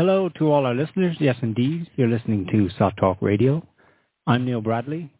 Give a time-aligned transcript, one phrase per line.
[0.00, 1.14] Hello to all our listeners.
[1.20, 3.62] Yes, indeed, you're listening to SOTT Talk Radio.
[4.26, 5.12] I'm Niall Bradley.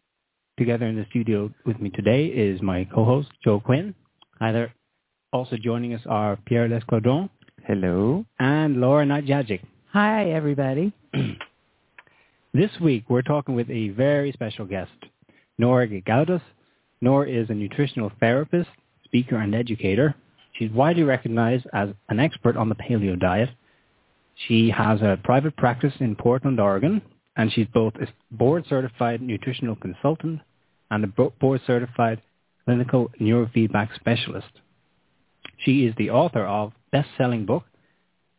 [0.58, 3.94] Together in the studio with me today is my co-host, Joe Quinn.
[4.38, 4.72] Hi there.
[5.34, 7.28] Also joining us are Pierre Lescaudron.
[7.66, 8.24] Hello.
[8.38, 9.60] And Laura Knight-Jadczyk.
[9.92, 10.94] Hi, everybody.
[12.54, 14.92] this week, we're talking with a very special guest,
[15.58, 16.40] Nora Gedgaudas.
[17.02, 18.70] Nora is a nutritional therapist,
[19.04, 20.14] speaker, and educator.
[20.54, 23.50] She's widely recognized as an expert on the paleo diet
[24.46, 27.02] she has a private practice in Portland, Oregon,
[27.36, 30.40] and she's both a board-certified nutritional consultant
[30.90, 32.20] and a board-certified
[32.64, 34.50] clinical neurofeedback specialist.
[35.58, 37.64] She is the author of best-selling book,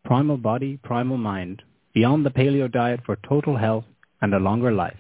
[0.04, 1.62] Primal Body, Primal Mind,
[1.94, 3.86] Beyond the Paleo Diet for Total Health
[4.22, 4.98] and a Longer Life,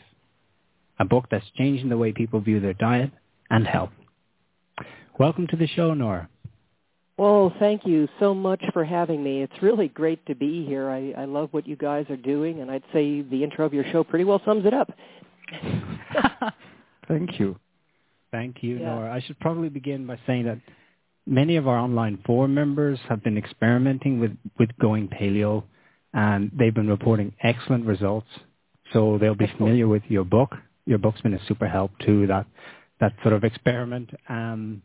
[0.99, 3.11] a book that's changing the way people view their diet
[3.49, 3.91] and health.
[5.17, 6.29] Welcome to the show, Nora.
[7.21, 9.43] Well, thank you so much for having me.
[9.43, 10.89] It's really great to be here.
[10.89, 13.83] I, I love what you guys are doing, and I'd say the intro of your
[13.91, 14.91] show pretty well sums it up.
[17.07, 17.59] thank you.
[18.31, 18.95] Thank you, yeah.
[18.95, 19.13] Nora.
[19.13, 20.57] I should probably begin by saying that
[21.27, 25.61] many of our online forum members have been experimenting with, with going paleo,
[26.15, 28.29] and they've been reporting excellent results.
[28.93, 30.55] So they'll be familiar with your book.
[30.87, 32.47] Your book's been a super help to that
[32.99, 34.09] that sort of experiment.
[34.27, 34.81] Um,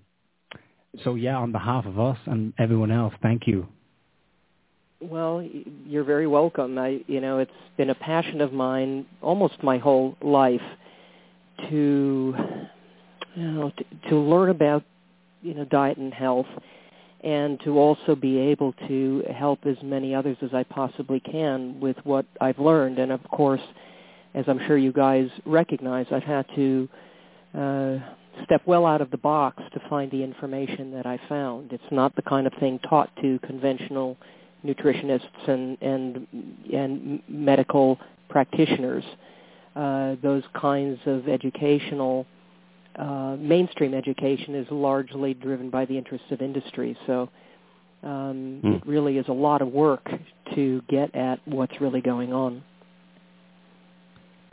[1.05, 3.66] so yeah, on behalf of us and everyone else, thank you.
[5.00, 5.47] Well,
[5.86, 6.78] you're very welcome.
[6.78, 10.62] I, you know, it's been a passion of mine almost my whole life
[11.68, 12.34] to,
[13.34, 14.84] you know, to, to learn about,
[15.42, 16.46] you know, diet and health,
[17.23, 21.96] and to also be able to help as many others as I possibly can with
[22.05, 22.98] what I've learned.
[22.98, 23.61] And of course,
[24.34, 26.89] as I'm sure you guys recognize, I've had to.
[27.55, 27.98] Uh,
[28.45, 31.73] step well out of the box to find the information that I found.
[31.73, 34.17] It's not the kind of thing taught to conventional
[34.64, 36.27] nutritionists and and
[36.73, 37.98] and medical
[38.29, 39.05] practitioners.
[39.75, 42.27] Uh, those kinds of educational
[42.98, 46.96] uh, mainstream education is largely driven by the interests of industry.
[47.07, 47.29] So
[48.02, 48.77] um, mm.
[48.77, 50.08] it really is a lot of work
[50.55, 52.63] to get at what's really going on.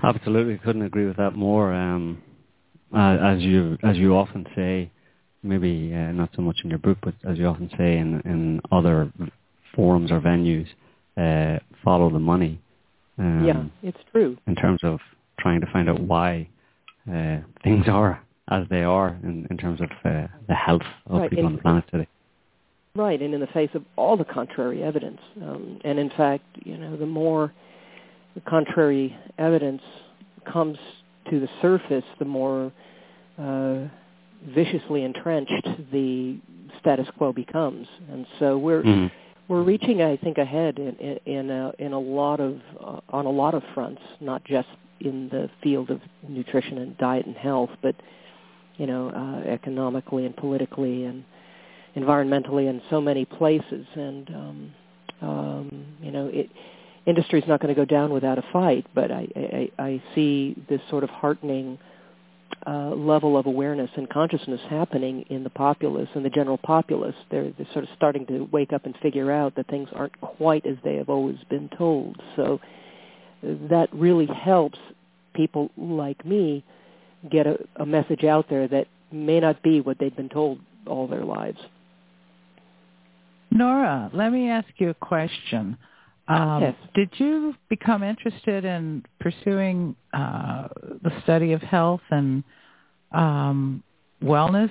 [0.03, 1.73] Absolutely, couldn't agree with that more.
[1.73, 2.21] Um,
[2.93, 4.91] uh, as you as you often say,
[5.41, 8.61] maybe uh, not so much in your book, but as you often say in in
[8.71, 9.11] other
[9.75, 10.67] forums or venues,
[11.17, 12.59] uh, follow the money.
[13.17, 14.37] Um, yeah, it's true.
[14.47, 14.99] In terms of
[15.39, 16.47] trying to find out why
[17.11, 21.29] uh, things are as they are in, in terms of uh, the health of right.
[21.29, 22.07] people on the planet today.
[22.95, 26.77] Right, and in the face of all the contrary evidence, um, and in fact, you
[26.77, 27.51] know, the more
[28.35, 29.81] the contrary evidence
[30.51, 30.77] comes
[31.29, 32.71] to the surface, the more
[33.37, 33.87] uh,
[34.53, 36.37] viciously entrenched the
[36.79, 37.87] status quo becomes.
[38.11, 39.07] And so we're mm-hmm.
[39.47, 43.25] we're reaching, I think, ahead in in, in a, in a lot of uh, on
[43.25, 44.67] a lot of fronts, not just
[44.99, 47.95] in the field of nutrition and diet and health, but
[48.77, 51.23] you know, uh, economically and politically and
[51.95, 53.85] environmentally in so many places.
[53.95, 54.73] And um,
[55.21, 56.49] um, you know, it
[57.05, 60.55] industry is not going to go down without a fight, but I, I, I see
[60.69, 61.77] this sort of heartening
[62.65, 67.15] uh, level of awareness and consciousness happening in the populace and the general populace.
[67.29, 70.65] They're, they're sort of starting to wake up and figure out that things aren't quite
[70.65, 72.21] as they have always been told.
[72.35, 72.61] So
[73.41, 74.79] that really helps
[75.33, 76.63] people like me
[77.29, 81.07] get a, a message out there that may not be what they've been told all
[81.07, 81.59] their lives.
[83.51, 85.77] Nora, let me ask you a question.
[86.27, 86.75] Um.
[86.95, 90.69] Did you become interested in pursuing uh,
[91.01, 92.43] the study of health and
[93.11, 93.83] um,
[94.21, 94.69] wellness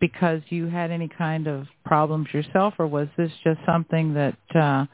[0.00, 4.86] because you had any kind of problems yourself, or was this just something that uh,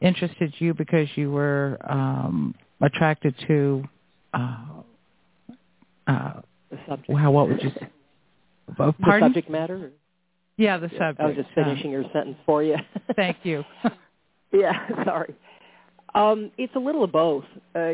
[0.00, 3.84] interested you because you were um, attracted to?
[4.32, 4.56] Uh,
[6.06, 6.40] uh,
[6.70, 7.18] the subject.
[7.18, 7.30] How?
[7.30, 7.88] What would you say?
[8.78, 9.90] The subject matter.
[10.56, 11.20] Yeah, the subject.
[11.20, 12.76] I was just finishing your sentence for you.
[13.16, 13.64] Thank you.
[14.52, 14.72] yeah,
[15.04, 15.34] sorry.
[16.14, 17.44] Um, it's a little of both.
[17.74, 17.92] Uh,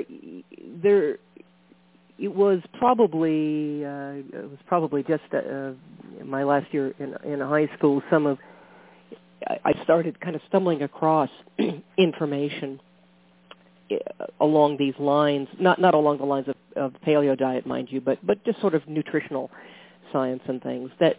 [0.83, 1.19] there,
[2.19, 5.73] it was probably uh, it was probably just uh,
[6.25, 8.03] my last year in in high school.
[8.11, 8.39] Some of
[9.65, 11.31] I started kind of stumbling across
[11.99, 12.81] information
[13.91, 13.97] uh,
[14.41, 18.25] along these lines, not not along the lines of, of paleo diet, mind you, but
[18.27, 19.51] but just sort of nutritional
[20.11, 21.17] science and things that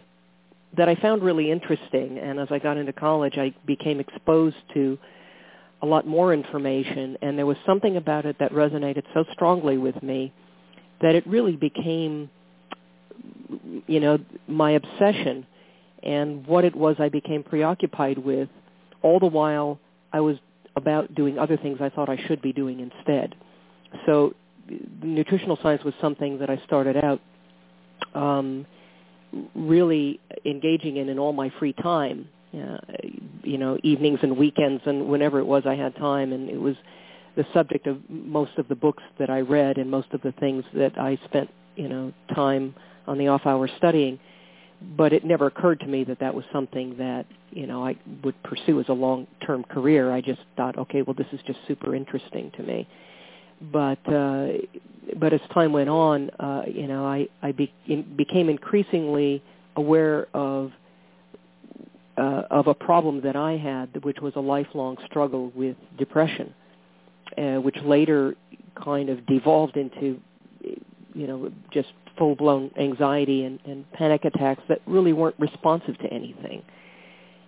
[0.76, 2.18] that I found really interesting.
[2.18, 4.98] And as I got into college, I became exposed to
[5.82, 10.02] a lot more information, and there was something about it that resonated so strongly with
[10.02, 10.32] me
[11.00, 12.28] that it really became,
[13.86, 15.46] you know, my obsession
[16.02, 18.48] and what it was I became preoccupied with,
[19.02, 19.78] all the while
[20.12, 20.36] I was
[20.76, 23.34] about doing other things I thought I should be doing instead.
[24.06, 24.34] So
[25.02, 27.20] nutritional science was something that I started out
[28.14, 28.66] um,
[29.54, 32.78] really engaging in in all my free time, uh,
[33.42, 36.76] you know, evenings and weekends and whenever it was I had time, and it was
[37.36, 40.64] the subject of most of the books that I read and most of the things
[40.74, 42.74] that I spent, you know, time
[43.06, 44.18] on the off hours studying.
[44.96, 48.40] But it never occurred to me that that was something that, you know, I would
[48.44, 50.12] pursue as a long-term career.
[50.12, 52.88] I just thought, okay, well, this is just super interesting to me.
[53.72, 54.48] But uh,
[55.18, 57.72] but as time went on, uh, you know, I I be,
[58.16, 59.42] became increasingly
[59.74, 60.70] aware of
[62.18, 66.52] uh, of a problem that I had, which was a lifelong struggle with depression
[67.36, 68.34] uh, which later
[68.82, 70.20] kind of devolved into,
[71.14, 76.62] you know, just full-blown anxiety and, and panic attacks that really weren't responsive to anything.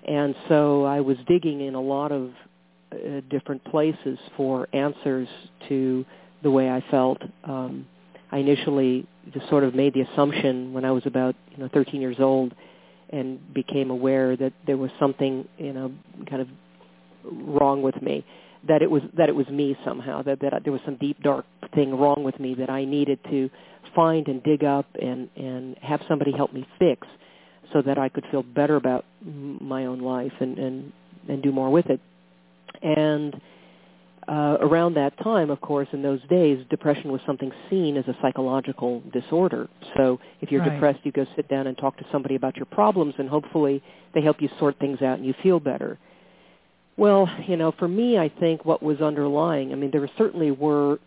[0.07, 2.31] And so I was digging in a lot of
[2.93, 5.29] uh, different places for answers
[5.69, 6.05] to
[6.43, 7.21] the way I felt.
[7.45, 7.87] Um,
[8.33, 12.01] I initially just sort of made the assumption when I was about you know 13
[12.01, 12.55] years old
[13.11, 15.93] and became aware that there was something you know
[16.29, 16.49] kind of
[17.25, 18.25] wrong with me
[18.67, 21.45] that it was that it was me somehow that that there was some deep dark
[21.75, 23.51] thing wrong with me that I needed to
[23.95, 27.07] find and dig up and and have somebody help me fix
[27.73, 30.93] so that I could feel better about my own life and and
[31.29, 32.01] and do more with it.
[32.83, 33.41] And
[34.31, 38.17] uh, around that time, of course, in those days, depression was something seen as a
[38.23, 39.69] psychological disorder.
[39.97, 40.73] So if you're right.
[40.73, 43.83] depressed, you go sit down and talk to somebody about your problems, and hopefully
[44.15, 45.99] they help you sort things out and you feel better.
[46.97, 50.99] Well, you know, for me, I think what was underlying, I mean, there certainly were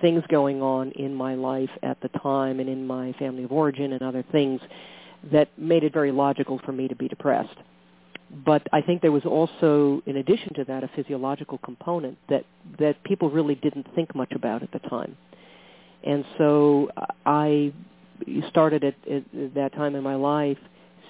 [0.00, 3.92] things going on in my life at the time and in my family of origin
[3.92, 4.60] and other things
[5.32, 7.56] that made it very logical for me to be depressed.
[8.32, 12.44] But I think there was also, in addition to that, a physiological component that,
[12.78, 15.16] that people really didn't think much about at the time.
[16.04, 16.90] And so
[17.26, 17.72] I
[18.48, 20.58] started at, at that time in my life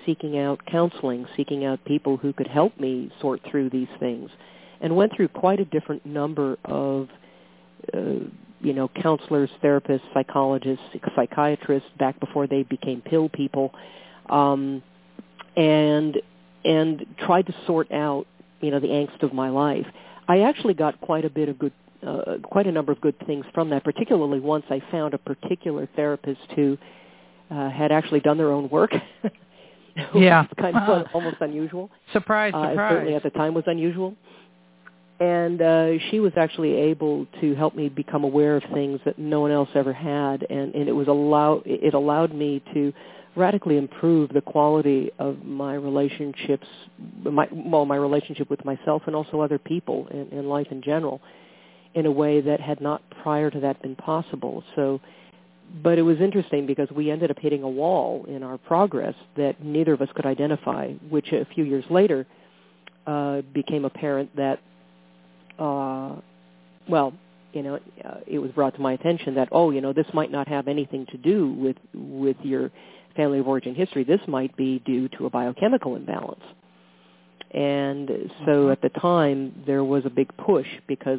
[0.06, 4.30] seeking out counseling, seeking out people who could help me sort through these things,
[4.80, 7.08] and went through quite a different number of,
[7.92, 8.24] uh,
[8.60, 10.84] you know, counselors, therapists, psychologists,
[11.14, 13.72] psychiatrists back before they became pill people,
[14.30, 14.82] um,
[15.56, 16.16] and
[16.64, 18.26] and tried to sort out,
[18.60, 19.86] you know, the angst of my life.
[20.28, 21.72] I actually got quite a bit of good
[22.06, 25.86] uh, quite a number of good things from that, particularly once I found a particular
[25.96, 26.78] therapist who
[27.50, 28.92] uh, had actually done their own work
[30.14, 31.90] yeah, kind of uh, almost unusual.
[32.12, 32.92] Surprise, uh, surprise.
[32.92, 34.14] Certainly at the time was unusual.
[35.18, 39.40] And uh, she was actually able to help me become aware of things that no
[39.40, 42.92] one else ever had, and, and it was allow it allowed me to
[43.36, 46.66] radically improve the quality of my relationships,
[47.22, 51.20] my well, my relationship with myself and also other people in, in life in general,
[51.94, 54.64] in a way that had not prior to that been possible.
[54.74, 55.00] So
[55.82, 59.62] but it was interesting because we ended up hitting a wall in our progress that
[59.62, 62.26] neither of us could identify, which a few years later
[63.06, 64.58] uh, became apparent that,
[65.58, 66.16] uh,
[66.88, 67.12] well,
[67.52, 70.30] you know, uh, it was brought to my attention that, oh, you know, this might
[70.30, 72.70] not have anything to do with with your
[73.16, 74.04] family of origin history.
[74.04, 76.42] This might be due to a biochemical imbalance.
[77.52, 81.18] And so at the time, there was a big push because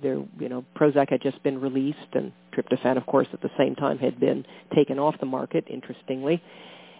[0.00, 3.74] there, you know, Prozac had just been released, and tryptophan, of course, at the same
[3.74, 4.44] time had been
[4.74, 5.64] taken off the market.
[5.68, 6.42] Interestingly,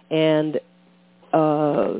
[0.09, 0.59] and
[1.31, 1.93] uh,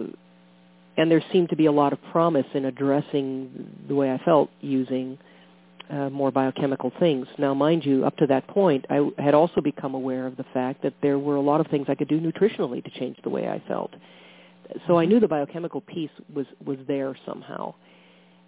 [0.98, 4.50] and there seemed to be a lot of promise in addressing the way I felt
[4.62, 5.18] using
[5.90, 7.28] uh, more biochemical things.
[7.38, 10.84] Now, mind you, up to that point, I had also become aware of the fact
[10.84, 13.48] that there were a lot of things I could do nutritionally to change the way
[13.48, 13.92] I felt.
[14.88, 17.76] So I knew the biochemical piece was was there somehow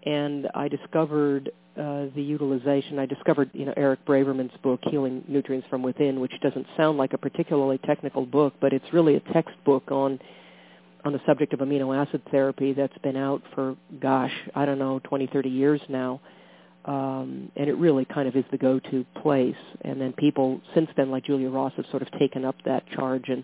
[0.05, 2.99] and I discovered uh, the utilization.
[2.99, 7.13] I discovered, you know, Eric Braverman's book, Healing Nutrients from Within, which doesn't sound like
[7.13, 10.19] a particularly technical book, but it's really a textbook on
[11.03, 14.99] on the subject of amino acid therapy that's been out for, gosh, I don't know,
[15.03, 16.19] 20, 30 years now.
[16.85, 19.55] Um, and it really kind of is the go-to place.
[19.81, 23.25] And then people since then, like Julia Ross, have sort of taken up that charge
[23.27, 23.43] and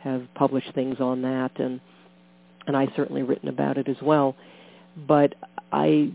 [0.00, 1.80] have published things on that, and
[2.66, 4.36] and I certainly written about it as well.
[5.06, 5.34] But
[5.70, 6.12] I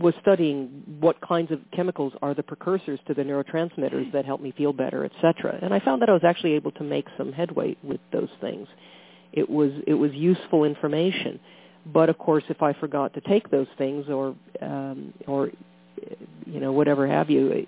[0.00, 4.52] was studying what kinds of chemicals are the precursors to the neurotransmitters that help me
[4.56, 5.58] feel better, etc.
[5.62, 8.66] And I found that I was actually able to make some headway with those things.
[9.32, 11.38] It was it was useful information,
[11.92, 15.50] but of course, if I forgot to take those things or um, or
[16.46, 17.66] you know whatever have you,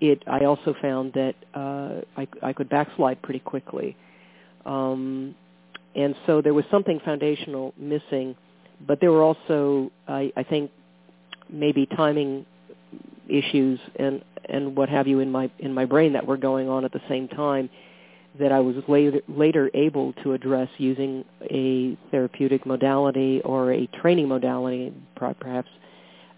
[0.00, 3.96] it I also found that uh, I, I could backslide pretty quickly,
[4.66, 5.34] um,
[5.94, 8.36] and so there was something foundational missing.
[8.86, 10.70] But there were also, I, I think,
[11.48, 12.44] maybe timing
[13.28, 16.84] issues and and what have you in my in my brain that were going on
[16.84, 17.70] at the same time
[18.38, 24.28] that I was later later able to address using a therapeutic modality or a training
[24.28, 25.68] modality, perhaps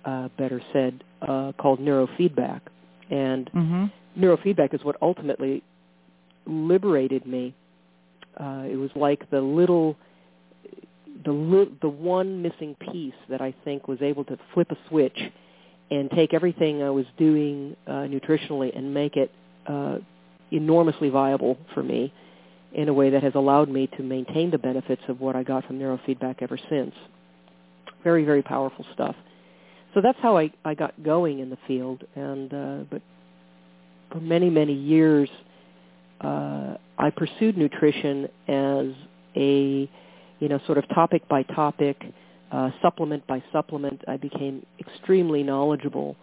[0.05, 2.61] uh, better said, uh, called neurofeedback.
[3.11, 3.85] And mm-hmm.
[4.19, 5.63] neurofeedback is what ultimately
[6.47, 7.55] liberated me.
[8.39, 9.97] Uh, it was like the little
[11.25, 15.19] the li- the one missing piece that I think was able to flip a switch
[15.91, 19.31] and take everything I was doing uh, nutritionally and make it
[19.67, 19.99] uh,
[20.51, 22.13] enormously viable for me
[22.75, 25.65] in a way that has allowed me to maintain the benefits of what I got
[25.65, 26.95] from neurofeedback ever since.
[28.05, 29.17] Very, very powerful stuff.
[29.97, 32.05] So that's how I, I got going in the field.
[32.15, 33.01] And uh, but
[34.13, 35.31] for many, many years,
[36.21, 38.89] uh, I pursued nutrition as
[39.37, 39.91] a
[40.39, 41.97] you know, sort of topic by topic,
[42.53, 46.17] uh, supplement by supplement, I became extremely knowledgeable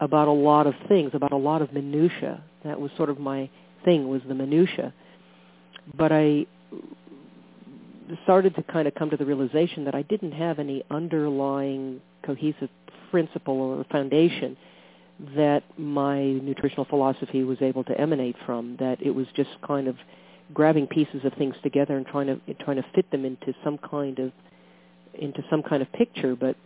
[0.00, 2.42] about a lot of things, about a lot of minutia.
[2.64, 3.50] That was sort of my
[3.84, 4.92] thing, was the minutia.
[5.96, 6.46] But I
[8.24, 12.68] started to kind of come to the realization that I didn't have any underlying cohesive
[13.10, 14.56] principle or foundation
[15.34, 19.96] that my nutritional philosophy was able to emanate from, that it was just kind of
[20.52, 24.18] grabbing pieces of things together and trying to trying to fit them into some kind
[24.18, 24.32] of
[25.14, 26.56] into some kind of picture, but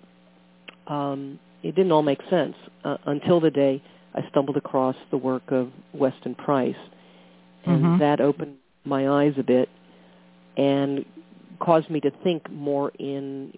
[0.93, 3.81] um, it didn't all make sense uh, until the day
[4.15, 6.75] I stumbled across the work of Weston Price,
[7.65, 7.99] and mm-hmm.
[8.01, 9.69] that opened my eyes a bit
[10.57, 11.05] and
[11.61, 13.53] caused me to think more in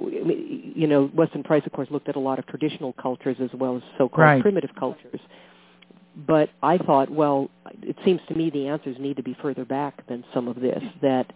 [0.00, 3.76] you know Weston Price of course looked at a lot of traditional cultures as well
[3.76, 4.42] as so-called right.
[4.42, 5.20] primitive cultures
[6.26, 7.48] but I thought, well,
[7.82, 10.82] it seems to me the answers need to be further back than some of this.
[11.00, 11.32] That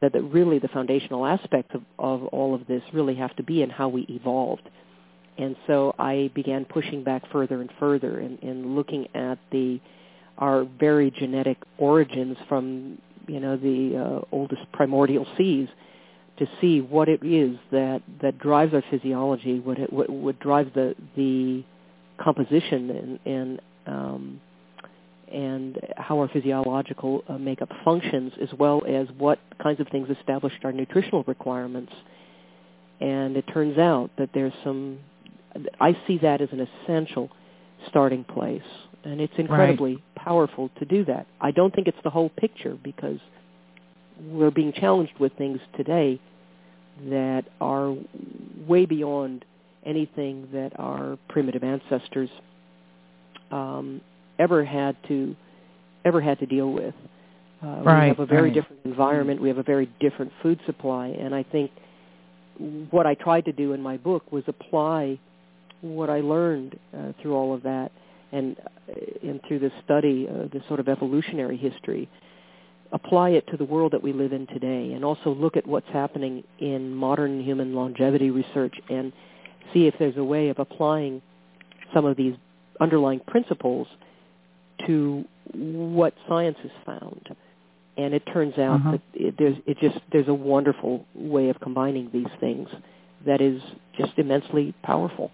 [0.00, 3.70] that really the foundational aspects of, of all of this really have to be in
[3.70, 4.68] how we evolved.
[5.38, 9.80] And so I began pushing back further and further and, and looking at the
[10.38, 15.68] our very genetic origins from you know the uh, oldest primordial seas
[16.38, 20.70] to see what it is that that drives our physiology, what it, what, what drives
[20.74, 21.64] the the
[22.22, 24.40] composition and, and um,
[25.32, 30.56] and how our physiological uh, makeup functions, as well as what kinds of things established
[30.64, 31.92] our nutritional requirements.
[33.00, 34.98] And it turns out that there's some,
[35.80, 37.30] I see that as an essential
[37.88, 38.62] starting place.
[39.04, 40.14] And it's incredibly right.
[40.14, 41.26] powerful to do that.
[41.40, 43.18] I don't think it's the whole picture because
[44.20, 46.20] we're being challenged with things today
[47.08, 47.96] that are
[48.66, 49.44] way beyond
[49.84, 52.30] anything that our primitive ancestors
[53.50, 54.00] um,
[54.38, 55.34] ever had to
[56.04, 56.94] ever had to deal with.
[57.62, 58.54] Uh, right, we have a very right.
[58.54, 59.40] different environment.
[59.40, 61.70] We have a very different food supply, and I think
[62.90, 65.18] what I tried to do in my book was apply
[65.80, 67.92] what I learned uh, through all of that,
[68.32, 68.56] and
[68.88, 72.08] uh, and through this study, uh, this sort of evolutionary history,
[72.92, 75.88] apply it to the world that we live in today, and also look at what's
[75.92, 79.12] happening in modern human longevity research, and
[79.72, 81.22] see if there's a way of applying
[81.94, 82.34] some of these
[82.80, 83.86] underlying principles
[84.86, 85.24] to
[85.54, 87.28] what science has found.
[87.96, 88.90] And it turns out uh-huh.
[88.92, 92.68] that it, there's it just there's a wonderful way of combining these things
[93.26, 93.60] that is
[93.98, 95.30] just immensely powerful.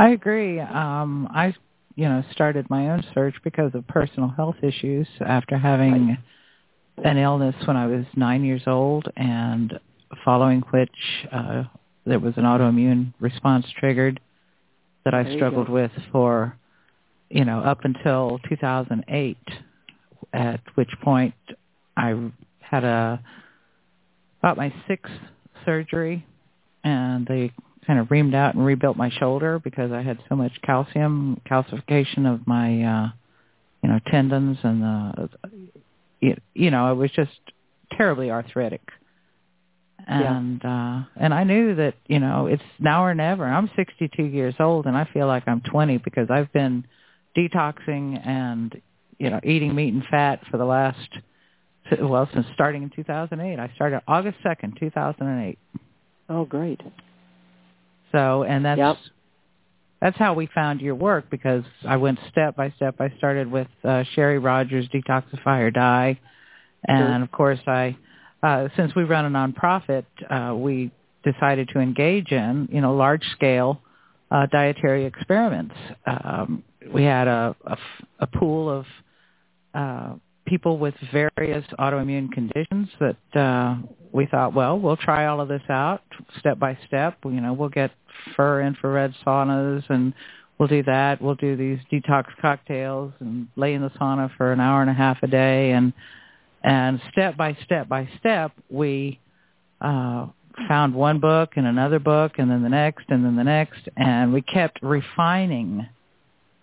[0.00, 0.58] I agree.
[0.58, 1.54] Um, I
[1.94, 6.16] you know started my own search because of personal health issues after having
[7.04, 9.78] an illness when I was nine years old, and
[10.24, 10.88] following which
[11.30, 11.64] uh,
[12.06, 14.20] there was an autoimmune response triggered
[15.04, 16.56] that I struggled with for,
[17.28, 19.36] you know, up until 2008,
[20.32, 21.34] at which point
[21.98, 22.30] I
[22.60, 23.20] had a
[24.38, 25.12] about my sixth
[25.66, 26.26] surgery,
[26.84, 27.52] and they
[27.90, 32.32] kind of reamed out and rebuilt my shoulder because I had so much calcium calcification
[32.32, 33.08] of my, uh,
[33.82, 35.28] you know, tendons and the,
[36.20, 37.32] you, you know, it was just
[37.98, 38.80] terribly arthritic.
[40.06, 43.44] and uh and I knew that you know it's now or never.
[43.44, 46.84] I'm 62 years old and I feel like I'm 20 because I've been
[47.36, 48.80] detoxing and
[49.18, 51.08] you know eating meat and fat for the last
[52.00, 53.58] well since starting in 2008.
[53.58, 55.58] I started August 2nd, 2008.
[56.28, 56.80] Oh, great.
[58.12, 58.96] So and that's Yep.
[60.00, 62.96] that's how we found your work because I went step by step.
[63.00, 66.18] I started with uh, Sherry Rogers Detoxify or Die,
[66.86, 67.22] and Sure.
[67.22, 67.96] of course I,
[68.42, 70.90] uh, since we run a nonprofit, uh, we
[71.22, 73.80] decided to engage in you know large scale
[74.30, 75.74] uh, dietary experiments.
[76.06, 76.62] Um,
[76.92, 77.76] we had a, a,
[78.20, 78.86] a pool of
[79.74, 80.14] uh,
[80.50, 83.76] people with various autoimmune conditions that uh,
[84.12, 86.02] we thought, well, we'll try all of this out
[86.40, 87.16] step by step.
[87.24, 87.92] You know, we'll get
[88.36, 90.12] far infrared saunas and
[90.58, 91.22] we'll do that.
[91.22, 94.94] We'll do these detox cocktails and lay in the sauna for an hour and a
[94.94, 95.92] half a day and
[96.62, 99.18] and step by step by step we
[99.80, 100.26] uh
[100.68, 104.30] found one book and another book and then the next and then the next and
[104.30, 105.88] we kept refining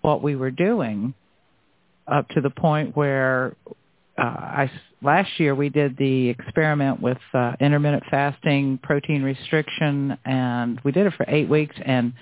[0.01, 1.15] what we were doing
[2.07, 3.55] up to the point where
[4.17, 4.71] uh, I
[5.01, 11.05] last year we did the experiment with uh, intermittent fasting, protein restriction, and we did
[11.07, 12.13] it for eight weeks and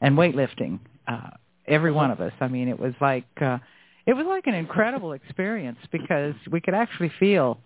[0.00, 0.80] and weightlifting.
[1.06, 1.30] Uh,
[1.66, 2.32] every one of us.
[2.40, 3.58] I mean, it was like uh,
[4.06, 7.58] it was like an incredible experience because we could actually feel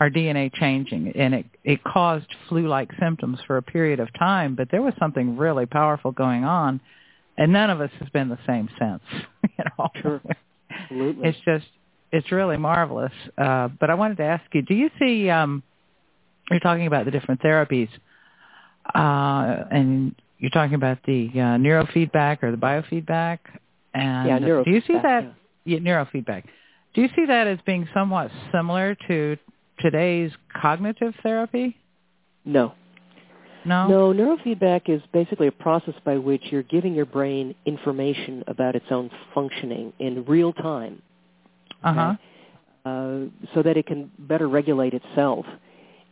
[0.00, 4.54] our DNA changing, and it it caused flu-like symptoms for a period of time.
[4.54, 6.80] But there was something really powerful going on,
[7.38, 9.02] and none of us has been the same since.
[9.58, 10.20] you know, Sure.
[10.70, 11.28] Absolutely.
[11.28, 11.66] it's just
[12.12, 13.12] it's really marvelous.
[13.36, 15.28] Uh, but I wanted to ask you, do you see?
[15.30, 15.62] Um,
[16.50, 17.88] you're talking about the different therapies,
[18.94, 23.38] uh, and you're talking about the uh, neurofeedback or the biofeedback.
[23.94, 25.34] And Yeah, do you see neurofeedback, that
[25.64, 26.44] yeah, neurofeedback?
[26.94, 29.36] Do you see that as being somewhat similar to
[29.80, 31.76] today's cognitive therapy?
[32.44, 32.74] no.
[33.64, 33.88] No.
[33.88, 38.86] No, neurofeedback is basically a process by which you're giving your brain information about its
[38.92, 41.02] own functioning in real time.
[41.82, 42.14] Uh huh.
[42.88, 43.18] uh,
[43.54, 45.46] so that it can better regulate itself.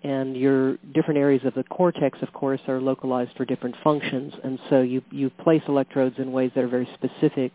[0.02, 4.34] And your different areas of the cortex, of course, are localized for different functions.
[4.44, 7.52] And so you, you place electrodes in ways that are very specific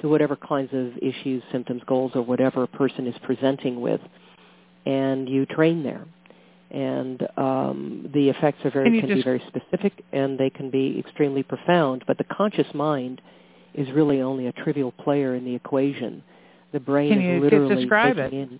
[0.00, 4.00] to whatever kinds of issues, symptoms, goals, or whatever a person is presenting with.
[4.86, 6.06] And you train there.
[6.70, 10.98] And um, the effects are very Can can be very specific, and they can be
[10.98, 12.04] extremely profound.
[12.06, 13.20] But the conscious mind
[13.74, 16.22] is really only a trivial player in the equation.
[16.72, 18.32] The brain Can you literally describe it?
[18.32, 18.58] in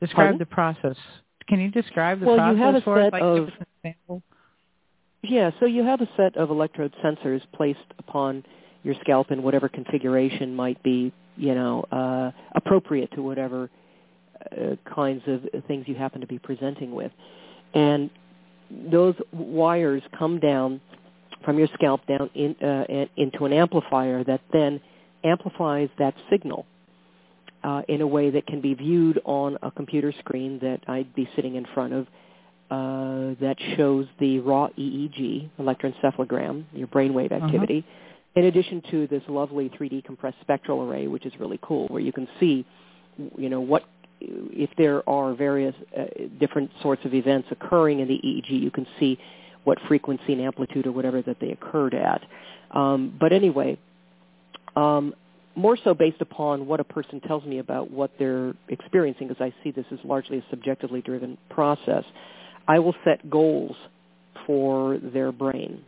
[0.00, 0.38] Describe Pardon?
[0.38, 0.96] the process.
[1.48, 3.54] Can you describe the Well, you process have a for set Like, of- give us
[3.60, 4.22] an example.
[5.22, 8.42] Yeah, so you have a set of electrode sensors placed upon
[8.82, 13.68] your scalp in whatever configuration might be, you know, uh, appropriate to whatever
[14.52, 17.12] uh, kinds of things you happen to be presenting with.
[17.74, 18.08] And
[18.90, 20.80] those wires come down
[21.44, 24.80] from your scalp down in, uh, into an amplifier that then
[25.24, 26.64] amplifies that signal
[27.62, 31.28] uh, in a way that can be viewed on a computer screen that I'd be
[31.36, 32.06] sitting in front of
[32.70, 37.84] uh, that shows the raw EEG, electroencephalogram, your brainwave activity,
[38.36, 42.12] in addition to this lovely 3D compressed spectral array, which is really cool, where you
[42.12, 42.64] can see,
[43.36, 43.84] you know, what
[44.20, 46.04] if there are various uh,
[46.38, 49.18] different sorts of events occurring in the EEG, you can see
[49.64, 52.22] what frequency and amplitude or whatever that they occurred at.
[52.70, 53.78] Um, but anyway,
[54.76, 55.14] um,
[55.60, 59.52] more so based upon what a person tells me about what they're experiencing, because I
[59.62, 62.04] see this as largely a subjectively driven process.
[62.68, 63.76] I will set goals
[64.46, 65.84] for their brain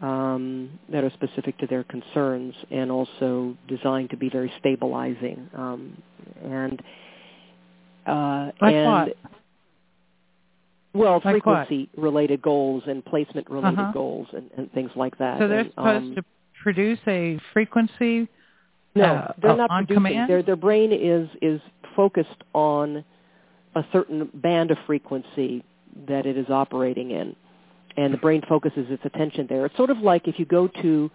[0.00, 5.48] um, that are specific to their concerns and also designed to be very stabilizing.
[5.54, 6.02] Um,
[6.44, 6.82] and
[8.06, 9.16] uh, Like and what?
[10.94, 13.92] well, Like frequency-related goals and placement-related Uh-huh.
[13.92, 15.38] goals and, and things like that.
[15.38, 16.24] So they're And, supposed um, to
[16.62, 18.28] produce a frequency.
[18.96, 20.04] No, uh, they're not on producing.
[20.04, 20.30] command?
[20.30, 21.60] Their their brain is is
[21.94, 23.04] focused on
[23.74, 25.64] a certain band of frequency
[26.08, 27.36] that it is operating in,
[27.96, 29.66] and the brain focuses its attention there.
[29.66, 31.10] It's sort of like if you go to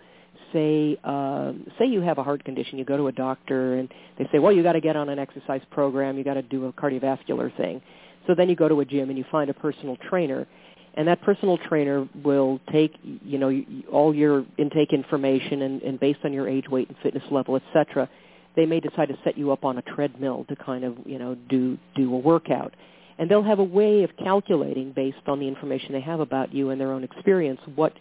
[0.54, 4.28] say um, say you have a heart condition, you go to a doctor and they
[4.32, 6.74] say, well, you got to get on an exercise program, you got to do a
[6.74, 7.82] cardiovascular thing.
[8.28, 10.48] So then you go to a gym and you find a personal trainer,
[10.96, 16.20] and that personal trainer will take you know all your intake information and, and based
[16.24, 18.10] on your age, weight, and fitness level, etc.
[18.56, 21.36] They may decide to set you up on a treadmill to kind of you know
[21.50, 22.74] do do a workout,
[23.18, 26.70] and they'll have a way of calculating based on the information they have about you
[26.70, 27.94] and their own experience what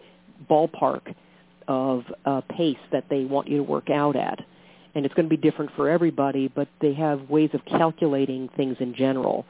[0.50, 1.14] ballpark
[1.68, 4.40] of uh, pace that they want you to work out at.
[4.94, 8.76] And it's going to be different for everybody, but they have ways of calculating things
[8.80, 9.46] in general.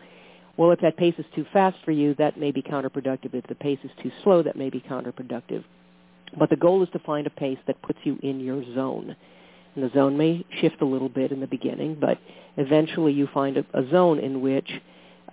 [0.61, 3.33] Well, if that pace is too fast for you, that may be counterproductive.
[3.33, 5.65] If the pace is too slow, that may be counterproductive.
[6.39, 9.17] But the goal is to find a pace that puts you in your zone.
[9.75, 12.19] And the zone may shift a little bit in the beginning, but
[12.59, 14.71] eventually you find a, a zone in which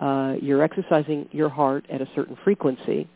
[0.00, 3.06] uh, you're exercising your heart at a certain frequency,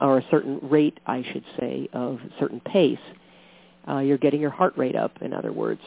[0.00, 2.98] or a certain rate, I should say, of certain pace.
[3.88, 5.82] Uh, you're getting your heart rate up, in other words,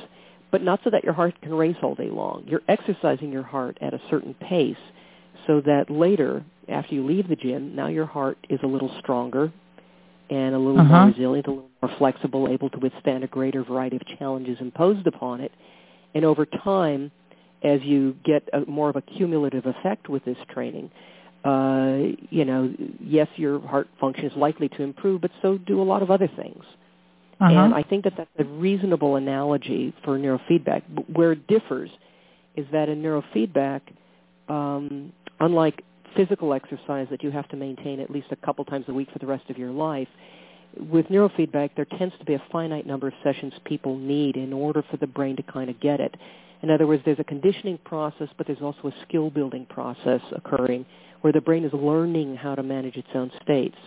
[0.49, 2.45] but not so that your heart can race all day long.
[2.47, 4.77] You're exercising your heart at a certain pace
[5.47, 9.51] so that later, after you leave the gym, now your heart is a little stronger
[10.29, 10.97] and a little Uh-huh.
[10.99, 15.07] more resilient, a little more flexible, able to withstand a greater variety of challenges imposed
[15.07, 15.51] upon it.
[16.13, 17.11] And over time,
[17.63, 20.91] as you get a, more of a cumulative effect with this training,
[21.45, 21.97] uh,
[22.29, 26.01] you know, yes, your heart function is likely to improve, but so do a lot
[26.01, 26.63] of other things.
[27.39, 27.53] Uh-huh.
[27.53, 30.81] And I think that that's a reasonable analogy for neurofeedback.
[31.15, 31.89] Where it differs
[32.55, 33.81] is that in neurofeedback,
[34.49, 35.83] um, unlike
[36.15, 39.19] physical exercise that you have to maintain at least a couple times a week for
[39.19, 40.07] the rest of your life,
[40.91, 44.83] with neurofeedback, there tends to be a finite number of sessions people need in order
[44.91, 46.15] for the brain to kind of get it.
[46.61, 50.85] In other words, there's a conditioning process, but there's also a skill building process occurring
[51.21, 53.77] where the brain is learning how to manage its own states.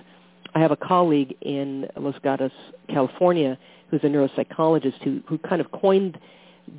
[0.54, 2.52] I have a colleague in Los Gatos,
[2.88, 3.58] California,
[3.90, 6.18] who's a neuropsychologist who, who kind of coined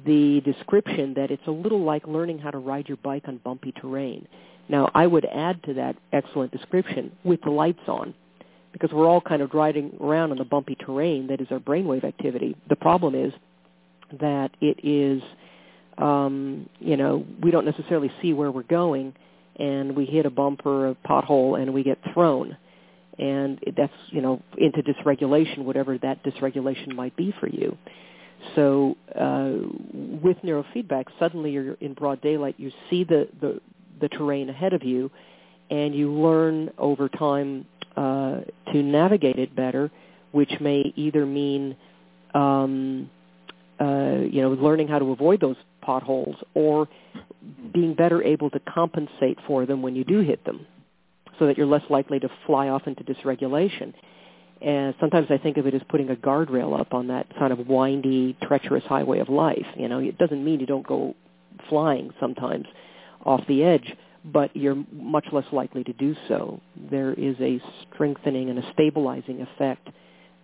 [0.05, 3.71] the description that it's a little like learning how to ride your bike on bumpy
[3.73, 4.27] terrain.
[4.69, 8.13] Now, I would add to that excellent description with the lights on,
[8.71, 12.05] because we're all kind of riding around on the bumpy terrain that is our brainwave
[12.05, 12.55] activity.
[12.69, 13.33] The problem is
[14.19, 15.21] that it is,
[15.97, 19.13] um, you know, we don't necessarily see where we're going,
[19.57, 22.55] and we hit a bump or a pothole and we get thrown.
[23.19, 27.77] And that's, you know, into dysregulation, whatever that dysregulation might be for you.
[28.55, 29.53] So uh,
[29.93, 32.55] with neurofeedback, suddenly you're in broad daylight.
[32.57, 33.61] You see the, the,
[33.99, 35.11] the terrain ahead of you,
[35.69, 39.91] and you learn over time uh, to navigate it better,
[40.31, 41.75] which may either mean
[42.33, 43.09] um,
[43.79, 46.87] uh, you know learning how to avoid those potholes or
[47.73, 50.65] being better able to compensate for them when you do hit them,
[51.39, 53.93] so that you're less likely to fly off into dysregulation.
[54.61, 57.67] And sometimes I think of it as putting a guardrail up on that kind of
[57.67, 59.65] windy, treacherous highway of life.
[59.75, 61.15] You know, it doesn't mean you don't go
[61.67, 62.67] flying sometimes
[63.25, 66.61] off the edge, but you're much less likely to do so.
[66.91, 67.59] There is a
[67.93, 69.89] strengthening and a stabilizing effect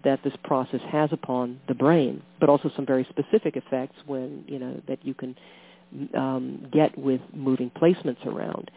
[0.03, 4.59] that this process has upon the brain, but also some very specific effects when you
[4.59, 5.35] know that you can
[6.15, 8.71] um, get with moving placements around.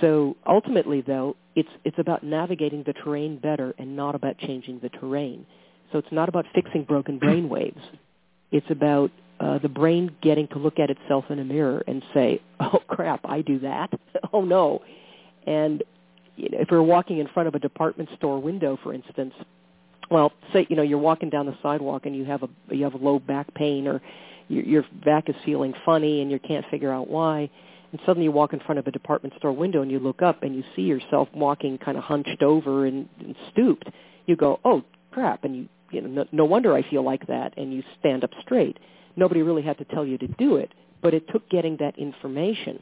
[0.00, 4.88] So ultimately, though, it's it's about navigating the terrain better and not about changing the
[4.88, 5.46] terrain.
[5.92, 7.80] So it's not about fixing broken brain waves.
[8.50, 12.40] It's about uh, the brain getting to look at itself in a mirror and say,
[12.60, 13.92] "Oh crap, I do that.
[14.32, 14.82] oh no."
[15.46, 15.82] And
[16.36, 19.34] you know, if you're walking in front of a department store window, for instance,
[20.10, 22.94] well, say you know you're walking down the sidewalk and you have a you have
[22.94, 24.00] a low back pain or
[24.48, 27.50] your, your back is feeling funny and you can't figure out why
[27.94, 30.42] and suddenly you walk in front of a department store window and you look up
[30.42, 33.88] and you see yourself walking kind of hunched over and, and stooped,
[34.26, 37.56] you go, oh crap, and you, you know, no, no wonder I feel like that,
[37.56, 38.80] and you stand up straight.
[39.14, 42.80] Nobody really had to tell you to do it, but it took getting that information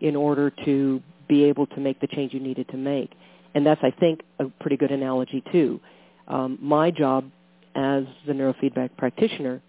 [0.00, 3.12] in order to be able to make the change you needed to make.
[3.54, 5.80] And that's, I think, a pretty good analogy too.
[6.28, 7.30] Um, my job
[7.74, 9.60] as the neurofeedback practitioner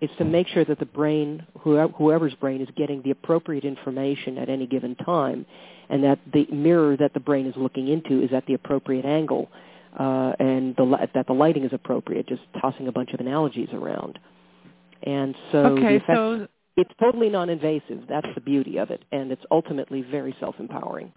[0.00, 4.48] is to make sure that the brain, whoever's brain, is getting the appropriate information at
[4.48, 5.46] any given time,
[5.88, 9.48] and that the mirror that the brain is looking into is at the appropriate angle,
[9.98, 12.28] uh, and the, that the lighting is appropriate.
[12.28, 14.18] Just tossing a bunch of analogies around,
[15.02, 18.02] and so okay, effect, so it's totally non-invasive.
[18.08, 21.10] That's the beauty of it, and it's ultimately very self-empowering.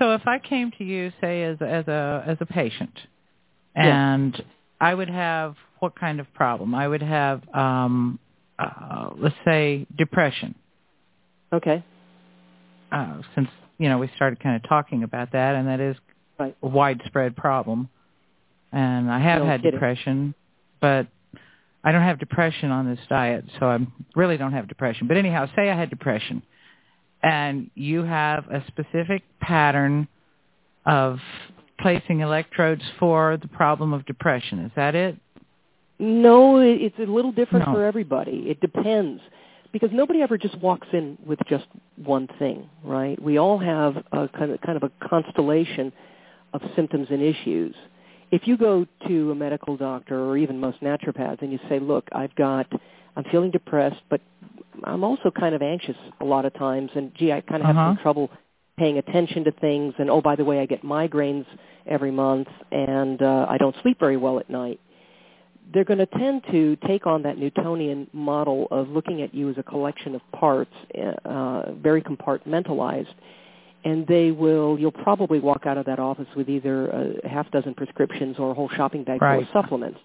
[0.00, 2.98] so if I came to you, say as a, as a as a patient,
[3.76, 3.84] Yes.
[3.86, 4.44] and
[4.80, 6.74] I would have what kind of problem?
[6.74, 8.18] I would have, um,
[8.58, 10.54] uh, let's say, depression.
[11.52, 11.84] Okay.
[12.92, 15.96] Uh, since you know we started kind of talking about that, and that is
[16.38, 16.54] Right.
[16.62, 17.88] a widespread problem.
[18.70, 19.72] And I have No had kidding.
[19.72, 20.34] depression,
[20.80, 21.06] but
[21.82, 23.78] I don't have depression on this diet, so I
[24.14, 25.06] really don't have depression.
[25.08, 26.42] But anyhow, say I had depression,
[27.22, 30.06] and you have a specific pattern
[30.86, 31.18] of
[31.80, 34.60] placing electrodes for the problem of depression.
[34.60, 35.16] Is that it?
[35.98, 37.74] No, it's a little different No.
[37.74, 38.44] for everybody.
[38.48, 39.20] It depends
[39.72, 43.20] because nobody ever just walks in with just one thing, right?
[43.20, 45.92] We all have a kind of kind of a constellation
[46.54, 47.74] of symptoms and issues.
[48.30, 52.08] If you go to a medical doctor or even most naturopaths and you say, "Look,
[52.12, 52.66] I've got
[53.16, 54.20] I'm feeling depressed, but
[54.84, 57.76] I'm also kind of anxious a lot of times and gee, I kind of have
[57.76, 57.88] Uh-huh.
[57.90, 58.30] some trouble
[58.76, 61.44] paying attention to things, and oh, by the way, I get migraines
[61.86, 64.78] every month, and uh, I don't sleep very well at night.
[65.72, 69.56] They're going to tend to take on that Newtonian model of looking at you as
[69.58, 70.72] a collection of parts,
[71.24, 73.12] uh, very compartmentalized,
[73.84, 74.78] and they will.
[74.78, 76.88] You'll probably walk out of that office with either
[77.22, 79.36] a half dozen prescriptions or a whole shopping bag right.
[79.36, 80.00] full of supplements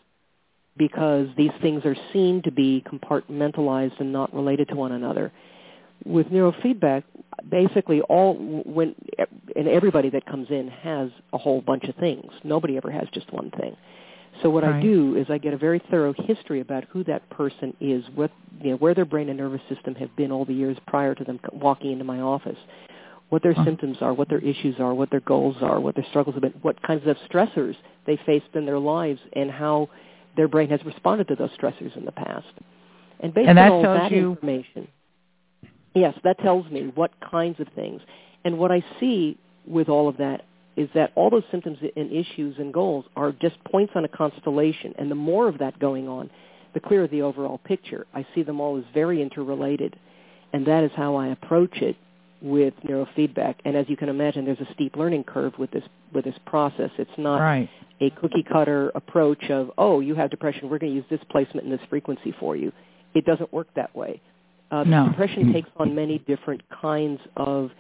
[0.78, 5.32] because these things are seen to be compartmentalized and not related to one another.
[6.06, 7.04] With neurofeedback,
[7.50, 8.96] basically all when
[9.56, 12.32] and everybody that comes in has a whole bunch of things.
[12.44, 13.78] Nobody ever has just one thing.
[14.42, 14.76] So what right.
[14.76, 18.32] I do is I get a very thorough history about who that person is, what
[18.62, 21.24] you know, where their brain and nervous system have been all the years prior to
[21.24, 22.58] them walking into my office,
[23.30, 26.36] what their symptoms are, what their issues are, what their goals are, what their struggles
[26.36, 29.90] have been, what kinds of stressors they faced in their lives, and how
[30.36, 32.48] their brain has responded to those stressors in the past.
[33.20, 34.32] And based and that on all that you...
[34.32, 34.88] information,
[35.94, 38.02] yes, that tells me what kinds of things.
[38.44, 40.44] And what I see with all of that
[40.76, 44.94] is that all those symptoms and issues and goals are just points on a constellation.
[44.98, 46.30] And the more of that going on,
[46.74, 48.08] the clearer the overall picture.
[48.14, 49.96] I see them all as very interrelated.
[50.52, 51.96] And that is how I approach it
[52.42, 53.56] with neurofeedback.
[53.66, 55.84] And as you can imagine, there's a steep learning curve with this
[56.14, 56.92] with this process.
[56.98, 57.70] It's not right.
[58.02, 61.66] a cookie cutter approach of, oh, you have depression, we're going to use this placement
[61.66, 62.72] and this frequency for you.
[63.16, 64.22] It doesn't work that way.
[64.70, 65.08] Uh, no.
[65.10, 67.72] Depression takes on many different kinds of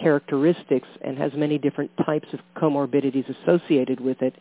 [0.00, 4.34] characteristics and has many different types of comorbidities associated with it.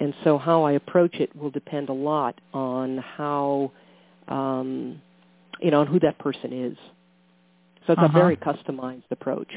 [0.00, 3.72] And so how I approach it will depend a lot on how,
[4.28, 5.00] um,
[5.60, 6.76] you know, on who that person is.
[7.86, 8.08] So it's uh-huh.
[8.08, 9.52] a very customized approach.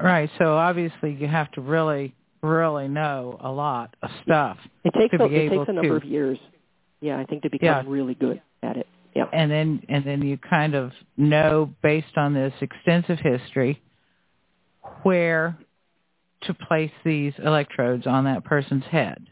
[0.00, 0.28] Right.
[0.38, 4.58] So obviously you have to really, really know a lot of stuff.
[4.84, 6.04] It takes to a, it takes a number to.
[6.04, 6.38] of years.
[7.00, 7.82] Yeah, I think to become Yeah.
[7.86, 8.86] really good at it.
[9.14, 9.26] Yeah.
[9.32, 13.80] And then and then you kind of know based on this extensive history
[15.02, 15.56] where
[16.42, 19.26] to place these electrodes on that person's head.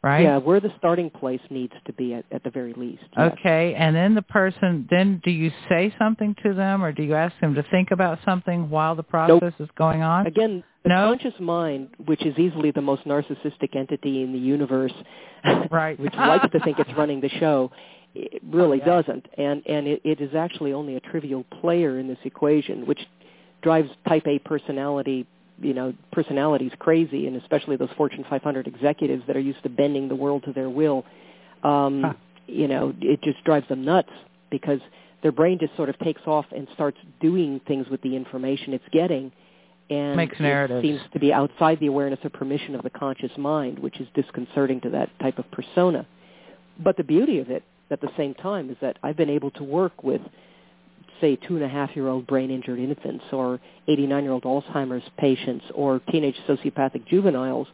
[0.00, 0.22] Right?
[0.22, 3.02] Yeah, where the starting place needs to be at, at the very least.
[3.16, 3.32] yes.
[3.40, 7.16] Okay, and then the person, then do you say something to them or do you
[7.16, 10.28] ask them to think about something while the process is going on?
[10.28, 11.08] Again, the No?
[11.08, 14.92] conscious mind, which is easily the most narcissistic entity in the universe,
[15.70, 15.98] Right.
[15.98, 17.72] which likes to think it's running the show,
[18.14, 19.02] it really Oh, yeah.
[19.02, 19.26] doesn't.
[19.36, 23.00] And and it, it is actually only a trivial player in this equation, which
[23.62, 25.26] drives type A personality,
[25.60, 30.08] you know, personalities crazy, and especially those Fortune 500 executives that are used to bending
[30.08, 31.04] the world to their will.
[31.62, 32.12] Um, Huh.
[32.50, 34.08] You know, it just drives them nuts
[34.50, 34.80] because
[35.22, 38.88] their brain just sort of takes off and starts doing things with the information it's
[38.90, 39.30] getting
[39.90, 40.82] and Makes narratives.
[40.82, 44.80] seems to be outside the awareness or permission of the conscious mind, which is disconcerting
[44.82, 46.06] to that type of persona.
[46.82, 49.62] But the beauty of it, at the same time, is that I've been able to
[49.64, 50.20] work with,
[51.20, 55.08] say, two and a half year old brain injured infants, or 89 year old Alzheimer's
[55.18, 57.66] patients, or teenage sociopathic juveniles,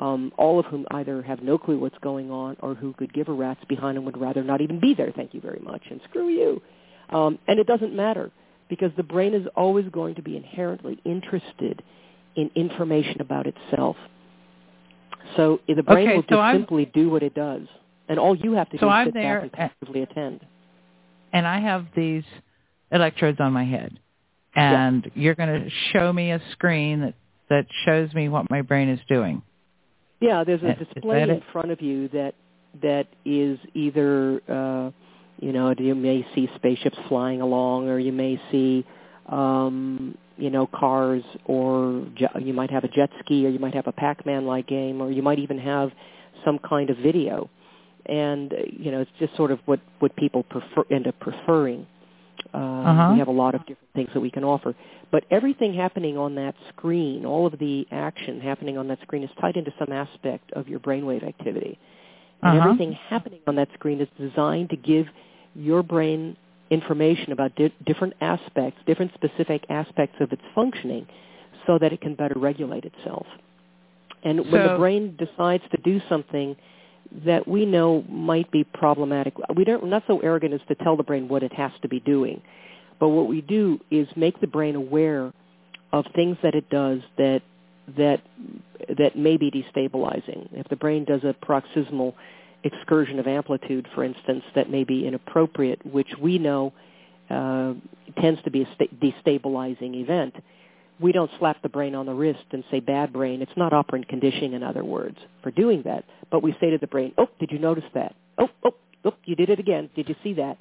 [0.00, 3.28] um, all of whom either have no clue what's going on or who could give
[3.28, 5.10] a rat's behind and would rather not even be there.
[5.14, 6.60] Thank you very much, and screw you.
[7.10, 8.30] Um, and it doesn't matter
[8.68, 11.82] because the brain is always going to be inherently interested
[12.34, 13.96] in information about itself.
[15.36, 17.62] So the brain Okay, will so just I'm- simply do what it does,
[18.08, 20.40] and all you have to So do is I'm sit there back and passively attend.
[21.32, 22.24] and I have these
[22.90, 23.98] electrodes on my head.
[24.54, 27.14] And you're going to show me a screen that,
[27.50, 29.42] that shows me what my brain is doing.
[30.20, 31.42] Yeah, there's a Is- is display in it?
[31.52, 32.34] front of you that
[32.82, 34.90] that is either uh,
[35.40, 38.84] you know you may see spaceships flying along, or you may see
[39.28, 43.74] um, you know cars, or je- you might have a jet ski, or you might
[43.74, 45.90] have a Pac-Man-like game, or you might even have
[46.44, 47.50] some kind of video.
[48.06, 51.86] And uh, you know it's just sort of what what people prefer end up preferring.
[52.54, 53.12] Uh, Uh-huh.
[53.12, 54.74] We have a lot of different things that we can offer.
[55.10, 59.30] But everything happening on that screen, all of the action happening on that screen is
[59.40, 61.78] tied into some aspect of your brainwave activity.
[62.42, 62.68] And Uh-huh.
[62.68, 65.06] everything happening on that screen is designed to give
[65.54, 66.36] your brain
[66.70, 71.06] information about di- different aspects, different specific aspects of its functioning
[71.66, 73.26] so that it can better regulate itself.
[74.24, 76.56] And when the brain decides to do something
[77.24, 80.96] that we know might be problematic, we don't, we're not so arrogant as to tell
[80.96, 82.42] the brain what it has to be doing.
[82.98, 85.32] But what we do is make the brain aware
[85.92, 87.42] of things that it does that
[87.96, 88.20] that
[88.98, 90.48] that may be destabilizing.
[90.52, 92.16] If the brain does a paroxysmal
[92.64, 96.72] excursion of amplitude, for instance, that may be inappropriate, which we know
[97.30, 97.74] uh,
[98.20, 100.34] tends to be a sta- destabilizing event,
[101.00, 103.42] we don't slap the brain on the wrist and say, bad brain.
[103.42, 106.04] It's not operant conditioning, in other words, for doing that.
[106.30, 108.14] But we say to the brain, oh, did you notice that?
[108.38, 109.90] Oh, oh, oh, you did it again.
[109.94, 110.58] Did you see that?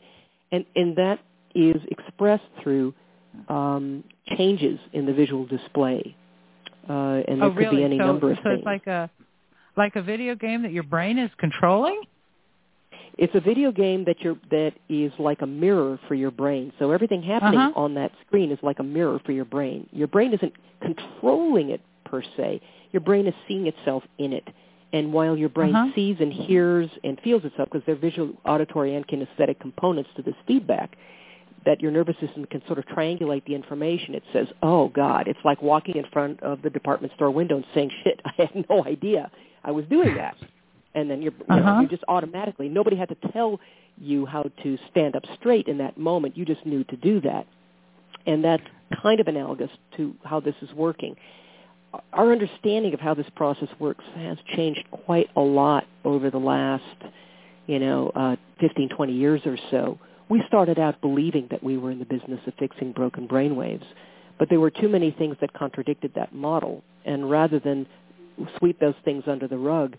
[0.52, 1.20] And, and that
[1.54, 2.94] is expressed through
[3.50, 4.04] um,
[4.38, 6.16] changes in the visual display,
[6.90, 7.66] uh, and oh, there really?
[7.66, 8.56] could be any so, number of so things.
[8.56, 9.10] So it's like a
[9.78, 12.02] like a video game that your brain is controlling.
[13.18, 16.74] It's a video game that you're that is like a mirror for your brain.
[16.80, 17.80] So everything happening Uh-huh.
[17.80, 19.88] on that screen is like a mirror for your brain.
[19.92, 22.62] Your brain isn't controlling it per se.
[22.92, 24.48] Your brain is seeing itself in it.
[24.92, 25.92] And while your brain Uh-huh.
[25.96, 30.22] sees and hears and feels itself, because there are visual, auditory, and kinesthetic components to
[30.22, 30.98] this feedback,
[31.64, 34.14] that your nervous system can sort of triangulate the information.
[34.14, 37.66] It says, "Oh God," it's like walking in front of the department store window and
[37.74, 39.32] saying, "Shit, I had no idea
[39.64, 40.36] I was doing that."
[40.96, 41.82] And then you're, you, know, Uh-huh.
[41.82, 42.70] you just automatically.
[42.70, 43.60] Nobody had to tell
[44.00, 46.36] you how to stand up straight in that moment.
[46.38, 47.46] You just knew to do that,
[48.26, 48.64] and that's
[49.02, 51.16] kind of analogous to how this is working.
[52.12, 56.84] Our understanding of how this process works has changed quite a lot over the last,
[57.68, 59.98] you know, uh, 15, 20 years or so
[60.30, 63.86] we started out believing that we were in the business of fixing broken brainwaves,
[64.40, 66.84] but there were too many things that contradicted that model.
[67.06, 67.86] And rather than
[68.58, 69.96] sweep those things under the rug,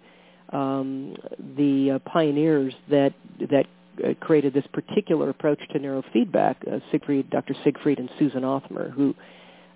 [0.52, 1.16] um,
[1.56, 3.14] the uh, pioneers that
[3.50, 3.66] that
[4.04, 7.54] uh, created this particular approach to neurofeedback, uh, Siegfried, Dr.
[7.64, 9.14] Siegfried and Susan Othmer, who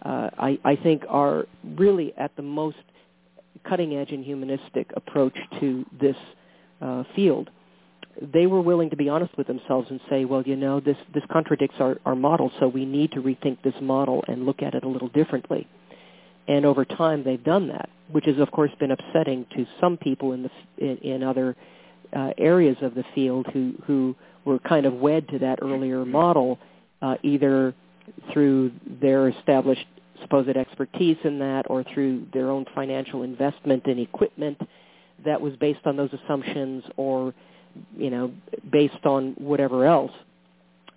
[0.02, 2.76] uh, I, I think are really at the most
[3.68, 6.16] cutting edge and humanistic approach to this
[6.80, 7.50] uh, field
[8.20, 11.22] they were willing to be honest with themselves and say, well, you know, this, this
[11.30, 14.84] contradicts our, our model, so we need to rethink this model and look at it
[14.84, 15.66] a little differently.
[16.48, 20.32] And over time, they've done that, which has, of course, been upsetting to some people
[20.32, 21.56] in, the, in, in other
[22.14, 26.58] uh, areas of the field who, who were kind of wed to that earlier model,
[27.02, 27.74] uh, either
[28.32, 29.86] through their established
[30.22, 34.60] supposed expertise in that or through their own financial investment in equipment
[35.24, 37.32] that was based on those assumptions or
[37.96, 38.32] you know,
[38.70, 40.12] based on whatever else,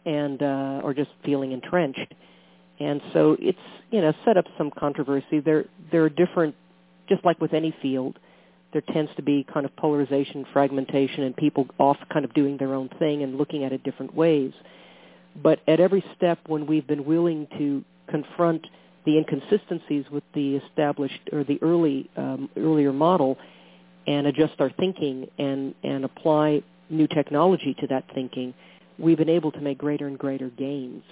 [0.05, 2.13] and uh, or just feeling entrenched.
[2.79, 3.57] And so it's
[3.91, 5.39] you know set up some controversy.
[5.39, 6.55] There there are different,
[7.07, 8.17] just like with any field,
[8.71, 12.73] there tends to be kind of polarization, fragmentation, and people off kind of doing their
[12.73, 14.51] own thing and looking at it different ways.
[15.41, 18.65] But at every step, when we've been willing to confront
[19.05, 23.37] the inconsistencies with the established or the early um, earlier model,
[24.07, 28.53] and adjust our thinking and, and apply new technology to that thinking,
[28.97, 31.03] we've been able to make greater and greater gains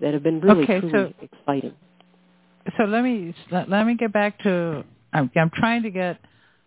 [0.00, 1.74] that have been really Okay, truly so- exciting.
[2.76, 4.84] So let me let, let me get back to.
[5.12, 6.18] I'm, I'm trying to get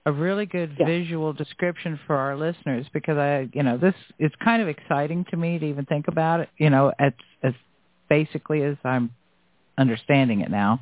[0.07, 0.87] a really good Yeah.
[0.87, 5.37] visual description for our listeners because I, you know, this it's kind of exciting to
[5.37, 6.49] me to even think about it.
[6.57, 7.13] You know, as
[7.43, 7.53] as
[8.09, 9.11] basically as I'm
[9.77, 10.79] understanding it now.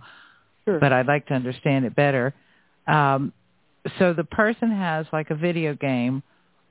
[0.66, 0.80] Sure.
[0.80, 2.34] but I'd like to understand it better.
[2.88, 3.34] Um,
[3.98, 6.22] so the person has like a video game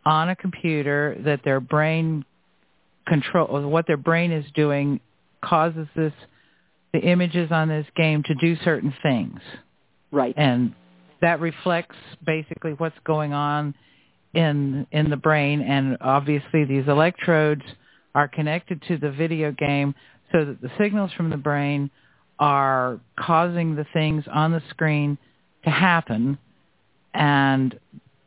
[0.07, 2.25] on a computer that their brain
[3.07, 5.01] control what their brain is doing
[5.43, 6.13] causes this
[6.93, 9.41] the images on this game to do certain things.
[10.11, 10.35] Right.
[10.39, 10.75] and
[11.21, 13.75] that reflects basically what's going on
[14.35, 15.61] in in the brain.
[15.61, 17.63] And obviously these electrodes
[18.15, 19.95] are connected to the video game
[20.33, 21.91] so that the signals from the brain
[22.39, 25.19] are causing the things on the screen
[25.65, 26.39] to happen.
[27.15, 27.79] And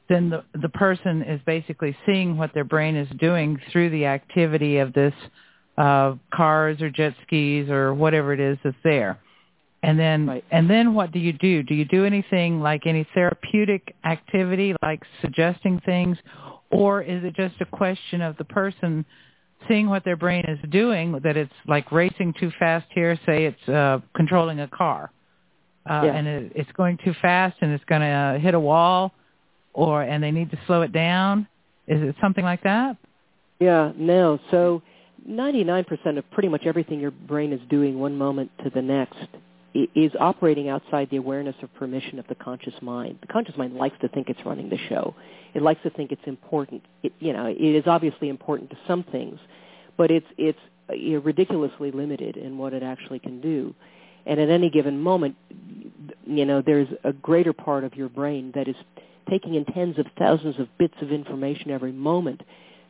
[0.09, 4.79] then the the person is basically seeing what their brain is doing through the activity
[4.79, 5.13] of this
[5.81, 9.13] uh, cars or jet skis or whatever it is that's there.
[9.83, 10.43] And then Right.
[10.51, 11.63] and then what do you do?
[11.63, 13.83] Do you do anything like any therapeutic
[14.15, 16.17] activity like suggesting things
[16.69, 19.03] or is it just a question of the person
[19.67, 23.65] seeing what their brain is doing that it's like racing too fast here say it's
[23.69, 25.11] uh controlling a car
[25.89, 26.15] uh, Yeah.
[26.17, 29.11] and it, it's going too fast and it's going to uh, hit a wall
[29.73, 31.47] or and they need to slow it down
[31.87, 32.97] is it something like that
[33.59, 34.39] Yeah, no.
[34.51, 34.81] So
[35.29, 39.27] 99% of pretty much everything your brain is doing one moment to the next
[39.73, 43.17] is operating outside the awareness or permission of the conscious mind.
[43.21, 45.15] The conscious mind likes to think it's running the show.
[45.53, 46.83] It likes to think it's important.
[47.03, 49.39] It, you know, it is obviously important to some things,
[49.97, 50.59] but it's it's
[51.23, 53.73] ridiculously limited in what it actually can do.
[54.25, 55.35] And at any given moment,
[56.25, 58.75] you know, there's a greater part of your brain that is
[59.29, 62.41] taking in tens of thousands of bits of information every moment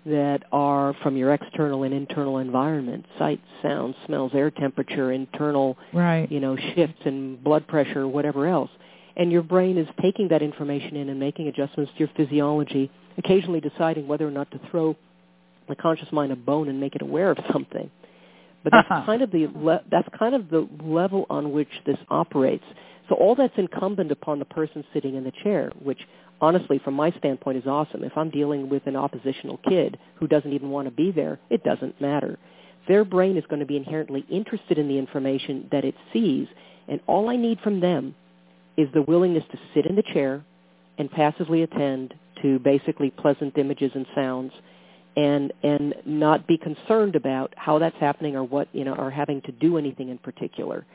[0.06, 6.32] that are from your external and internal environment, sight, sound, smells, air temperature, internal, right
[6.32, 8.70] you know, shifts in blood pressure, whatever else.
[9.16, 13.60] And your brain is taking that information in and making adjustments to your physiology, occasionally
[13.60, 14.96] deciding whether or not to throw
[15.68, 17.92] the conscious mind a bone and make it aware of something.
[18.64, 19.06] But that's Uh-huh.
[19.06, 22.64] kind of the le- that's kind of the level on which this operates.
[23.10, 26.08] So all that's incumbent upon the person sitting in the chair, which
[26.42, 28.04] honestly, from my standpoint, is awesome.
[28.04, 31.64] If I'm dealing with an oppositional kid who doesn't even want to be there, it
[31.64, 32.38] doesn't matter.
[32.88, 36.48] their brain is going to be inherently interested in the information that it sees,
[36.88, 38.16] and all I need from them
[38.76, 40.44] is the willingness to sit in the chair
[40.98, 44.52] and passively attend to basically pleasant images and sounds
[45.16, 49.42] and and not be concerned about how that's happening or what you know or having
[49.42, 50.86] to do anything in particular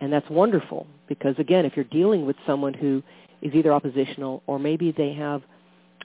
[0.00, 3.02] and that's wonderful because again if you're dealing with someone who
[3.42, 5.42] is either oppositional or maybe they have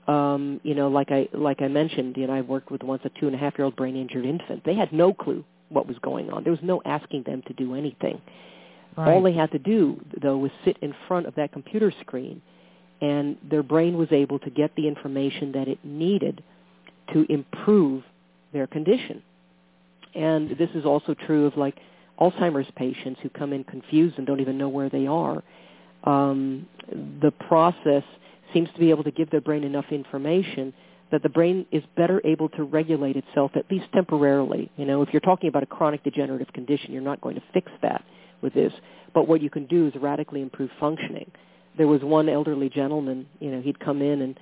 [0.07, 3.09] um you know like i like i mentioned you know i worked with once a
[3.19, 5.97] two and a half year old brain injured infant they had no clue what was
[5.99, 8.21] going on there was no asking them to do anything
[8.97, 9.13] Right.
[9.13, 12.41] all they had to do though was sit in front of that computer screen
[13.01, 16.43] and their brain was able to get the information that it needed
[17.13, 18.03] to improve
[18.53, 19.21] their condition.
[20.13, 21.75] And this is also true of like
[22.19, 25.43] Alzheimer's patients who come in confused and don't even know where they are.
[26.05, 26.67] Um,
[27.21, 28.03] the process
[28.53, 30.73] seems to be able to give their brain enough information
[31.11, 34.71] that the brain is better able to regulate itself at least temporarily.
[34.77, 37.71] You know, if you're talking about a chronic degenerative condition, you're not going to fix
[37.81, 38.03] that
[38.41, 38.73] with this.
[39.13, 41.29] But what you can do is radically improve functioning.
[41.77, 44.39] There was one elderly gentleman, you know, he'd come in and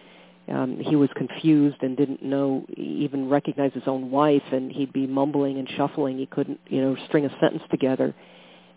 [0.50, 5.08] um, he was confused and didn't know even recognize his own wife, and he'd be
[5.08, 6.18] mumbling and shuffling.
[6.18, 8.14] He couldn't, you know, string a sentence together.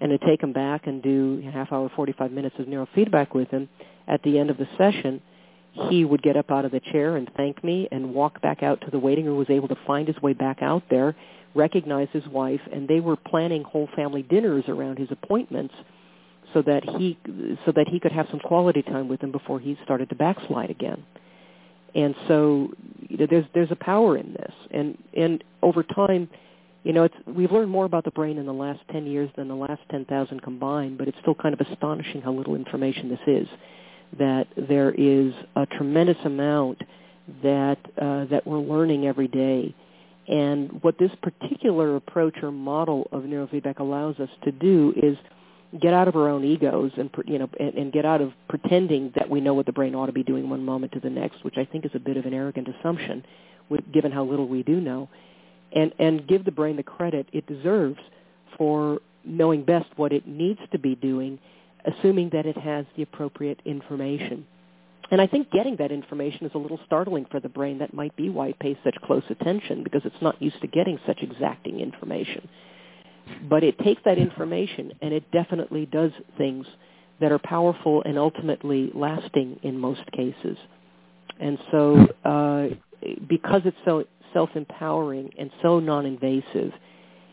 [0.01, 3.49] And to take him back and do a half hour, 45 minutes of neurofeedback with
[3.51, 3.69] him,
[4.07, 5.23] at the end of the session,
[5.89, 8.81] he would get up out of the chair and thank me and walk back out
[8.83, 11.15] to the waiting room, was able to find his way back out there,
[11.55, 15.75] recognize his wife, and they were planning whole family dinners around his appointments
[16.55, 17.19] so that he
[17.65, 20.71] so that he could have some quality time with him before he started to backslide
[20.71, 21.05] again.
[21.95, 22.71] And so
[23.09, 26.29] you know, there's there's a power in this, and and over time,
[26.87, 29.49] you know, it's we've learned more about the brain in the last 10 years than
[29.49, 33.49] the last 10,000 combined, but it's still kind of astonishing how little information this is.
[34.21, 36.81] That there is a tremendous amount
[37.43, 39.75] that uh, that we're learning every day,
[40.29, 45.19] and what this particular approach or model of neurofeedback allows us to do is
[45.83, 49.13] get out of our own egos and you know and, and get out of pretending
[49.17, 51.43] that we know what the brain ought to be doing one moment to the next,
[51.43, 53.25] which I think is a bit of an arrogant assumption,
[53.93, 55.09] given how little we do know,
[55.75, 57.99] and and give the brain the credit it deserves
[58.57, 61.39] for knowing best what it needs to be doing,
[61.85, 64.47] assuming that it has the appropriate information.
[65.11, 67.79] And I think getting that information is a little startling for the brain.
[67.79, 70.99] That might be why it pays such close attention because it's not used to getting
[71.07, 72.49] such exacting information
[73.49, 76.67] but it takes that information and it definitely does things
[77.21, 80.57] that are powerful and ultimately lasting in most cases.
[81.41, 82.67] And so uh,
[83.29, 86.73] because it's so self-empowering and so non-invasive,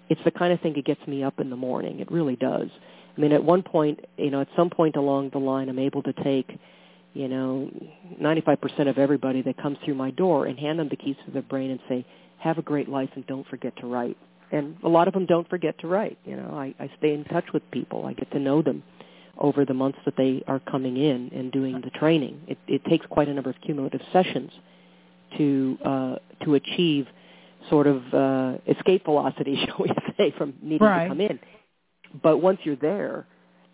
[0.09, 1.99] it's the kind of thing that gets me up in the morning.
[1.99, 2.69] It really does.
[3.17, 6.03] I mean, at one point, you know, at some point along the line, I'm able
[6.03, 6.59] to take,
[7.13, 7.69] you know,
[8.21, 11.43] 95% of everybody that comes through my door and hand them the keys to their
[11.43, 12.05] brain and say,
[12.39, 14.17] have a great life and don't forget to write
[14.53, 16.17] and a lot of them don't forget to write.
[16.25, 18.05] You know, I, I stay in touch with people.
[18.05, 18.83] I get to know them
[19.39, 22.39] over the months that they are coming in and doing the training.
[22.47, 24.51] It, it takes quite a number of cumulative sessions
[25.37, 26.15] to uh,
[26.45, 27.07] to achieve
[27.69, 31.03] sort of uh, escape velocity, shall we say, from needing right.
[31.03, 31.39] to come in.
[32.21, 33.25] But once you're there,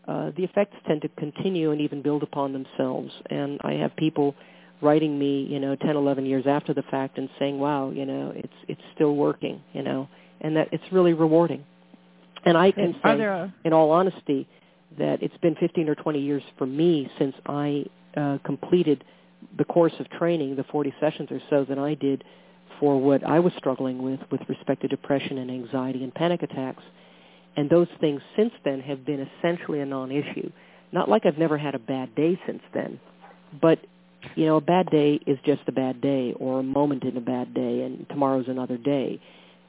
[0.08, 3.12] uh, the effects tend to continue and even build upon themselves.
[3.30, 4.36] And I have people
[4.82, 8.32] writing me, you know, 10, 11 years after the fact and saying, "Wow, you know,
[8.36, 10.08] it's it's still working," you know
[10.42, 11.64] and that it's really rewarding.
[12.46, 13.54] And I can say, a...
[13.66, 14.48] in all honesty,
[14.98, 17.86] that it's been 15 or 20 years for me since I
[18.16, 19.04] uh, completed
[19.58, 22.24] the course of training, the 40 sessions or so that I did
[22.80, 26.84] for what I was struggling with with respect to depression and anxiety and panic attacks.
[27.58, 30.52] And those things since then have been essentially a non-issue.
[30.92, 33.00] Not like I've never had a bad day since then,
[33.62, 33.80] but
[34.36, 37.22] you know, a bad day is just a bad day or a moment in a
[37.22, 39.22] bad day and tomorrow's another day.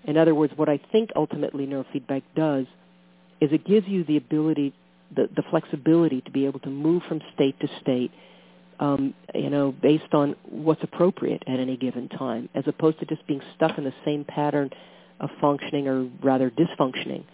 [0.04, 2.66] In other words, what I think ultimately neurofeedback does
[3.40, 4.74] is it gives you the ability,
[5.14, 8.10] the, the flexibility to be able to move from state to state,
[8.80, 13.24] um, you know, based on what's appropriate at any given time, as opposed to just
[13.26, 14.70] being stuck in the same pattern
[15.20, 17.24] of functioning or rather dysfunctioning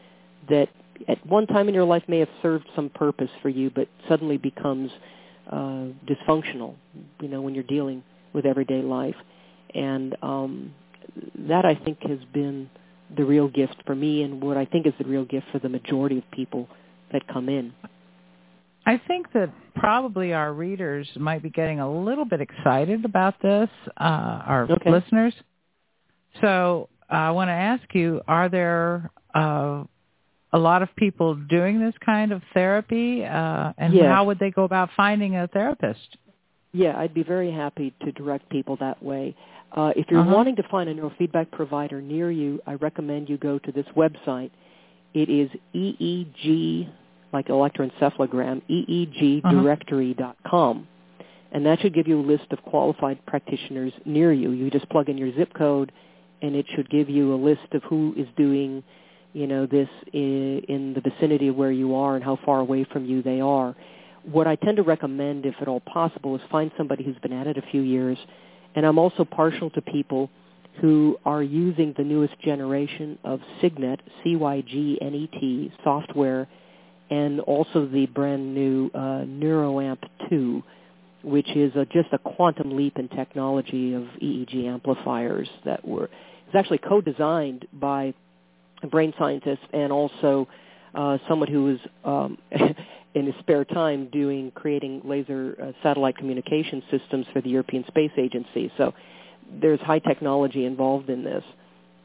[0.51, 0.69] that
[1.09, 4.37] at one time in your life may have served some purpose for you, but suddenly
[4.37, 4.91] becomes
[5.51, 6.75] uh, dysfunctional,
[7.21, 9.15] you know, when you're dealing with everyday life.
[9.73, 10.75] And um,
[11.49, 12.69] that I think has been
[13.17, 15.69] the real gift for me and what I think is the real gift for the
[15.69, 16.69] majority of people
[17.13, 17.73] that come in.
[18.87, 23.69] I think that probably our readers might be getting a little bit excited about this,
[23.99, 24.03] uh,
[24.47, 24.91] our okay.
[24.91, 25.35] listeners.
[26.41, 29.85] So uh, I want to ask you, are there uh,
[30.53, 33.25] a lot of people doing this kind of therapy?
[33.25, 34.07] Uh, and yes.
[34.07, 36.17] how would they go about finding a therapist?
[36.73, 39.35] Yeah, I'd be very happy to direct people that way.
[39.73, 40.35] Uh, if you're Uh-huh.
[40.35, 44.51] wanting to find a neurofeedback provider near you, I recommend you go to this website.
[45.13, 46.89] It is EEG,
[47.37, 50.79] like electroencephalogram, eegdirectory.com.
[50.79, 51.25] Uh-huh.
[51.53, 54.51] And that should give you a list of qualified practitioners near you.
[54.51, 55.93] You just plug in your zip code,
[56.43, 58.83] and it should give you a list of who is doing,
[59.33, 62.85] you know, this in, in the vicinity of where you are and how far away
[62.85, 63.77] from you they are.
[64.25, 67.47] What I tend to recommend, if at all possible, is find somebody who's been at
[67.47, 68.19] it a few years.
[68.75, 70.29] And I'm also partial to people
[70.81, 76.49] who are using the newest generation of Cygnet, C-Y-G-N-E-T, software,
[77.11, 79.99] and also the brand new uh, NeuroAmp
[80.29, 80.63] 2,
[81.23, 86.11] which is a, just a quantum leap in technology of EEG amplifiers that were
[86.47, 88.15] it's actually co-designed by
[88.83, 90.47] a brain scientist and also
[90.95, 92.39] uh, someone who was um,
[93.15, 98.13] in his spare time doing creating laser uh, satellite communication systems for the European Space
[98.17, 98.71] Agency.
[98.77, 98.95] So
[99.61, 101.43] there's high technology involved in this.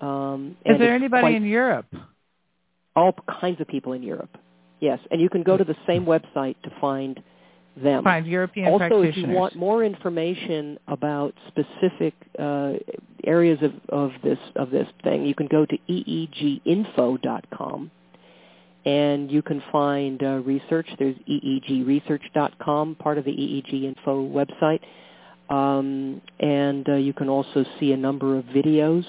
[0.01, 1.85] Um, Is there anybody in Europe?
[2.95, 4.37] all kinds of people in Europe?
[4.81, 7.21] Yes, and you can go to the same website to find
[7.81, 8.03] them.
[8.03, 12.73] Find European also, if you want more information about specific uh,
[13.23, 17.91] areas of, of this of this thing, you can go to eeginfo.com,
[18.85, 20.87] and you can find uh, research.
[20.99, 24.81] There's eegresearch.com, part of the EEG Info website,
[25.49, 29.05] um, and uh, you can also see a number of videos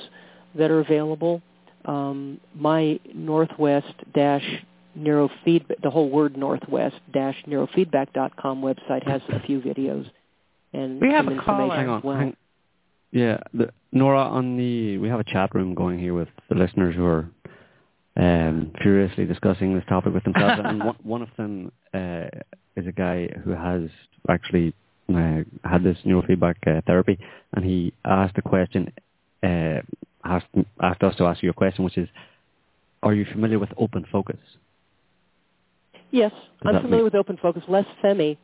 [0.55, 1.43] that are available.
[1.85, 4.63] Um, my Northwest dash
[4.99, 10.11] neurofeedback, the whole word Northwest dash neurofeedback.com website has a few videos
[10.73, 11.77] and We have some a information.
[11.77, 11.99] Hang on.
[11.99, 12.17] as well.
[12.17, 12.37] hang-
[13.11, 16.97] yeah, the, Nora, on the we have a chat room going here with the listeners
[16.97, 17.29] who are
[18.17, 22.27] um, furiously discussing this topic with themselves, and one, one of them uh,
[22.75, 23.83] is a guy who has
[24.31, 24.75] actually
[25.11, 27.19] uh, had this neurofeedback uh, therapy,
[27.53, 28.91] and he asked a question,
[29.43, 29.81] uh,
[30.25, 30.47] asked
[30.81, 32.09] asked us to ask you a question, which is,
[33.03, 34.39] are you familiar with open focus?
[36.13, 36.33] Yes,
[36.63, 37.65] I'm familiar mean- with Open Focus.
[37.69, 38.37] Les Fehmi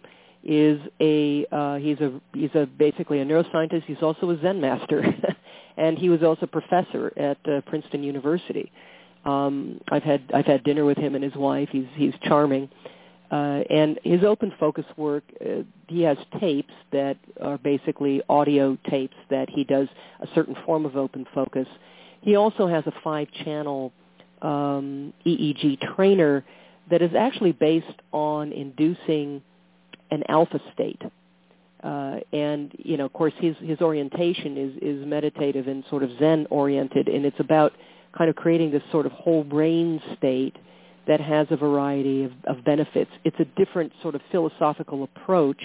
[0.43, 3.85] is a uh, he's a he's a basically a neuroscientist.
[3.85, 5.05] He's also a Zen master,
[5.77, 8.73] and he was also a professor at uh, Princeton University.
[9.27, 11.69] Um, I've had I've had dinner with him and his wife.
[11.71, 12.71] He's he's charming,
[13.31, 15.25] uh, and his Open Focus work.
[15.39, 19.89] Uh, he has tapes that are basically audio tapes that he does
[20.21, 21.67] a certain form of Open Focus.
[22.23, 23.93] He also has a five-channel
[24.43, 26.45] um, EEG trainer
[26.91, 29.43] that is actually based on inducing
[30.11, 31.03] an alpha state.
[31.83, 36.11] Uh, and you know, of course, his his orientation is is meditative and sort of
[36.19, 37.73] Zen oriented, and it's about
[38.17, 40.57] kind of creating this sort of whole brain state
[41.07, 43.11] that has a variety of, of benefits.
[43.25, 45.63] It's a different sort of philosophical approach,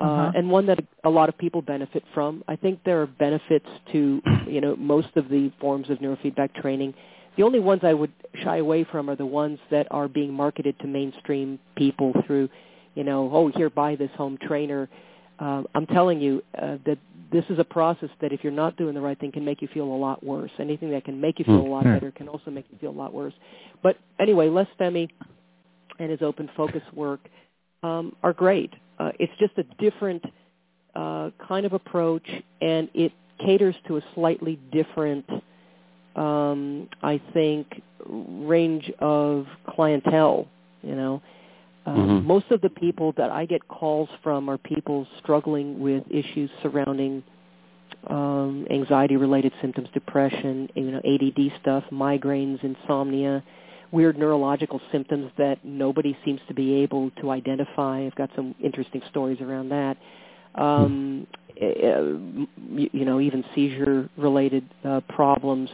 [0.00, 0.32] uh, Uh-huh.
[0.36, 2.44] and one that a lot of people benefit from.
[2.46, 6.92] I think there are benefits to you know most of the forms of neurofeedback training.
[7.36, 8.12] The only ones I would
[8.42, 12.48] shy away from are the ones that are being marketed to mainstream people through,
[12.94, 14.88] you know, oh here buy this home trainer.
[15.38, 16.98] Uh, I'm telling you uh, that
[17.32, 19.68] this is a process that if you're not doing the right thing can make you
[19.72, 20.50] feel a lot worse.
[20.58, 21.94] Anything that can make you feel a lot Hmm.
[21.94, 23.32] better can also make you feel a lot worse.
[23.82, 25.08] But anyway, Les Fehmi
[25.98, 27.20] and his open focus work
[27.82, 28.72] um, are great.
[28.98, 30.22] Uh, it's just a different
[30.94, 32.28] uh, kind of approach,
[32.60, 33.12] and it
[33.44, 35.24] caters to a slightly different,
[36.16, 40.46] um, I think, range of clientele.
[40.82, 41.22] You know,
[41.86, 42.24] um, Mhm.
[42.24, 47.22] most of the people that I get calls from are people struggling with issues surrounding
[48.08, 53.42] um, anxiety-related symptoms, depression, you know, ADD stuff, migraines, insomnia,
[53.92, 58.00] weird neurological symptoms that nobody seems to be able to identify.
[58.00, 59.96] I've got some interesting stories around that.
[60.54, 61.26] Um,
[61.60, 65.70] uh, you, you know, even seizure-related uh, problems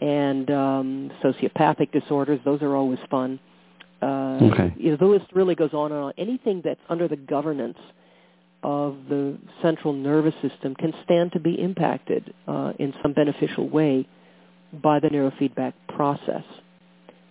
[0.00, 2.40] and um, sociopathic disorders.
[2.44, 3.38] Those are always fun.
[4.02, 4.74] Uh, Okay.
[4.76, 6.12] you know, the list really goes on and on.
[6.18, 7.78] Anything that's under the governance
[8.62, 14.06] of the central nervous system can stand to be impacted uh, in some beneficial way
[14.82, 16.42] by the neurofeedback process.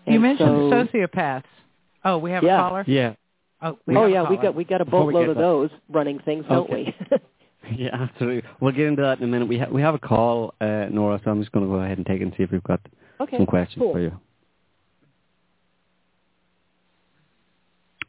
[0.06, 1.44] You mentioned so, sociopaths.
[2.06, 2.56] Oh, we have Yeah.
[2.56, 2.84] a caller.
[2.88, 3.14] Yeah,
[3.62, 4.42] Oh, we oh yeah, we caller.
[4.42, 6.94] got we got a boatload of that- those running things, don't Okay.
[7.12, 7.18] we?
[7.78, 8.50] yeah, absolutely.
[8.60, 9.48] We'll get into that in a minute.
[9.48, 11.98] We ha- we have a call, uh, Nora, so I'm just going to go ahead
[11.98, 12.82] and take it and see if we've got
[13.22, 13.38] okay.
[13.38, 13.94] some questions cool.
[13.94, 14.20] for you.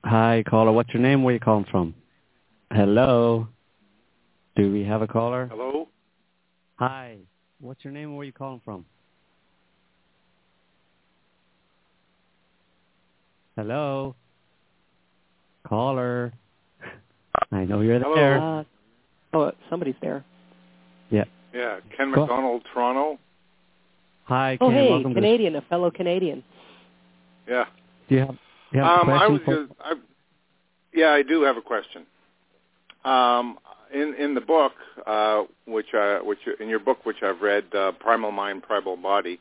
[0.04, 0.72] Hi, caller.
[0.72, 1.22] What's your name?
[1.22, 1.94] Where are you calling from?
[2.70, 3.48] Hello.
[4.56, 5.48] Do we have a caller?
[5.50, 5.88] Hello?
[6.76, 7.16] Hi.
[7.60, 8.14] What's your name?
[8.14, 8.84] Where are you calling from?
[13.56, 14.14] Hello.
[15.66, 16.32] Caller.
[17.52, 18.38] I know you're there.
[18.40, 18.64] Uh,
[19.34, 20.24] oh, somebody's there.
[21.10, 21.24] Yeah.
[21.52, 22.24] Yeah, Ken Cool.
[22.26, 23.18] McDonald, Toronto.
[24.24, 24.66] Hi, Ken.
[24.66, 24.76] Oh, Ken.
[24.78, 26.42] hey, welcome to the- Canadian, a fellow Canadian.
[27.48, 27.66] Yeah.
[28.08, 28.36] Do you have, do
[28.72, 29.32] you have Um, a I question?
[29.32, 29.94] was for- just, I,
[30.94, 32.02] yeah, I do have a question.
[33.04, 33.58] Um,
[33.92, 34.72] in in the book,
[35.06, 39.38] uh, which uh, which in your book, which I've read, uh, Primal Mind, Primal Body,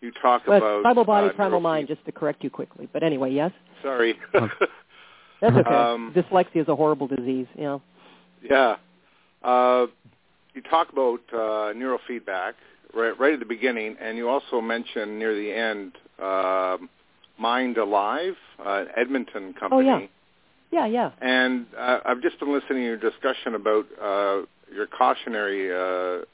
[0.00, 2.88] you talk Well, about primal body, uh, primal neurofeed- mind, just to correct you quickly.
[2.92, 3.50] But anyway, yes?
[3.82, 4.18] Sorry.
[4.32, 5.74] That's okay.
[5.74, 7.82] Um, Dyslexia is a horrible disease, you know.
[8.48, 8.76] yeah.
[9.42, 9.86] Uh,
[10.54, 12.52] you talk about uh, neurofeedback
[12.94, 16.88] right, right at the beginning, and you also mentioned near the end um
[17.40, 18.34] Mind Alive,
[18.64, 19.90] uh, Edmonton company.
[19.90, 20.06] Oh, yeah.
[20.70, 21.10] Yeah, yeah.
[21.20, 26.24] And uh, I've just been listening to your discussion about uh, your cautionary uh,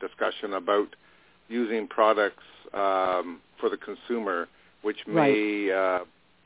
[0.00, 0.88] discussion about
[1.48, 2.42] using products
[2.74, 4.48] um, for the consumer,
[4.82, 6.00] which may uh,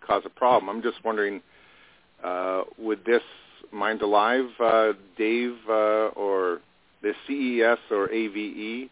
[0.07, 0.69] cause a problem.
[0.69, 1.41] I'm just wondering,
[2.23, 3.23] uh, would this
[3.73, 6.61] Mind Alive, uh, Dave, uh, or
[7.03, 8.91] the CES or AVE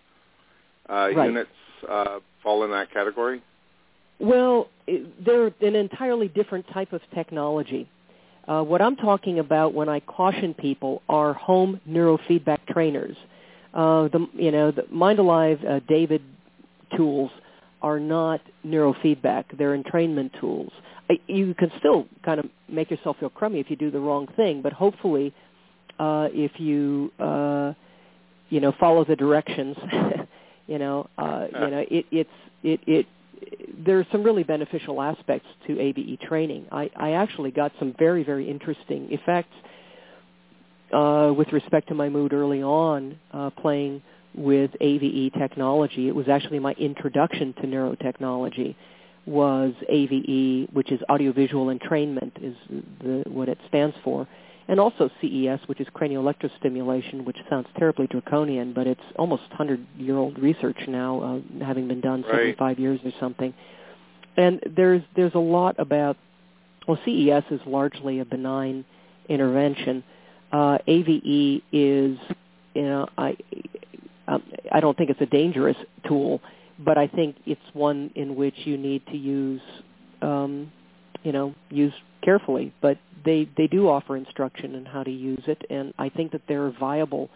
[0.89, 1.27] uh, Right.
[1.27, 1.51] units
[1.89, 3.43] uh, fall in that category?
[4.19, 7.89] Well, they're an entirely different type of technology.
[8.49, 13.17] Uh, what I'm talking about when I caution people are home neurofeedback trainers.
[13.75, 16.23] Uh, the you know the Mind Alive uh, David
[16.97, 17.31] tools
[17.83, 20.73] are not neurofeedback; they're entrainment tools.
[21.27, 24.61] You can still kind of make yourself feel crummy if you do the wrong thing,
[24.63, 25.33] but hopefully,
[25.99, 27.73] uh, if you uh,
[28.51, 29.77] you know follow the directions,
[30.67, 32.31] you know uh, you know it, it's
[32.63, 33.07] it it
[33.89, 36.67] are some really beneficial aspects to AVE training.
[36.71, 39.55] I, I actually got some very, very interesting effects
[40.93, 44.03] uh, with respect to my mood early on uh, playing
[44.35, 46.09] with AVE technology.
[46.09, 48.75] It was actually my introduction to neurotechnology
[49.29, 52.57] was AVE, which is audiovisual entrainment, is
[53.03, 54.27] the, what it stands for,
[54.69, 60.39] and also CES, which is cranial electrostimulation, which sounds terribly draconian, but it's almost 100-year-old
[60.39, 61.21] research now,
[61.61, 62.57] uh, having been done Right.
[62.57, 63.55] 75 years or something.
[64.37, 66.17] And there's there's a lot about
[66.87, 68.85] well, CES is largely a benign
[69.29, 70.05] intervention.
[70.53, 72.19] Uh, AVE is,
[72.75, 73.37] you know, I
[74.29, 75.77] um, I don't think it's a dangerous
[76.07, 76.41] tool,
[76.79, 79.61] but I think it's one in which you need to use,
[80.23, 80.73] um,
[81.25, 82.73] you know, use carefully.
[82.81, 86.43] But they they do offer instruction on how to use it, and I think that
[86.47, 87.31] there are viable,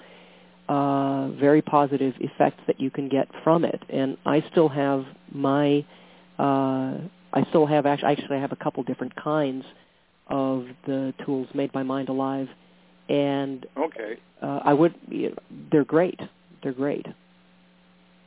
[0.69, 3.83] uh, very positive effects that you can get from it.
[3.89, 5.85] And I still have my,
[6.39, 6.99] uh,
[7.33, 9.65] I still have actually actually I have a couple different kinds
[10.29, 12.49] of the tools made by Mind Alive,
[13.09, 14.19] and Okay.
[14.41, 14.95] uh, I would
[15.73, 16.21] they're great.
[16.63, 17.07] They're great.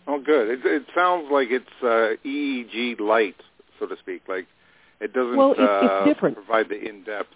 [0.08, 0.50] Oh, good.
[0.50, 3.36] It, it sounds like it's uh, EEG light,
[3.80, 4.22] so to speak.
[4.28, 4.46] Like
[5.02, 6.36] it doesn't Well, it's- it's uh, different.
[6.36, 7.30] provide the in-depth.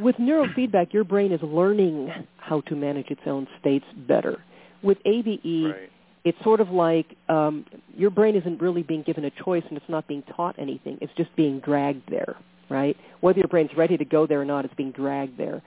[0.00, 4.42] With neurofeedback, your brain is learning how to manage its own states better.
[4.82, 5.90] With AVE, Right.
[6.24, 7.64] it's sort of like um,
[7.96, 10.98] your brain isn't really being given a choice and it's not being taught anything.
[11.00, 12.34] It's just being dragged there,
[12.68, 12.96] right?
[13.20, 15.62] Whether your brain's ready to go there or not, it's being dragged there,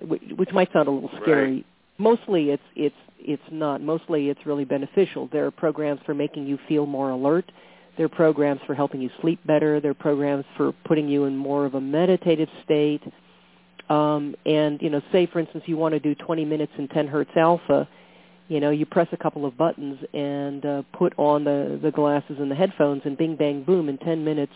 [0.00, 1.52] which, which might sound a little scary.
[1.56, 1.66] Right.
[2.02, 3.80] Mostly, it's it's it's not.
[3.80, 5.28] Mostly, it's really beneficial.
[5.32, 7.50] There are programs for making you feel more alert.
[7.96, 9.80] There are programs for helping you sleep better.
[9.80, 13.02] There are programs for putting you in more of a meditative state.
[13.88, 17.06] Um, and you know, say for instance, you want to do 20 minutes in 10
[17.06, 17.88] hertz alpha.
[18.48, 22.36] You know, you press a couple of buttons and uh, put on the the glasses
[22.40, 24.52] and the headphones, and bing bang boom, in 10 minutes,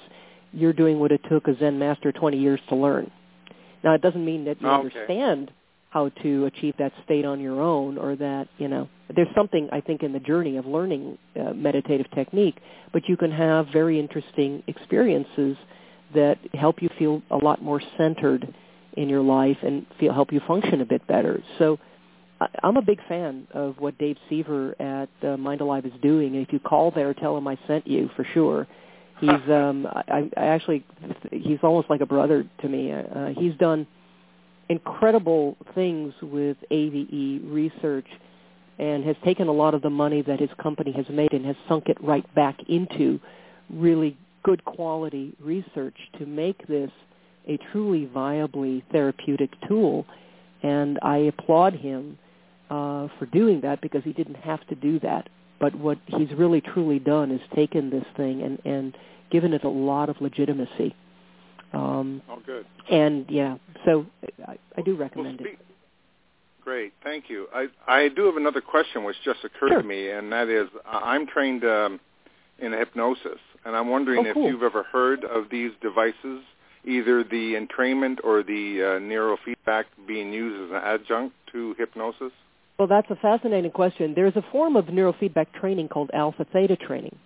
[0.53, 3.09] you're doing what it took a Zen master 20 years to learn.
[3.85, 4.75] Now, it doesn't mean that you Okay.
[4.89, 5.53] understand
[5.97, 9.81] how to achieve that state on your own, or that you know, there's something I
[9.81, 12.59] think in the journey of learning uh, meditative technique,
[12.93, 15.57] but you can have very interesting experiences
[16.15, 18.47] that help you feel a lot more centered
[18.99, 21.43] in your life and feel help you function a bit better.
[21.59, 21.79] So
[22.43, 26.37] I, I'm a big fan of what Dave Siever at uh, Mind Alive is doing.
[26.37, 28.67] And if you call there, tell him I sent you for sure.
[29.19, 30.85] He's um, I, I actually
[31.33, 32.93] he's almost like a brother to me.
[32.93, 33.87] Uh, he's done
[34.69, 38.07] incredible things with AVE research
[38.79, 41.57] and has taken a lot of the money that his company has made and has
[41.69, 43.19] sunk it right back into
[43.71, 46.91] really good quality research to make this
[47.49, 50.05] a truly viably therapeutic tool.
[50.63, 52.19] And I applaud him
[52.71, 55.29] uh, for doing that because he didn't have to do that.
[55.59, 58.97] But what he's really truly done is taken this thing and, and
[59.31, 60.95] given it a lot of legitimacy.
[61.73, 62.65] Um, Oh, good.
[62.91, 64.07] and yeah, so
[64.47, 65.59] I, I do Well, recommend it.
[66.63, 67.47] Great, thank you.
[67.55, 69.83] I I do have another question which just occurred Sure.
[69.83, 72.01] to me, and that is, I'm trained um,
[72.59, 76.43] in hypnosis, and I'm wondering Oh, if you've ever heard of these devices,
[76.85, 82.33] either the entrainment or the uh, neurofeedback being used as an adjunct to hypnosis.
[82.79, 84.13] Well, that's a fascinating question.
[84.15, 87.17] There's a form of neurofeedback training called alpha theta training,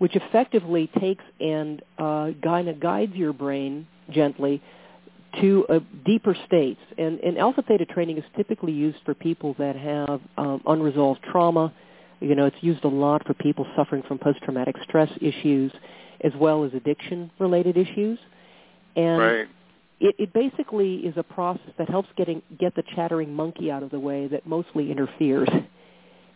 [0.00, 4.62] which effectively takes and uh, kind of guides your brain gently
[5.42, 6.80] to a deeper states.
[6.96, 11.70] And, and alpha theta training is typically used for people that have um, unresolved trauma.
[12.20, 15.70] You know, it's used a lot for people suffering from post-traumatic stress issues,
[16.22, 18.18] as well as addiction-related issues.
[18.96, 19.48] And right.
[20.00, 23.90] it, it basically is a process that helps getting get the chattering monkey out of
[23.90, 25.48] the way that mostly interferes.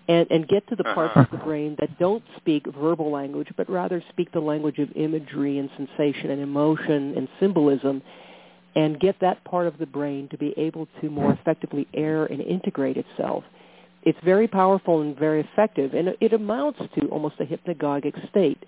[0.07, 1.21] And, and get to the parts Uh-huh.
[1.21, 5.59] of the brain that don't speak verbal language, but rather speak the language of imagery
[5.59, 8.03] and sensation and emotion and symbolism,
[8.77, 12.43] and get that part of the brain to be able to more effectively air and
[12.43, 13.45] integrate itself.
[14.03, 18.63] It's very powerful and very effective, and it amounts to almost a hypnagogic state.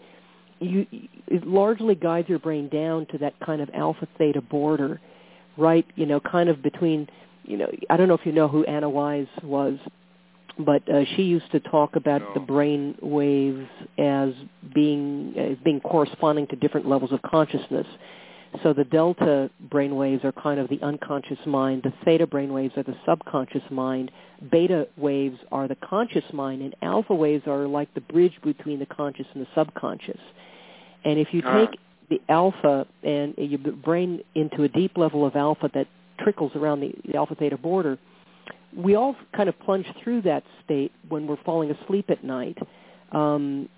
[0.60, 0.86] You,
[1.26, 5.02] it largely guides your brain down to that kind of alpha theta border,
[5.58, 5.84] right?
[5.96, 7.08] You know, kind of between,
[7.44, 9.76] you know, I don't know if you know who Anna Wise was,
[10.58, 12.34] but uh, she used to talk about No.
[12.34, 14.30] the brain waves as
[14.74, 17.86] being as being corresponding to different levels of consciousness.
[18.62, 21.82] So the delta brain waves are kind of the unconscious mind.
[21.82, 24.10] The theta brain waves are the subconscious mind.
[24.50, 28.86] Beta waves are the conscious mind, and alpha waves are like the bridge between the
[28.86, 30.20] conscious and the subconscious.
[31.04, 31.58] And if you Ah.
[31.66, 31.78] take
[32.08, 35.86] the alpha and your brain into a deep level of alpha that
[36.18, 37.98] trickles around the, the alpha theta border,
[38.76, 42.58] we all kind of plunge through that state when we're falling asleep at night.
[43.12, 43.68] Um,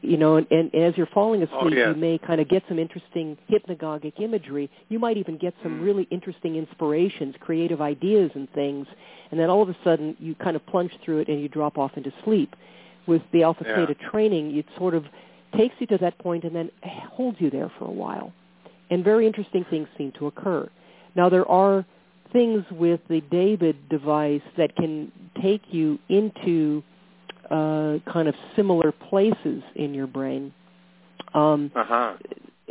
[0.00, 1.94] you know, and, and as you're falling asleep, Oh, yes.
[1.94, 4.70] you may kind of get some interesting hypnagogic imagery.
[4.88, 5.84] You might even get some Mm.
[5.84, 8.86] really interesting inspirations, creative ideas and things,
[9.30, 11.78] and then all of a sudden you kind of plunge through it and you drop
[11.78, 12.54] off into sleep.
[13.06, 13.74] With the alpha Yeah.
[13.86, 15.04] theta training, it sort of
[15.56, 16.70] takes you to that point and then
[17.10, 18.32] holds you there for a while.
[18.90, 20.68] And very interesting things seem to occur.
[21.16, 21.84] Now there are
[22.32, 25.10] things with the David device that can
[25.42, 26.82] take you into
[27.50, 30.52] uh, kind of similar places in your brain.
[31.34, 32.16] Um, Uh-huh.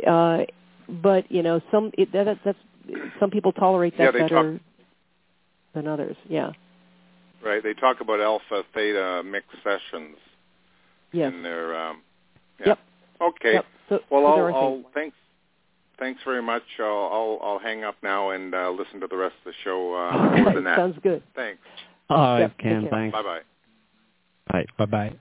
[0.06, 0.44] uh,
[0.88, 2.58] but you know, some it, that, that- that's
[3.18, 4.60] some people tolerate that Yeah, better talk-
[5.74, 6.16] than others.
[6.28, 6.52] Yeah.
[7.44, 7.62] Right.
[7.62, 10.16] They talk about alpha theta mixed sessions
[11.12, 11.32] Yes.
[11.32, 12.02] in their um
[12.60, 12.66] yeah.
[12.68, 12.78] Yep.
[13.20, 13.52] Okay.
[13.54, 13.64] Yep.
[13.88, 15.16] So, Well, so I'll, I'll thanks
[15.98, 16.62] thanks very much.
[16.78, 19.94] I'll I'll, I'll hang up now and uh, listen to the rest of the show
[19.94, 21.22] uh, over the Okay, sounds good.
[21.34, 21.60] Thanks.
[22.08, 23.12] All right, Yep, Ken, thanks.
[23.12, 23.40] Bye bye.
[24.52, 24.66] Bye.
[24.78, 25.12] Bye-bye.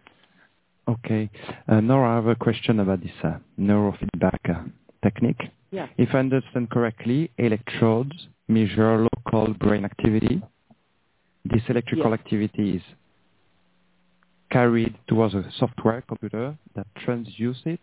[0.88, 1.30] Okay.
[1.68, 4.64] Uh, now I have a question about this uh, neurofeedback uh,
[5.04, 5.42] technique.
[5.72, 5.88] Yeah.
[5.98, 10.42] If I understand correctly, electrodes measure local brain activity.
[11.44, 12.20] This electrical Yes.
[12.20, 12.82] activity is
[14.52, 17.80] carried towards a software computer that transduce it,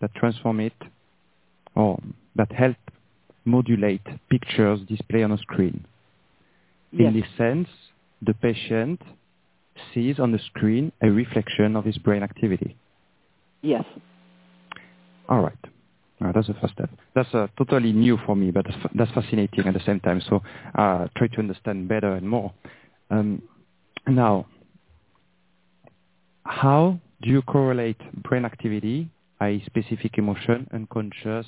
[0.00, 0.74] that transform it,
[1.76, 2.00] or
[2.34, 2.76] that help
[3.44, 5.84] modulate pictures displayed on a screen.
[6.92, 7.08] Yes.
[7.08, 7.68] In this sense,
[8.22, 9.00] the patient
[9.92, 12.76] sees on the screen a reflection of his brain activity.
[13.62, 13.84] Yes.
[15.28, 15.52] All right.
[16.24, 16.88] Uh, that's the first step.
[17.14, 20.22] That's uh, totally new for me, but that's, fa- that's fascinating at the same time.
[20.28, 20.42] So
[20.74, 22.52] uh, try to understand better and more.
[23.10, 23.42] Um,
[24.08, 24.46] now,
[26.44, 29.10] how do you correlate brain activity,
[29.40, 29.62] i.e.
[29.66, 31.46] specific emotion, unconscious,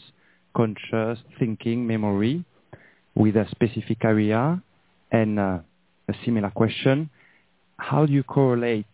[0.56, 2.44] conscious, thinking, memory,
[3.14, 4.62] with a specific area?
[5.10, 5.58] And uh,
[6.08, 7.10] a similar question,
[7.78, 8.86] how do you correlate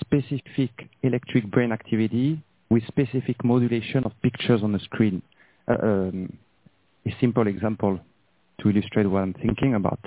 [0.00, 0.70] specific
[1.02, 5.22] electric brain activity with specific modulation of pictures on the screen?
[5.68, 6.38] Uh, um,
[7.06, 7.98] a simple example
[8.60, 10.00] to illustrate what I'm thinking about.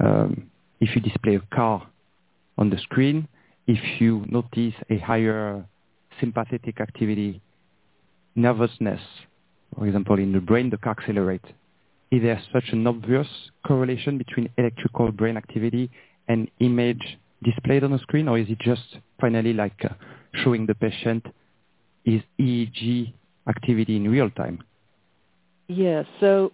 [0.00, 1.86] Um, if you display a car
[2.58, 3.28] on the screen,
[3.66, 5.64] if you notice a higher
[6.20, 7.40] sympathetic activity,
[8.36, 9.00] nervousness,
[9.74, 10.96] for example, in the brain, the car.
[11.08, 13.26] Is there such an obvious
[13.66, 15.90] correlation between electrical brain activity
[16.28, 19.94] and image displayed on the screen, or is it just finally like uh,
[20.44, 21.26] showing the patient
[22.04, 23.12] his EEG
[23.48, 24.62] activity in real time?
[25.68, 26.04] Yeah.
[26.20, 26.52] So,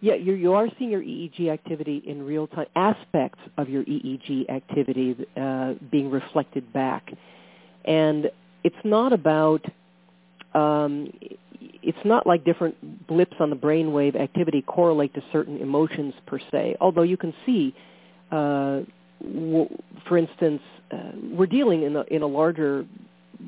[0.00, 2.66] yeah, you you are seeing your EEG activity in real time.
[2.76, 7.12] Aspects of your EEG activity uh, being reflected back,
[7.84, 8.30] and
[8.64, 9.64] it's not about.
[10.54, 11.12] Um,
[11.60, 16.76] it's not like different blips on the brainwave activity correlate to certain emotions per se.
[16.80, 17.74] Although you can see,
[18.30, 18.80] uh,
[19.22, 19.68] w-
[20.06, 22.86] for instance, uh, we're dealing in a, in a larger,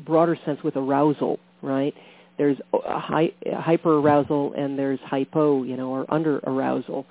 [0.05, 1.95] broader sense with arousal, right?
[2.41, 7.05] there's hy- hyper arousal and there's hypo, you know, or under arousal.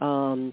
[0.00, 0.52] Um,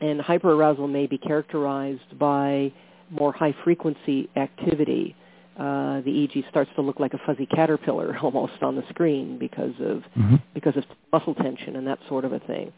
[0.00, 2.72] and hyper arousal may be characterized by
[3.10, 5.14] more high frequency activity.
[5.58, 9.74] Uh, the EEG starts to look like a fuzzy caterpillar almost on the screen because
[9.80, 10.42] of Mhm.
[10.52, 12.72] because of muscle tension and that sort of a thing.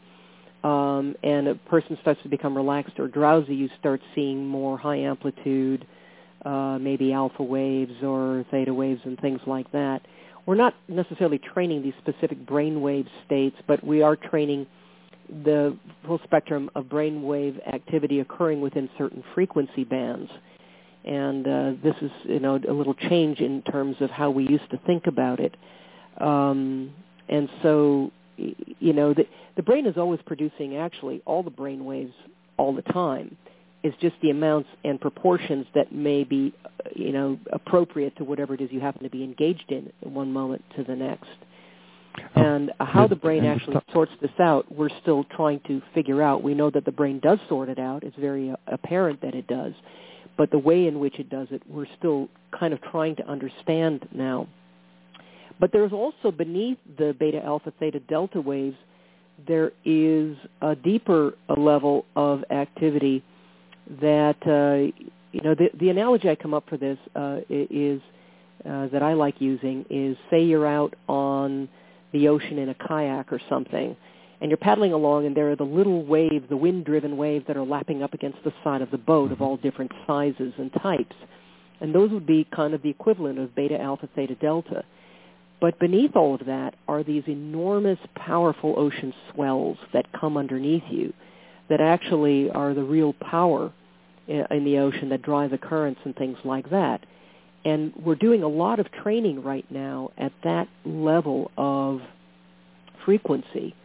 [0.63, 4.97] um, and a person starts to become relaxed or drowsy, you start seeing more high
[4.97, 5.85] amplitude,
[6.45, 10.01] uh, maybe alpha waves or theta waves and things like that.
[10.47, 14.65] We're not necessarily training these specific brainwave states, but we are training
[15.43, 20.29] the full spectrum of brainwave activity occurring within certain frequency bands.
[21.05, 24.69] And uh, this is, you know, a little change in terms of how we used
[24.71, 25.55] to think about it.
[26.19, 26.93] Um,
[27.29, 29.25] and so, you know, the,
[29.55, 32.13] the brain is always producing actually all the brain waves
[32.57, 33.37] all the time.
[33.83, 36.53] It's just the amounts and proportions that may be,
[36.95, 40.63] you know, appropriate to whatever it is you happen to be engaged in one moment
[40.75, 41.29] to the next.
[42.35, 46.43] Oh, and how the brain actually sorts this out, we're still trying to figure out.
[46.43, 48.03] We know that the brain does sort it out.
[48.03, 49.73] It's very uh, apparent that it does.
[50.37, 54.07] But the way in which it does it, we're still kind of trying to understand
[54.13, 54.47] now.
[55.59, 58.77] But there's also beneath the beta, alpha, theta, delta waves,
[59.47, 63.23] there is a deeper level of activity
[64.01, 64.95] that, uh,
[65.31, 68.01] you know, the, the analogy I come up for this uh, is,
[68.65, 71.69] uh, that I like using is say you're out on
[72.13, 73.95] the ocean in a kayak or something,
[74.41, 77.65] and you're paddling along and there are the little waves, the wind-driven waves that are
[77.65, 79.43] lapping up against the side of the boat of mm-hmm.
[79.43, 81.15] all different sizes and types.
[81.81, 84.83] And those would be kind of the equivalent of beta, alpha, theta, delta.
[85.59, 91.13] But beneath all of that are these enormous, powerful ocean swells that come underneath you
[91.69, 93.71] that actually are the real power
[94.29, 97.05] uh, in the ocean that drive the currents and things like that.
[97.65, 102.01] And we're doing a lot of training right now at that level of
[103.03, 103.75] frequency.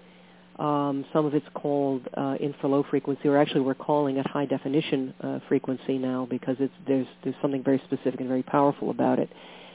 [0.58, 5.14] Um, some of it's called uh, infralow frequency, or actually we're calling it high definition
[5.22, 9.30] uh, frequency now because there's, there's something very specific and very powerful about it.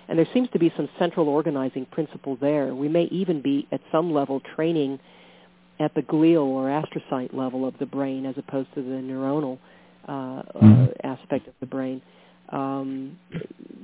[0.07, 2.73] And there seems to be some central organizing principle there.
[2.73, 4.99] We may even be at some level training
[5.79, 9.57] at the glial or astrocyte level of the brain as opposed to the neuronal
[10.07, 10.85] uh, mm-hmm.
[11.03, 12.01] aspect of the brain.
[12.49, 13.19] Um,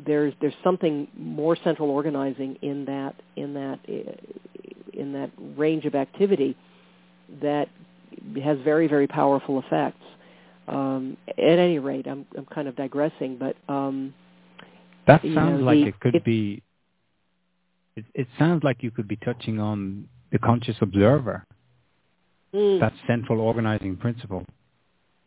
[0.05, 3.79] there's there's something more central organizing in that in that
[4.93, 6.55] in that range of activity
[7.41, 7.67] that
[8.43, 10.03] has very very powerful effects.
[10.67, 14.13] Um, at any rate, I'm I'm kind of digressing, but um,
[15.07, 16.61] that sounds know, like the, it could it, be.
[17.95, 21.45] It, it sounds like you could be touching on the conscious observer.
[22.53, 22.79] Mm.
[22.79, 24.45] That central organizing principle.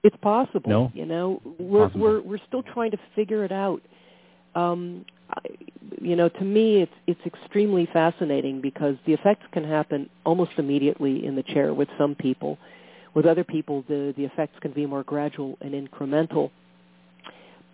[0.03, 0.71] It's possible.
[0.71, 0.93] No?
[0.95, 2.01] You know, we're possible.
[2.01, 3.83] we're we're still trying to figure it out.
[4.55, 5.05] Um,
[6.01, 11.27] you know, to me, it's it's extremely fascinating because the effects can happen almost immediately
[11.27, 12.59] in the chair with some people.
[13.15, 16.51] With other people, the the effects can be more gradual and incremental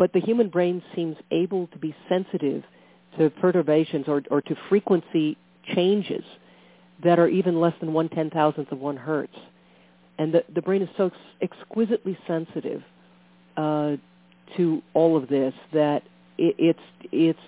[0.03, 2.65] but the human brain seems able to be sensitive
[3.19, 5.37] to perturbations or, or to frequency
[5.77, 6.25] changes
[7.05, 9.37] that are even less than one ten thousandth of one hertz.
[10.19, 11.07] And the, the brain is so
[11.41, 12.83] ex- exquisitely sensitive
[13.57, 13.97] uh,
[14.57, 16.03] to all of this that
[16.39, 16.81] it, it's,
[17.11, 17.39] it's,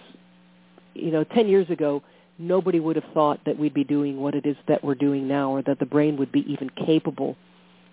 [0.95, 2.03] you know, 10 years ago,
[2.39, 5.51] nobody would have thought that we'd be doing what it is that we're doing now
[5.51, 7.37] or that the brain would be even capable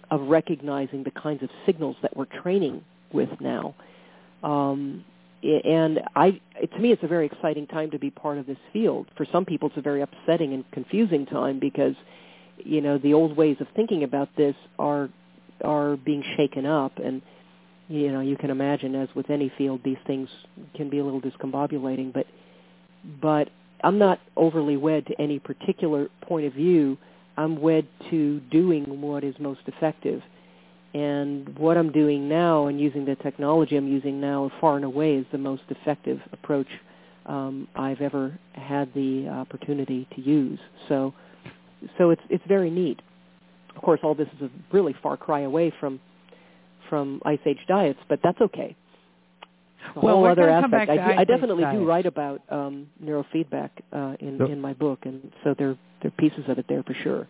[0.10, 2.84] of recognizing the kinds of signals that we're training
[3.14, 3.74] with now.
[4.44, 5.06] Um,
[5.44, 9.08] and I, to me, it's a very exciting time to be part of this field.
[9.16, 11.96] For some people, it's a very upsetting and confusing time because,
[12.58, 15.10] you know, the old ways of thinking about this are
[15.64, 17.22] are being shaken up, and
[17.92, 20.30] you know, you can imagine, as with any field, these things
[20.76, 22.14] can be a little discombobulating.
[22.14, 22.26] But,
[23.22, 23.50] but
[23.84, 26.98] I'm not overly wed to any particular point of view.
[27.38, 30.22] I'm wed to doing what is most effective
[30.94, 35.16] and what I'm doing now and using the technology I'm using now far and away
[35.16, 36.68] is the most effective approach
[37.26, 40.60] um, I've ever had the opportunity to use.
[40.90, 41.14] So,
[41.98, 43.02] so it's it's very neat.
[43.76, 46.00] Of course, all this is a really far cry away from
[46.92, 48.76] from ice age diets, but that's okay.
[49.96, 50.92] A well, whole other aspect.
[50.92, 55.32] I, do, I definitely do write about um, neurofeedback uh, in in my book, and
[55.44, 57.28] so there there are pieces of it there for sure.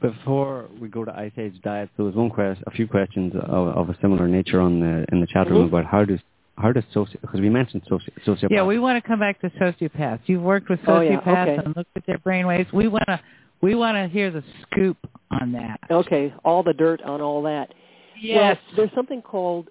[0.00, 3.68] Before we go to Ice Age diets, there was one question, a few questions of,
[3.68, 5.74] of a similar nature on the in the chat room mm-hmm.
[5.74, 6.20] about how does
[6.56, 8.50] how does soci because we mentioned soci- sociopaths.
[8.50, 10.20] Yeah, we want to come back to sociopaths.
[10.26, 11.64] You've worked with Oh, yeah, sociopaths okay.
[11.64, 12.72] and looked at their brainwaves.
[12.72, 13.20] We want to
[13.60, 14.96] we want to hear the scoop
[15.30, 15.80] on that.
[15.90, 17.74] Okay, all the dirt on all that.
[18.20, 18.58] Yes.
[18.68, 19.68] Well, there's something called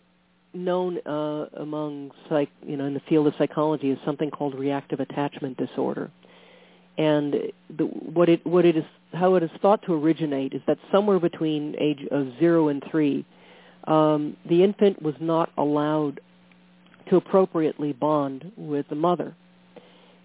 [0.53, 4.99] known uh, among psych, you know, in the field of psychology is something called reactive
[4.99, 6.09] attachment disorder.
[6.97, 7.35] And
[7.77, 11.19] the, what it what it is how it is thought to originate is that somewhere
[11.19, 13.25] between age of zero and three,
[13.85, 16.21] um, the infant was not allowed
[17.09, 19.35] to appropriately bond with the mother.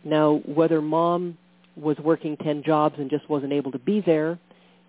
[0.05, 1.37] Now, whether mom
[1.77, 4.39] was working ten jobs and just wasn't able to be there,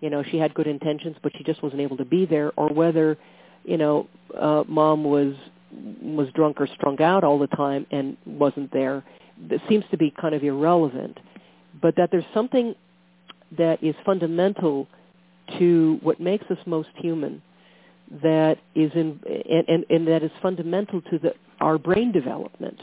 [0.02, 2.68] you know she had good intentions but she just wasn't able to be there or
[2.68, 3.16] whether
[3.64, 4.06] you know
[4.38, 5.34] uh mom was
[6.02, 9.02] was drunk or strung out all the time and wasn't there.
[9.48, 11.18] That seems to be kind of irrelevant.
[11.80, 12.74] But that there's something
[13.56, 14.88] that is fundamental
[15.58, 17.42] to what makes us most human
[18.22, 22.78] that is in and, and, and that is fundamental to the, our brain development,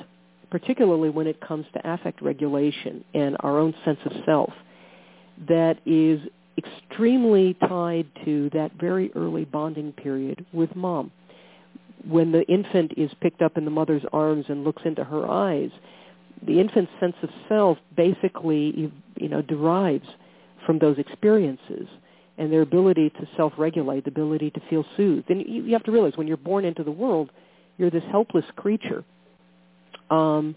[0.49, 4.51] particularly when it comes to affect regulation and our own sense of self,
[5.47, 6.19] that is
[6.59, 11.11] extremely tied to that very early bonding period with mom.
[12.07, 15.71] When the infant is picked up in the mother's arms and looks into her eyes,
[16.45, 20.07] the infant's sense of self basically, you know, derives
[20.65, 21.87] from those experiences
[22.37, 25.29] and their ability to self-regulate, the ability to feel soothed.
[25.29, 27.31] And you, you have to realize when you're born into the world,
[27.77, 29.03] you're this helpless creature.
[30.09, 30.55] Um,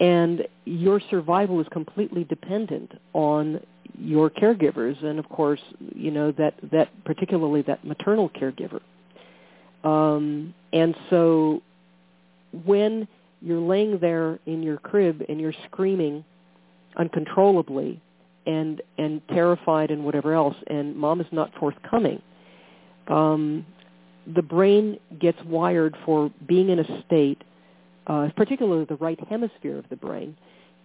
[0.00, 3.60] and your survival is completely dependent on
[3.98, 5.60] your caregivers and of course
[5.94, 8.80] you know that that particularly that maternal caregiver.
[9.84, 11.62] Um and so
[12.64, 13.08] when
[13.40, 16.24] you're laying there in your crib and you're screaming
[16.96, 18.00] uncontrollably
[18.46, 22.20] and and terrified and whatever else and mom is not forthcoming
[23.08, 23.64] um
[24.34, 27.42] the brain gets wired for being in a state
[28.08, 30.36] uh particularly the right hemisphere of the brain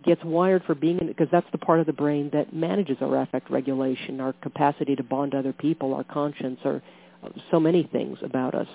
[0.06, 3.22] gets wired for being in because that's the part of the brain that manages our
[3.22, 6.82] affect regulation our capacity to bond to other people our conscience or
[7.52, 8.68] so many things about us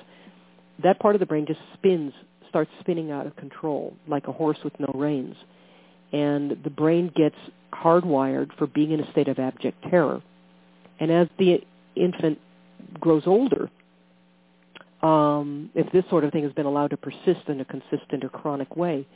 [0.83, 2.13] that part of the brain just spins
[2.49, 5.37] starts spinning out of control like a horse with no reins
[6.13, 7.37] and the brain gets
[7.73, 10.23] hardwired for being in a state of abject terror.
[11.01, 11.61] And as the
[11.97, 12.39] infant
[12.99, 13.71] grows older,
[15.03, 18.29] um, if this sort of thing has been allowed to persist in a consistent or
[18.29, 19.07] chronic way,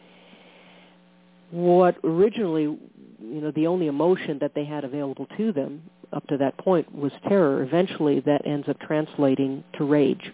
[1.51, 6.37] what originally, you know, the only emotion that they had available to them up to
[6.39, 7.63] that point was terror.
[7.63, 10.33] Eventually, that ends up translating to rage.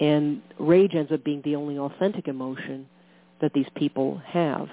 [0.00, 2.86] And rage ends up being the only authentic emotion
[3.40, 4.68] that these people have.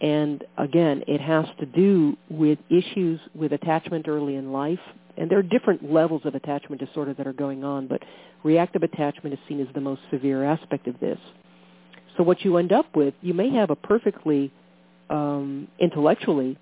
[0.00, 4.80] And again, it has to do with issues with attachment early in life.
[5.16, 8.02] And there are different levels of attachment disorder that are going on, but
[8.44, 11.18] reactive attachment is seen as the most severe aspect of this.
[12.16, 14.52] So what you end up with, you may have a perfectly
[15.10, 16.58] um, intellectually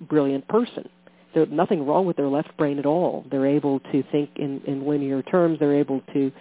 [0.00, 0.88] brilliant person.
[1.34, 3.24] There's nothing wrong with their left brain at all.
[3.30, 5.58] They're able to think in, in linear terms.
[5.58, 6.32] They're able to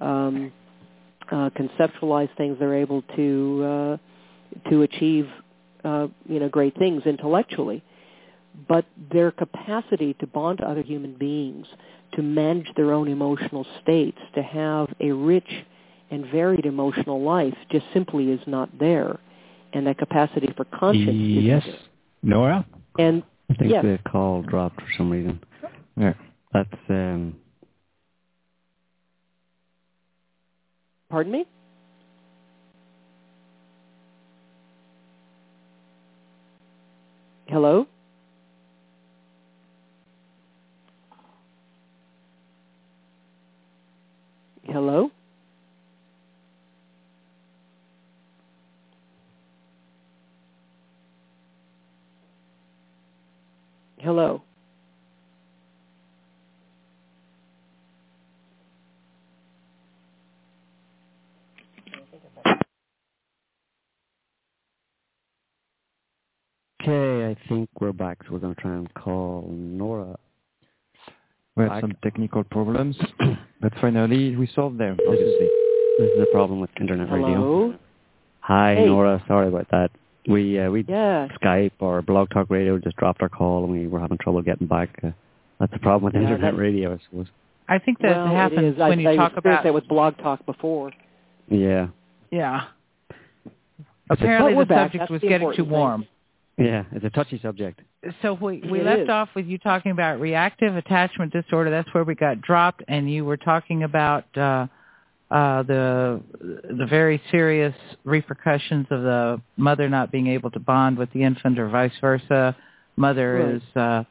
[0.00, 0.52] um,
[1.30, 2.56] uh, conceptualize things.
[2.58, 5.28] They're able to uh, to achieve
[5.84, 7.82] uh, you know great things intellectually,
[8.68, 11.66] but their capacity to bond to other human beings,
[12.14, 15.64] to manage their own emotional states, to have a rich
[16.10, 19.18] and varied emotional life just simply is not there,
[19.72, 21.16] and that capacity for conscience.
[21.16, 21.66] Yes,
[22.22, 22.64] Nora.
[22.98, 23.82] And I think yes.
[23.82, 25.40] the call dropped for some reason.
[25.96, 26.14] Yeah.
[26.52, 27.36] That's um.
[31.10, 31.46] Pardon me.
[37.46, 37.86] Hello?
[44.76, 45.10] Hello?
[53.98, 54.42] Hello?
[66.82, 70.16] Okay, I think we're back, so we're going to try and call Nora.
[71.56, 71.80] We had Back.
[71.80, 72.96] some technical problems,
[73.60, 75.48] but finally we solved them, obviously.
[75.98, 77.34] This is a problem with internet radio.
[77.34, 77.74] Hello?
[78.40, 78.86] Hi, Hey.
[78.86, 79.22] Nora.
[79.26, 79.90] Sorry about that.
[80.28, 81.28] We uh, we Yeah.
[81.42, 84.66] Skype or Blog Talk Radio just dropped our call, and we were having trouble getting
[84.66, 84.90] back.
[85.02, 85.10] Uh,
[85.58, 87.26] that's the problem with Yeah, internet radio, I suppose.
[87.68, 88.80] I think that well, happens it is.
[88.80, 90.92] I, when you I talk experienced about that with Blog Talk before.
[91.48, 91.88] Yeah,
[92.30, 92.64] yeah.
[94.10, 96.02] Apparently, the subject That's was the getting too warm.
[96.02, 96.10] thing.
[96.58, 96.68] Warm.
[96.70, 96.84] yeah.
[96.92, 97.80] It's a touchy subject.
[98.22, 99.08] So we we It left is.
[99.08, 101.70] off with you talking about reactive attachment disorder.
[101.70, 104.66] That's where we got dropped, and you were talking about uh,
[105.30, 106.20] uh, the
[106.78, 111.58] the very serious repercussions of the mother not being able to bond with the infant,
[111.58, 112.56] or vice versa.
[112.98, 113.54] Mother Right.
[113.56, 114.04] is, uh,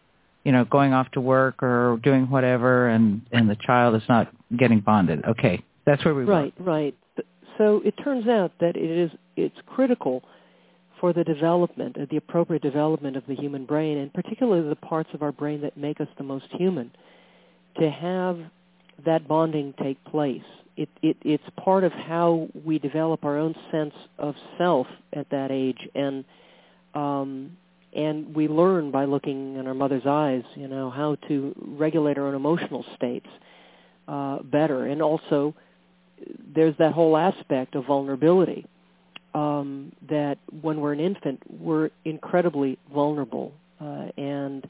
[0.44, 4.32] you know, going off to work or doing whatever, and and the child is not
[4.58, 5.24] getting bonded.
[5.26, 6.96] Okay, that's where we Right, right.
[7.58, 10.24] So it turns out that it is it's critical
[11.06, 15.08] for the development, uh, the appropriate development of the human brain, and particularly the parts
[15.14, 16.90] of our brain that make us the most human,
[17.80, 18.40] to have
[19.06, 20.42] that bonding take place.
[20.76, 25.52] It, it, it's part of how we develop our own sense of self at that
[25.52, 26.26] age, and
[26.96, 27.56] um,
[27.96, 32.26] and we learn by looking in our mother's eyes, you know, how to regulate our
[32.30, 33.28] own emotional states
[34.08, 34.88] uh, better.
[34.88, 35.54] And also,
[36.56, 38.66] there's that whole aspect of vulnerability
[39.36, 44.68] um, that when we're an infant, we're incredibly vulnerable, uh, and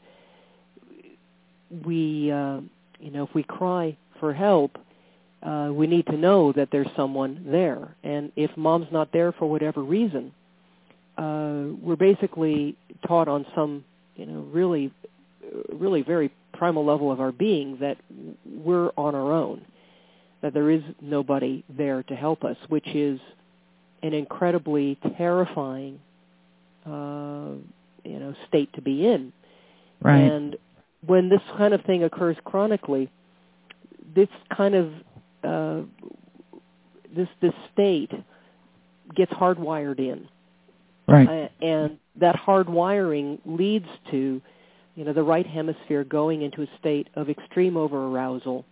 [1.85, 2.59] we, uh,
[2.99, 4.77] you know, if we cry for help,
[5.43, 7.95] uh, we need to know that there's someone there.
[8.03, 10.33] And if mom's not there for whatever reason,
[11.15, 12.75] uh, we're basically
[13.07, 13.85] taught on some,
[14.15, 14.91] you know, really,
[15.71, 17.97] really very primal level of our being that
[18.45, 19.61] we're on our own,
[20.41, 23.19] that there is nobody there to help us, which is
[24.03, 25.99] an incredibly terrifying,
[26.85, 27.51] uh,
[28.03, 29.33] you know, state to be in.
[30.01, 30.19] Right.
[30.19, 30.57] And
[31.05, 33.09] when this kind of thing occurs chronically,
[34.15, 34.93] this kind of
[35.43, 35.81] uh,
[37.15, 38.11] this this state
[39.15, 40.27] gets hardwired in
[41.07, 41.27] Right.
[41.27, 44.41] uh, and that hardwiring leads to,
[44.95, 48.63] you know, the right hemisphere going into a state of extreme overarousal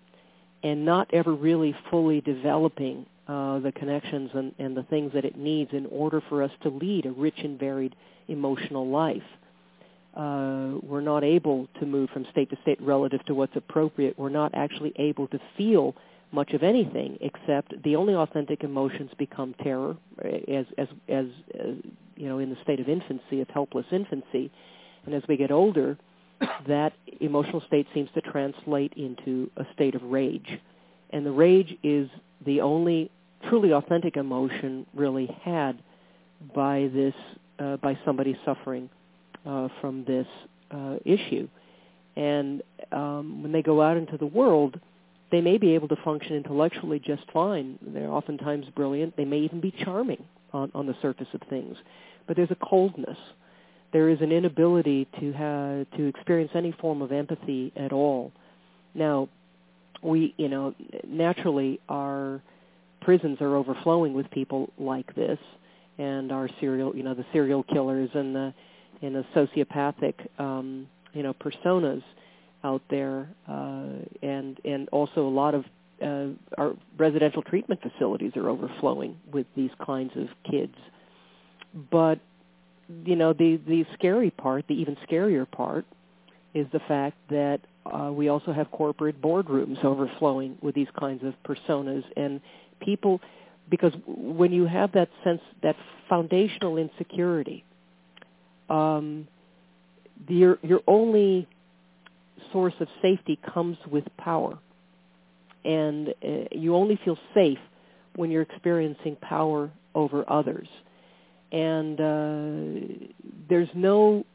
[0.64, 5.38] and not ever really fully developing uh, the connections and, and the things that it
[5.38, 7.96] needs in order for us to lead a rich and varied
[8.28, 9.24] emotional life.
[10.16, 14.18] Uh, we're not able to move from state to state relative to what's appropriate.
[14.18, 15.96] We're not actually able to feel
[16.34, 19.96] much of anything except the only authentic emotions become terror
[20.48, 21.76] as as as, as
[22.16, 24.52] you know in the state of infancy of helpless infancy
[25.06, 25.96] and as we get older
[26.68, 30.60] that emotional state seems to translate into a state of rage
[31.12, 32.10] and the rage is
[32.46, 33.12] the only
[33.50, 35.82] truly authentic emotion really had
[36.56, 37.14] by this
[37.60, 38.90] uh, by somebody suffering
[39.46, 40.28] uh, from this
[40.72, 41.48] uh, issue
[42.16, 44.80] and um, when they go out into the world
[45.34, 47.80] they may be able to function intellectually just fine.
[47.82, 49.18] They're oftentimes brilliant.
[49.18, 50.24] They may even be charming
[50.54, 51.76] on, on the surface of things.
[52.28, 53.18] But there's a coldness.
[53.94, 58.32] There is an inability to have, to experience any form of empathy at all.
[58.94, 59.28] Now,
[60.04, 60.74] we, you know,
[61.08, 62.42] naturally our
[63.02, 65.40] prisons are overflowing with people like this,
[65.98, 68.54] and our serial, you know, the serial killers and the
[69.02, 72.02] and the sociopathic, um, you know, personas
[72.64, 73.88] out there, uh,
[74.22, 75.66] and and also a lot of
[76.02, 76.28] uh,
[76.58, 80.76] our residential treatment facilities are overflowing with these kinds of kids.
[81.92, 82.20] But
[83.06, 85.86] you know, the the scary part, the even scarier part,
[86.54, 91.34] is the fact that uh, we also have corporate boardrooms overflowing with these kinds of
[91.44, 92.40] personas and
[92.80, 93.20] people.
[93.70, 95.76] Because when you have that sense, that
[96.10, 97.64] foundational insecurity,
[98.70, 99.28] um,
[100.28, 101.48] your your only
[102.52, 104.58] source of safety comes with power.
[105.66, 107.60] And uh, you only feel safe
[108.16, 110.68] when you're experiencing power over others.
[111.52, 113.06] And uh,
[113.50, 114.26] there's no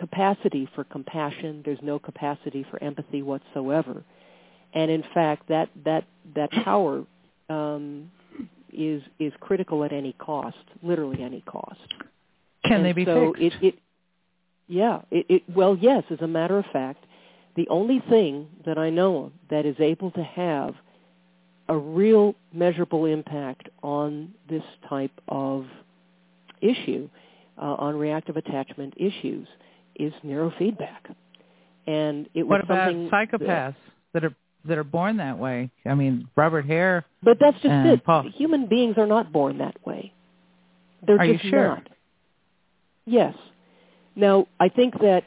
[0.00, 1.62] capacity for compassion.
[1.64, 4.02] There's no capacity for empathy whatsoever.
[4.72, 7.04] And in fact, that that that power
[7.48, 8.10] um,
[8.72, 11.80] is is critical at any cost, literally any cost.
[12.64, 13.58] Can and they be so fixed?
[13.62, 13.78] It, it,
[14.68, 15.02] yeah.
[15.10, 16.04] It, it, well, yes.
[16.10, 17.04] As a matter of fact,
[17.56, 20.74] the only thing that I know of that is able to have
[21.68, 25.66] a real measurable impact on this type of
[26.60, 27.08] issue,
[27.58, 29.46] uh, on reactive attachment issues,
[30.04, 31.14] is neurofeedback.
[31.86, 33.74] And it was what about psychopaths
[34.12, 34.34] that, are
[34.66, 35.70] that are born that way?
[35.86, 37.04] I mean, Robert Hare.
[37.22, 38.04] But that's just it.
[38.04, 40.12] Paul- Human beings are not born that way.
[41.06, 41.68] They're Are you just sure?
[41.68, 41.88] not.
[43.06, 43.34] Yes.
[44.14, 45.24] Now, I think that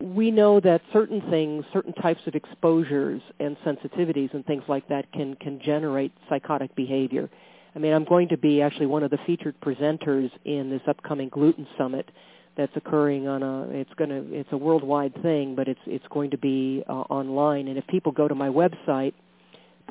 [0.00, 5.10] we know that certain things, certain types of exposures and sensitivities and things like that
[5.12, 7.30] can, can generate psychotic behavior.
[7.74, 11.28] I mean, I'm going to be actually one of the featured presenters in this upcoming
[11.28, 12.08] gluten summit
[12.56, 16.30] that's occurring on a it's going to it's a worldwide thing but it's it's going
[16.30, 17.68] to be uh, online.
[17.68, 19.12] And if people go to my website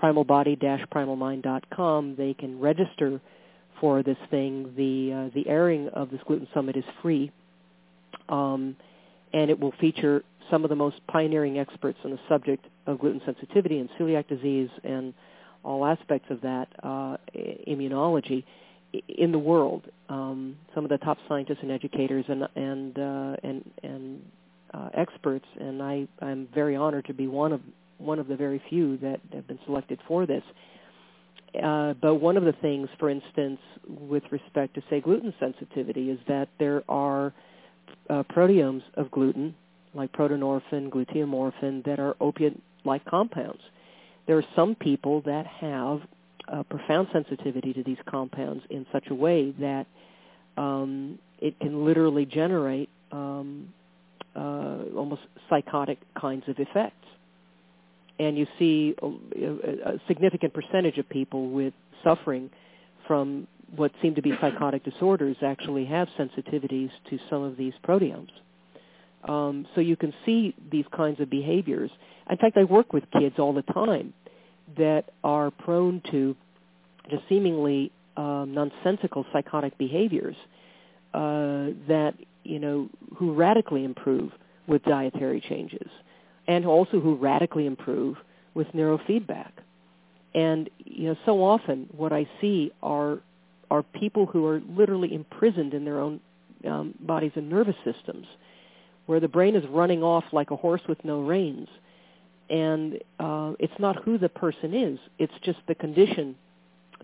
[0.02, 3.22] primalbody-primalmind.com they can register
[3.84, 4.74] for this thing.
[4.78, 7.32] The uh, the airing of this gluten summit is free.
[8.30, 8.78] Um,
[9.34, 13.22] and it will feature some of the most pioneering experts on the subject of gluten
[13.26, 15.14] sensitivity and celiac disease and
[15.64, 17.18] all aspects of that uh,
[17.68, 18.46] immunology
[19.08, 19.84] in the world.
[20.10, 24.22] Um, some of the top scientists and educators and and uh, and and
[24.74, 27.62] uh, experts, and I I'm very honored to be one of
[27.98, 30.44] one of the very few that have been selected for this.
[31.62, 36.20] Uh, but one of the things, for instance, with respect to say gluten sensitivity, is
[36.28, 37.32] that there are
[38.10, 39.54] uh, proteomes of gluten,
[39.94, 43.62] like protonorphin, gluteomorphin, that are opiate-like compounds.
[44.26, 46.02] There are some people that have
[46.48, 49.86] a profound sensitivity to these compounds in such a way that
[50.58, 53.74] um, it can literally generate um,
[54.36, 57.06] uh, almost psychotic kinds of effects.
[58.20, 62.50] And you see a, a, significant percentage of people with suffering
[63.08, 68.30] from what seem to be psychotic disorders actually have sensitivities to some of these proteomes.
[69.28, 71.90] Um, so you can see these kinds of behaviors.
[72.30, 74.14] In fact, I work with kids all the time
[74.78, 76.36] that are prone to
[77.10, 80.36] just seemingly um, nonsensical psychotic behaviors
[81.14, 82.14] uh, that
[82.44, 84.32] you know who radically improve
[84.68, 85.90] with dietary changes,
[86.48, 88.18] and also who radically improve
[88.54, 89.52] with neurofeedback.
[90.34, 93.20] And you know, so often what I see are
[93.70, 96.20] are people who are literally imprisoned in their own
[96.68, 98.28] um, bodies and nervous systems,
[99.06, 101.68] where the brain is running off like a horse with no reins,
[102.50, 106.36] and uh, it's not who the person is; it's just the condition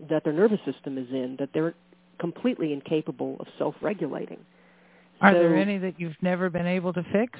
[0.08, 1.74] that their nervous system is in that they're
[2.18, 4.38] completely incapable of self-regulating.
[5.20, 7.38] Are so, there any that you've never been able to fix?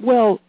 [0.00, 0.40] Well,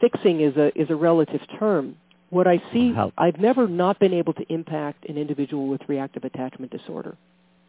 [0.00, 1.96] fixing is a is a relative term.
[2.30, 3.12] What I see, Help.
[3.18, 7.16] I've never not been able to impact an individual with reactive attachment disorder,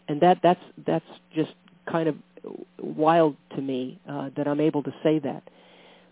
[0.08, 1.06] and that that's that's
[1.36, 1.54] just
[1.90, 2.16] kind of
[2.80, 5.44] wild to me uh, that I'm able to say that.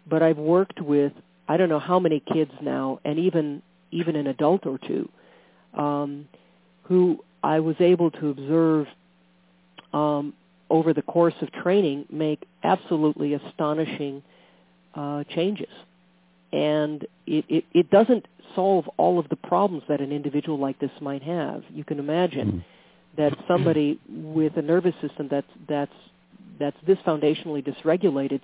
[0.09, 1.13] But I've worked with
[1.47, 3.61] I don't know how many kids now, and even
[3.91, 5.09] even an adult or two,
[5.73, 6.27] um,
[6.83, 8.87] who I was able to observe
[9.93, 10.33] um,
[10.69, 14.23] over the course of training make absolutely astonishing
[14.95, 15.69] uh, changes.
[16.53, 20.91] And it, it, it doesn't solve all of the problems that an individual like this
[21.01, 21.63] might have.
[21.73, 22.63] You can imagine Mm.
[23.17, 25.91] that somebody with a nervous system that's that's
[26.59, 28.39] that's this foundationally dysregulated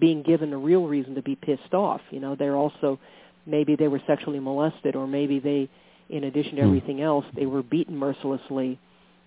[0.00, 2.00] being given a real reason to be pissed off.
[2.10, 2.98] You know, they're also
[3.46, 5.68] maybe they were sexually molested or maybe they
[6.10, 6.68] in addition to Hmm.
[6.68, 8.78] everything else, they were beaten mercilessly.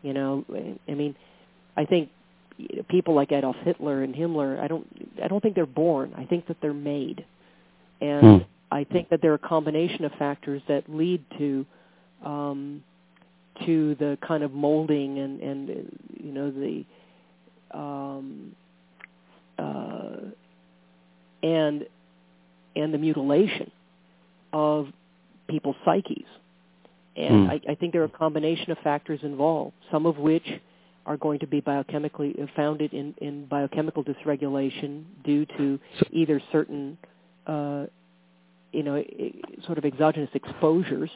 [0.04, 0.46] You know,
[0.88, 1.16] I mean,
[1.78, 2.10] I think
[2.90, 4.88] people like Adolf Hitler and Himmler, I don't,
[5.24, 6.14] I don't think they're born.
[6.18, 7.26] I think that they're made,
[8.02, 8.44] and Hmm.
[8.72, 11.66] I think that there are a combination of factors that lead to,
[12.26, 12.84] um,
[13.66, 16.86] to the kind of molding and and you know the,
[17.78, 18.56] um,
[19.60, 20.32] uh,
[21.44, 21.86] and
[22.76, 23.70] and the mutilation
[24.52, 24.88] of
[25.48, 26.26] people's psyches.
[27.15, 27.52] And Hmm.
[27.52, 30.48] I, I think there are a combination of factors involved, some of which
[31.06, 36.41] are going to be biochemically uh, founded in, in biochemical dysregulation due to So- either
[36.52, 36.98] certain,
[37.45, 37.86] uh,
[38.72, 39.03] you know,
[39.68, 41.11] sort of exogenous exposures.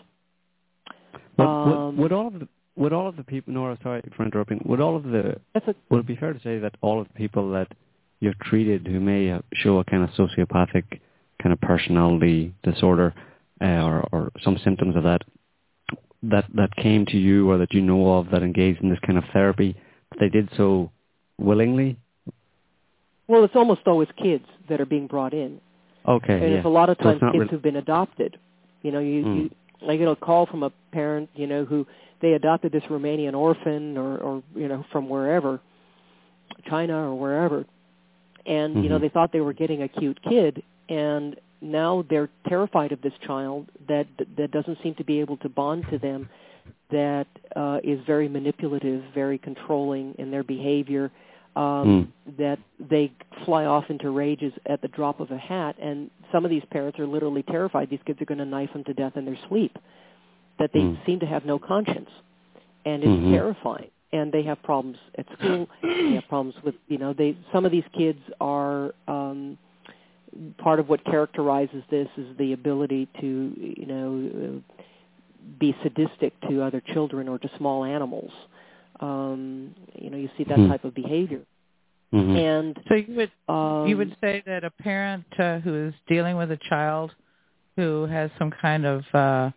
[1.38, 3.54] But Um, would, would all of the would all of the people?
[3.54, 4.62] Nora, sorry for interrupting.
[4.66, 7.08] Would all of the That's a, would it be fair to say that all of
[7.08, 7.70] the people that
[8.20, 11.00] you've treated who may uh, show a kind of sociopathic
[11.42, 13.14] kind of personality disorder
[13.62, 15.22] uh, or or some symptoms of that
[16.24, 19.18] that that came to you or that you know of that engaged in this kind
[19.18, 19.76] of therapy,
[20.20, 20.92] they did so
[21.38, 21.98] willingly?
[23.28, 25.60] well, it's almost always kids that are being brought in.
[26.08, 26.58] Okay, and yeah.
[26.58, 28.38] it's a lot of times not kids real- who've been adopted.
[28.82, 29.38] You know, you, Hmm.
[29.38, 29.50] you
[29.90, 31.86] I get a call from a parent, you know, who
[32.22, 35.60] they adopted this Romanian orphan or, or you know from wherever,
[36.68, 37.66] China or wherever,
[38.48, 39.02] and you know Mhm.
[39.02, 43.68] they thought they were getting a cute kid, and now they're terrified of this child
[43.88, 44.08] that
[44.38, 46.30] that doesn't seem to be able to bond to them,
[46.90, 51.12] that uh, is very manipulative, very controlling in their behavior,
[51.56, 53.12] um, that they
[53.46, 56.98] fly off into rages at the drop of a hat, and some of these parents
[57.00, 59.78] are literally terrified these kids are going to knife them to death in their sleep,
[60.60, 61.06] that they Mm.
[61.06, 62.10] seem to have no conscience,
[62.86, 63.32] and it's Mhm.
[63.32, 63.90] terrifying.
[64.14, 65.68] And they have problems at school.
[65.84, 68.94] they have problems with you know they some of these kids are.
[69.08, 69.58] Um,
[70.58, 74.74] part of what characterizes this is the ability to you know uh,
[75.60, 78.32] be sadistic to other children or to small animals.
[79.00, 80.70] Um, you know, you see that Hmm.
[80.70, 81.42] type of behavior.
[82.14, 82.38] Mhm.
[82.38, 86.38] And So you would um, you would say that a parent uh, who is dealing
[86.38, 87.14] with a child
[87.76, 89.52] who has some kind of uh,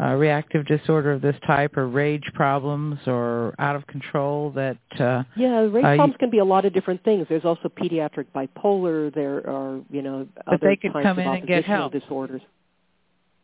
[0.00, 5.22] uh, reactive disorder of this type, or rage problems, or out of control, that uh,
[5.36, 7.26] yeah, rage uh, problems can be a lot of different things.
[7.28, 9.14] There's also pediatric bipolar.
[9.14, 11.92] There are you know But other they could types come of in and get help.
[11.92, 12.40] disorders.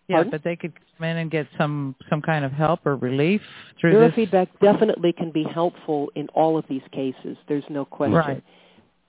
[0.08, 0.30] yeah, Pardon?
[0.30, 3.42] but they could come in and get some some kind of help or relief
[3.80, 4.12] through this.
[4.12, 7.36] Neurofeedback definitely can be helpful in all of these cases.
[7.48, 8.14] There's no question.
[8.14, 8.42] Right.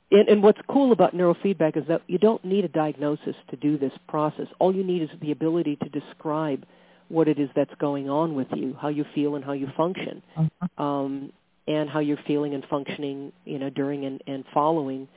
[0.10, 3.78] And, and what's cool about neurofeedback is that you don't need a diagnosis to do
[3.78, 4.48] this process.
[4.60, 6.66] All you need is the ability to describe
[7.10, 10.22] what it is that's going on with you, how you feel and how you function,
[10.36, 10.84] Uh-huh.
[10.84, 11.32] um,
[11.68, 15.08] and how you're feeling and functioning, you know, during and, and following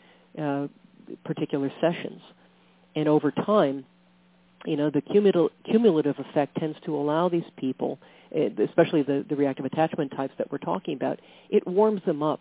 [0.40, 0.66] uh,
[1.24, 2.20] particular sessions.
[2.96, 3.84] And over time,
[4.66, 7.98] you know, the cumulative, cumulative effect tends to allow these people,
[8.34, 11.18] eh, especially the, the reactive attachment types that we're talking about,
[11.50, 12.40] it warms them up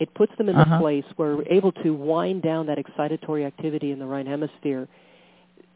[0.00, 0.76] It puts them in Uh-huh.
[0.76, 4.88] the place where we're able to wind down that excitatory activity in the right hemisphere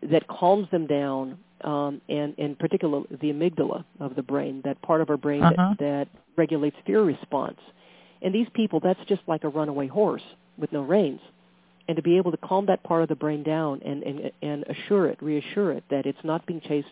[0.03, 5.01] that calms them down, um, and in particular the amygdala of the brain, that part
[5.01, 5.75] of our brain Uh-huh.
[5.79, 7.59] that, that regulates fear response.
[8.23, 10.23] And these people, that's just like a runaway horse
[10.57, 11.21] with no reins.
[11.87, 14.65] And to be able to calm that part of the brain down and, and, and
[14.65, 16.89] assure it, reassure it that it's not being chased,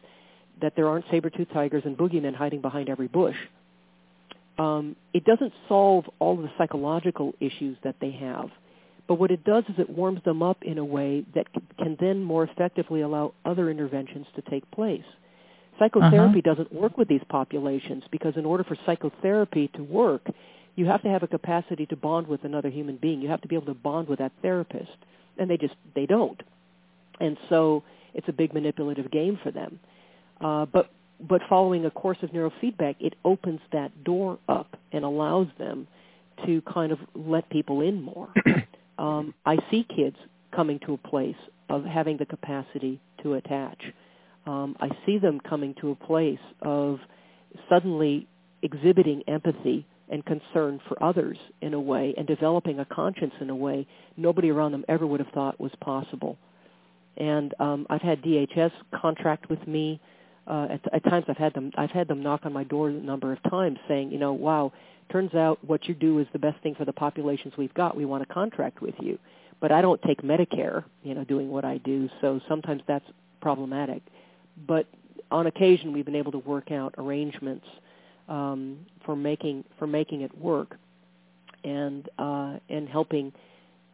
[0.63, 3.37] that there aren't saber-toothed tigers and boogeymen hiding behind every bush.
[4.59, 8.49] Um, it doesn't solve all of the psychological issues that they have,
[9.09, 11.47] but what it does is it warms them up in a way that
[11.79, 15.05] can then more effectively allow other interventions to take place.
[15.79, 20.23] Psychotherapy doesn't work with these populations because in order for psychotherapy to work,
[20.75, 23.21] you have to have a capacity to bond with another human being.
[23.21, 24.97] You have to be able to bond with that therapist,
[25.39, 26.43] and they just they don't.
[27.21, 27.83] And so
[28.15, 29.79] it's a big manipulative game for them.
[30.41, 35.49] Uh, but but following a course of neurofeedback, it opens that door up and allows
[35.59, 35.87] them
[36.45, 38.29] to kind of let people in more.
[38.99, 40.17] um, I see kids
[40.55, 41.37] coming to a place
[41.69, 43.81] of having the capacity to attach.
[44.47, 46.99] Um, I see them coming to a place of
[47.69, 48.29] suddenly
[48.63, 53.57] exhibiting empathy and concern for others in a way and developing a conscience in a
[53.57, 53.87] way
[54.17, 56.39] nobody around them ever would have thought was possible.
[57.17, 60.01] And um, I've had DHS contract with me.
[60.47, 61.73] Uh, at, at times, I've had them.
[61.77, 64.73] I've had them knock on my door a number of times, saying, you know, wow,
[65.11, 67.97] turns out what you do is the best thing for the populations we've got.
[67.97, 69.19] We want to contract with you,
[69.61, 70.85] but I don't take Medicare.
[71.03, 73.07] You know, doing what I do, so sometimes that's
[73.41, 74.03] problematic.
[74.67, 74.87] But
[75.31, 77.67] on occasion, we've been able to work out arrangements
[78.29, 80.77] um, for making for making it work,
[81.65, 83.33] and uh, and helping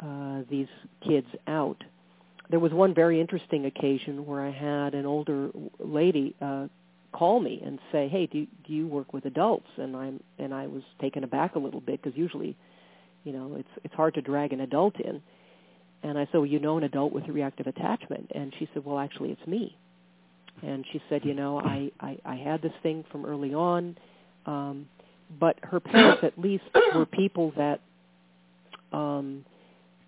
[0.01, 0.69] uh, these
[1.05, 1.83] kids out
[2.53, 6.67] there was one very interesting occasion where I had an older lady uh,
[7.13, 10.67] call me and say, "Hey, do do you work with adults?" And I'm and I
[10.67, 12.57] was taken aback a little bit because usually,
[13.25, 15.23] you know, it's it's hard to drag an adult in.
[16.03, 18.99] And I said, "Well, you know, an adult with reactive attachment." And she said, "Well,
[18.99, 19.77] actually, it's me."
[20.63, 23.97] And she said, "You know, I I, I had this thing from early on,
[24.47, 24.89] um,
[25.39, 26.65] but her parents at least
[26.95, 27.81] were people that."
[28.93, 29.45] Um,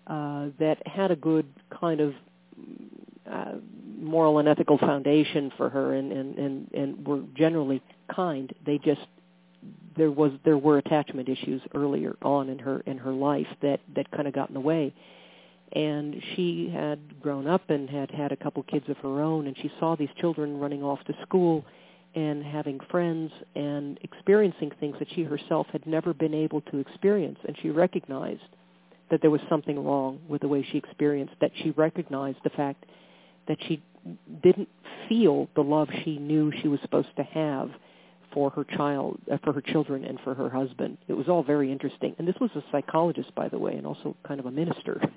[0.07, 1.47] uh, that had a good
[1.79, 2.13] kind of
[3.31, 3.53] uh,
[3.97, 7.81] moral and ethical foundation for her, and, and and and were generally
[8.13, 8.53] kind.
[8.65, 9.01] They just
[9.97, 14.09] there was there were attachment issues earlier on in her in her life that that
[14.11, 14.93] kind of got in the way.
[15.73, 19.57] And she had grown up and had had a couple kids of her own, and
[19.57, 21.65] she saw these children running off to school
[22.13, 27.37] and having friends and experiencing things that she herself had never been able to experience.
[27.45, 28.41] And she recognized
[29.11, 32.85] that there was something wrong with the way she experienced, that she recognized the fact
[33.47, 33.81] that she
[34.43, 34.69] didn't
[35.09, 37.69] feel the love she knew she was supposed to have
[38.33, 40.97] for her child, uh, for her children, and for her husband.
[41.07, 42.15] It was all very interesting.
[42.19, 45.01] And this was a psychologist, by the way, and also kind of a minister.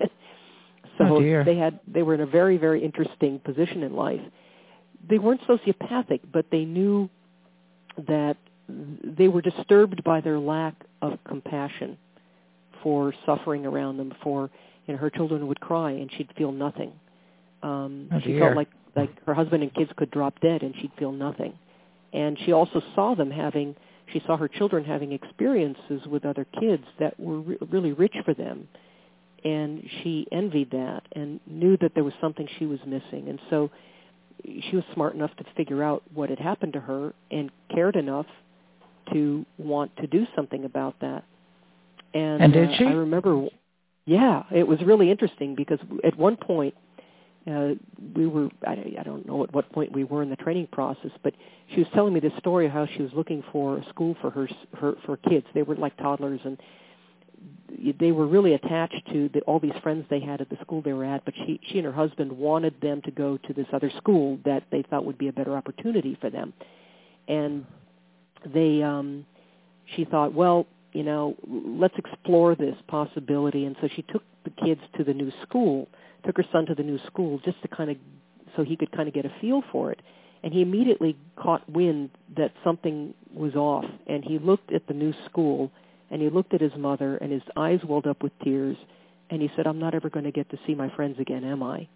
[0.97, 1.43] so Oh, dear.
[1.43, 4.21] they had they were in a very very interesting position in life.
[5.09, 7.09] They weren't sociopathic, but they knew
[8.07, 8.37] that
[8.67, 11.97] they were disturbed by their lack of compassion
[12.83, 14.13] for suffering around them.
[14.23, 14.49] For
[14.87, 16.93] you know, her children would cry and she'd feel nothing.
[17.63, 20.91] Um, Oh, she felt like like her husband and kids could drop dead and she'd
[20.97, 21.53] feel nothing.
[22.13, 23.75] And she also saw them having.
[24.11, 28.33] She saw her children having experiences with other kids that were re- really rich for
[28.33, 28.67] them,
[29.43, 33.29] and she envied that and knew that there was something she was missing.
[33.29, 33.69] And so
[34.43, 38.25] she was smart enough to figure out what had happened to her and cared enough
[39.13, 41.23] to want to do something about that.
[42.13, 42.85] And, And did uh, she?
[42.85, 43.47] I remember,
[44.05, 46.73] yeah, it was really interesting because at one point
[47.47, 47.69] uh,
[48.15, 51.11] we were, I, I don't know at what point we were in the training process,
[51.23, 51.33] but
[51.73, 54.29] she was telling me this story of how she was looking for a school for
[54.29, 54.47] her,
[54.77, 55.45] her for kids.
[55.53, 56.57] They were like toddlers and
[57.99, 60.93] they were really attached to the, all these friends they had at the school they
[60.93, 63.91] were at, but she, she and her husband wanted them to go to this other
[63.97, 66.53] school that they thought would be a better opportunity for them.
[67.27, 67.65] And
[68.53, 69.25] they, um,
[69.95, 73.65] she thought, well, you know, let's explore this possibility.
[73.65, 75.87] And so she took the kids to the new school,
[76.25, 77.97] took her son to the new school just to kind of,
[78.55, 80.01] so he could kind of get a feel for it.
[80.43, 83.85] And he immediately caught wind that something was off.
[84.07, 85.71] And he looked at the new school
[86.09, 88.77] and he looked at his mother and his eyes welled up with tears.
[89.29, 91.61] And he said, I'm not ever going to get to see my friends again, am
[91.61, 91.87] I?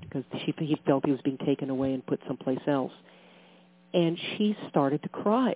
[0.00, 2.92] Because she, he felt he was being taken away and put someplace else.
[3.92, 5.54] And she started to cry.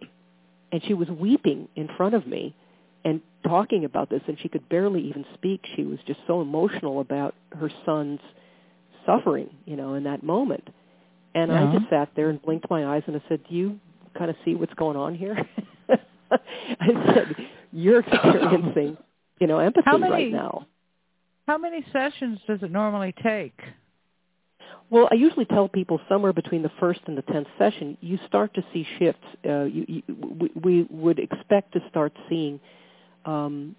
[0.72, 2.56] And she was weeping in front of me
[3.04, 7.00] and talking about this and she could barely even speak she was just so emotional
[7.00, 8.20] about her son's
[9.06, 10.66] suffering you know in that moment
[11.34, 11.68] and Yeah.
[11.70, 13.78] i just sat there and blinked my eyes and i said do you
[14.16, 15.36] kind of see what's going on here
[16.30, 17.36] i said
[17.72, 18.96] you're experiencing
[19.40, 20.66] you know, empathy many- right now.
[21.46, 23.58] How many sessions does it normally take?
[24.90, 28.54] Well, I usually tell people somewhere between the first and the tenth session, you start
[28.54, 29.24] to see shifts.
[29.46, 30.02] Uh, you, you,
[30.40, 32.60] we, we would expect to start seeing
[33.24, 33.76] um,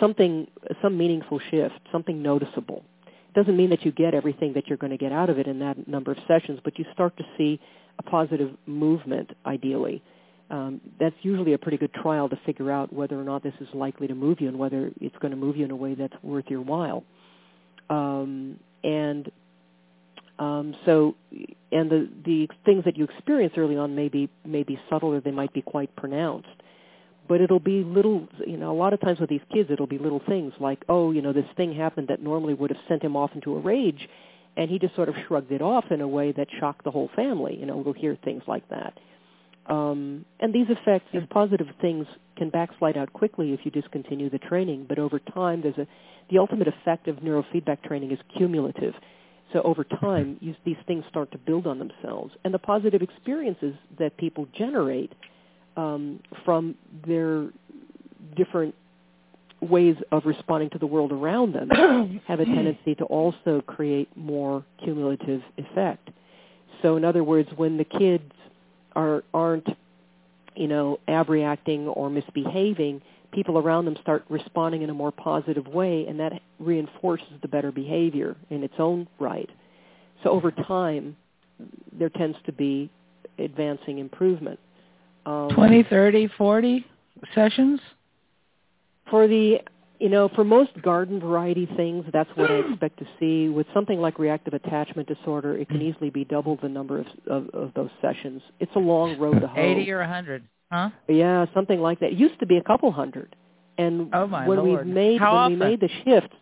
[0.00, 0.46] something,
[0.82, 2.84] some meaningful shift, something noticeable.
[3.06, 5.46] It doesn't mean that you get everything that you're going to get out of it
[5.46, 7.60] in that number of sessions, but you start to see
[7.98, 10.02] a positive movement, ideally.
[10.48, 13.68] Um, that's usually a pretty good trial to figure out whether or not this is
[13.74, 16.14] likely to move you and whether it's going to move you in a way that's
[16.22, 17.04] worth your while.
[17.90, 19.30] Um, and
[20.38, 21.14] um, so,
[21.72, 25.20] and the the things that you experience early on may be may be subtle or
[25.20, 26.48] they might be quite pronounced.
[27.28, 29.98] But it'll be little, you know, a lot of times with these kids, it'll be
[29.98, 33.16] little things like, oh, you know, this thing happened that normally would have sent him
[33.16, 34.08] off into a rage,
[34.56, 37.10] and he just sort of shrugged it off in a way that shocked the whole
[37.16, 37.56] family.
[37.58, 38.94] You know, we'll hear things like that.
[39.66, 44.38] Um, and these effects, these positive things, can backslide out quickly if you discontinue the
[44.38, 44.86] training.
[44.88, 45.86] But over time, there's a
[46.30, 48.94] the ultimate effect of neurofeedback training is cumulative.
[49.52, 53.74] So over time, you, these things start to build on themselves, and the positive experiences
[53.98, 55.12] that people generate
[55.76, 56.74] um, from
[57.06, 57.48] their
[58.36, 58.74] different
[59.60, 64.64] ways of responding to the world around them have a tendency to also create more
[64.82, 66.10] cumulative effect.
[66.82, 68.32] So in other words, when the kids
[68.94, 69.68] are aren't
[70.54, 76.06] you know abreacting or misbehaving, people around them start responding in a more positive way,
[76.08, 79.50] and that reinforces the better behavior in its own right.
[80.22, 81.16] So over time,
[81.92, 82.90] there tends to be
[83.38, 84.58] advancing improvement.
[85.26, 86.86] Um, Twenty, thirty, forty
[87.34, 87.80] sessions?
[89.10, 89.58] for the
[90.00, 93.48] you know for most garden variety things that's what i expect to see.
[93.48, 97.48] With something like reactive attachment disorder it can easily be double the number of of,
[97.50, 98.42] of those sessions.
[98.60, 99.60] It's a long road to hoe.
[99.60, 100.42] 80 or a 100,
[100.72, 100.90] huh?
[101.08, 102.12] yeah something like that.
[102.12, 103.34] It used to be a couple hundred.
[103.78, 104.86] And Oh, my when Lord.
[104.86, 106.32] we made How when we made the shift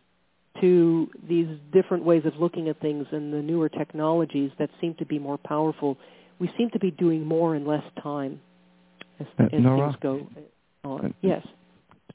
[0.60, 5.04] to these different ways of looking at things and the newer technologies that seem to
[5.06, 5.98] be more powerful
[6.38, 8.40] we seem to be doing more in less time
[9.20, 9.90] as, Uh, as Nora?
[9.90, 10.28] things go
[10.84, 11.46] on Uh, yes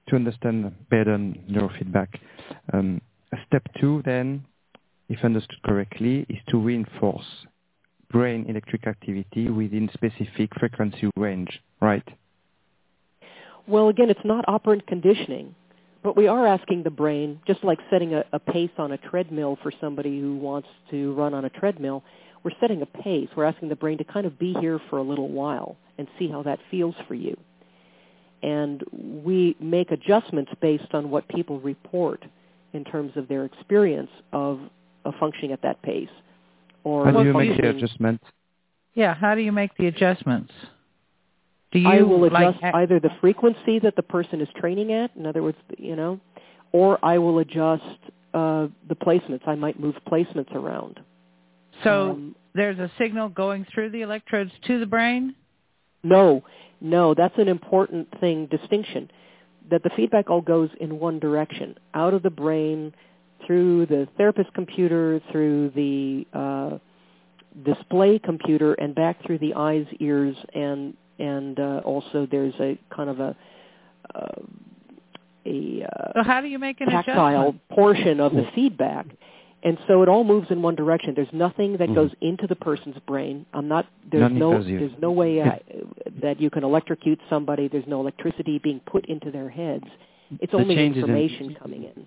[0.09, 2.07] to understand better neurofeedback.
[2.73, 3.01] Um,
[3.47, 4.43] step two, then,
[5.07, 7.25] if understood correctly, is to reinforce
[8.11, 12.07] brain electric activity within specific frequency range, right?
[13.67, 15.53] Well, again, it's not operant conditioning,
[16.01, 19.59] but we are asking the brain, just like setting a, a pace on a treadmill
[19.61, 22.03] for somebody who wants to run on a treadmill,
[22.43, 23.29] we're setting a pace.
[23.35, 26.27] We're asking the brain to kind of be here for a little while and see
[26.29, 27.37] how that feels for you.
[28.41, 32.23] And we make adjustments based on what people report
[32.73, 34.59] in terms of their experience of,
[35.03, 36.09] of functioning at that pace.
[36.83, 38.21] Or How do you make the functioning- adjustment?
[38.93, 40.51] Yeah, how do you make the adjustments?
[41.71, 45.15] Do you I will like adjust either the frequency that the person is training at,
[45.15, 46.19] in other words, you know,
[46.71, 47.83] or I will adjust
[48.33, 49.47] uh, the placements.
[49.47, 50.99] I might move placements around.
[51.83, 55.35] So Um, there's a signal going through the electrodes to the brain?
[56.03, 56.43] no,
[56.81, 59.11] no, that's an important thing distinction.
[59.69, 62.93] That the feedback all goes in one direction, out of the brain,
[63.45, 66.77] through the therapist computer, through the uh,
[67.63, 73.09] display computer, and back through the eyes, ears, and and uh, also there's a kind
[73.09, 73.35] of a
[74.15, 74.41] uh,
[75.45, 77.69] a uh, So how do you make an tactile adjustment?
[77.69, 79.05] portion of the feedback.
[79.61, 81.13] And so it all moves in one direction.
[81.15, 81.95] There's nothing that Mhm.
[81.95, 83.45] goes into the person's brain.
[83.53, 85.51] I'm not there's no there's no way uh,
[86.21, 87.67] that you can electrocute somebody.
[87.67, 89.85] There's no electricity being put into their heads.
[90.39, 92.05] It's The only changes in- information coming in.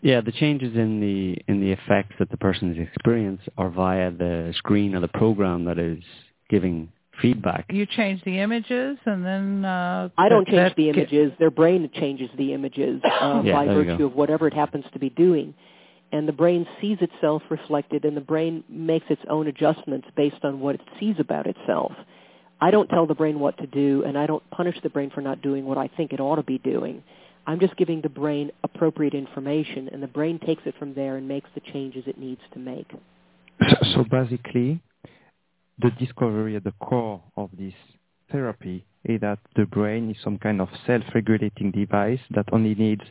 [0.00, 4.10] Yeah, the changes in the in the effects that the person has experienced are via
[4.10, 6.02] the screen or the program that is
[6.48, 6.88] giving
[7.20, 7.70] feedback.
[7.70, 11.32] You change the images and then uh I don't that- change that the get- images.
[11.38, 15.10] Their brain changes the images uh, Yeah, by virtue of whatever it happens to be
[15.10, 15.52] doing.
[16.12, 20.60] And the brain sees itself reflected, and the brain makes its own adjustments based on
[20.60, 21.92] what it sees about itself.
[22.60, 25.22] I don't tell the brain what to do, and I don't punish the brain for
[25.22, 27.02] not doing what I think it ought to be doing.
[27.46, 31.26] I'm just giving the brain appropriate information, and the brain takes it from there and
[31.26, 32.86] makes the changes it needs to make.
[33.94, 34.80] So, basically,
[35.78, 37.74] the discovery at the core of this
[38.30, 43.02] therapy is that the brain is some kind of self-regulating device that only needs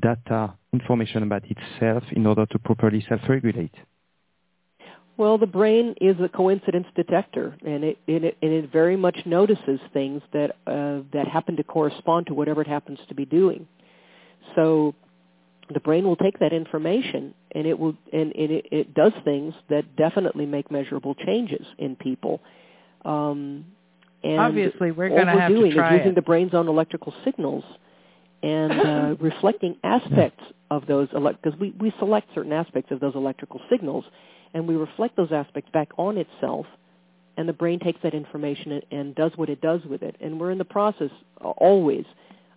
[0.00, 3.74] data, information about itself in order to properly self-regulate.
[5.16, 9.18] Well, the brain is a coincidence detector, and it, and it, and it very much
[9.26, 13.66] notices things that uh, that happen to correspond to whatever it happens to be doing.
[14.54, 14.94] So,
[15.74, 19.96] the brain will take that information, and it will and it, it does things that
[19.96, 22.40] definitely make measurable changes in people.
[23.04, 23.64] Um,
[24.22, 26.14] and Obviously, we're all gonna we're have to doing try is using it.
[26.14, 27.64] the brain's own electrical signals
[28.42, 33.60] and uh, reflecting aspects of those because we, we select certain aspects of those electrical
[33.70, 34.04] signals
[34.54, 36.66] and we reflect those aspects back on itself
[37.36, 40.16] and the brain takes that information and, and does what it does with it.
[40.20, 41.10] And we're in the process
[41.40, 42.04] uh, always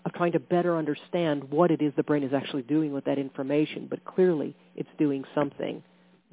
[0.05, 3.19] of trying to better understand what it is the brain is actually doing with that
[3.19, 5.83] information but clearly it's doing something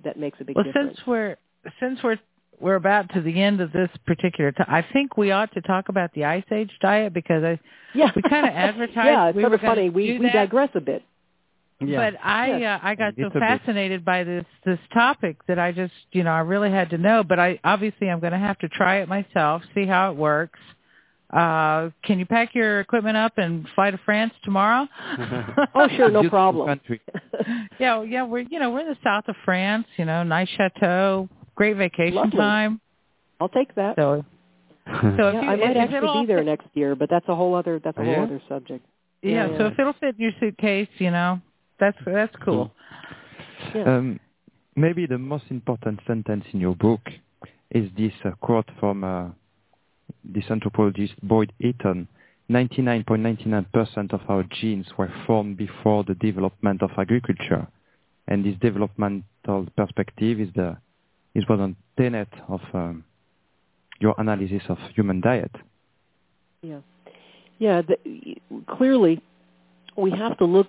[0.05, 0.97] that makes a big well, difference.
[0.97, 1.37] since we're
[1.81, 2.19] since we're
[2.60, 4.66] we're about to the end of this particular time.
[4.68, 7.60] I think we ought to talk about the Ice Age diet because I
[7.94, 8.10] yeah.
[8.14, 8.97] we kind of advertised.
[8.97, 9.90] yeah, it's we sort were of funny.
[9.90, 11.02] We we digress a bit.
[11.80, 12.10] Yeah.
[12.10, 12.80] But I yes.
[12.82, 16.24] uh, I got so It's a fascinated by this this topic that I just you
[16.24, 17.22] know I really had to know.
[17.22, 20.59] But I obviously I'm going to have to try it myself, see how it works.
[21.32, 24.89] Uh, can you pack your equipment up and fly to France tomorrow?
[25.74, 26.66] oh, sure, no problem.
[26.66, 27.01] country.
[27.78, 29.86] yeah, yeah, we're you know we're in the south of France.
[29.98, 31.28] You know, nice chateau,
[31.59, 32.39] great vacation Lovely.
[32.39, 32.80] time.
[33.40, 33.97] I'll take that.
[33.97, 34.24] So,
[34.86, 37.10] so if yeah, you, I might if actually it'll be there fit- next year, but
[37.10, 38.22] that's a whole other that's a whole yeah?
[38.22, 38.86] other subject.
[39.22, 41.40] Yeah, Yeah, so if it'll fit in your suitcase, you know,
[41.80, 42.72] that's that's cool.
[43.74, 43.97] Yeah.
[43.97, 44.20] Um,
[44.76, 47.01] maybe the most important sentence in your book
[47.72, 49.28] is this uh, quote from uh,
[50.24, 52.06] this anthropologist Boyd Eaton.
[52.51, 57.66] 99.99% of our genes were formed before the development of agriculture.
[58.26, 60.78] And this developmental perspective is the
[61.39, 63.05] is one tenet of um,
[64.01, 65.51] your analysis of human diet.
[66.62, 66.81] Yeah,
[67.59, 67.82] yeah.
[67.82, 68.36] The,
[68.66, 69.23] clearly,
[69.97, 70.66] we have to look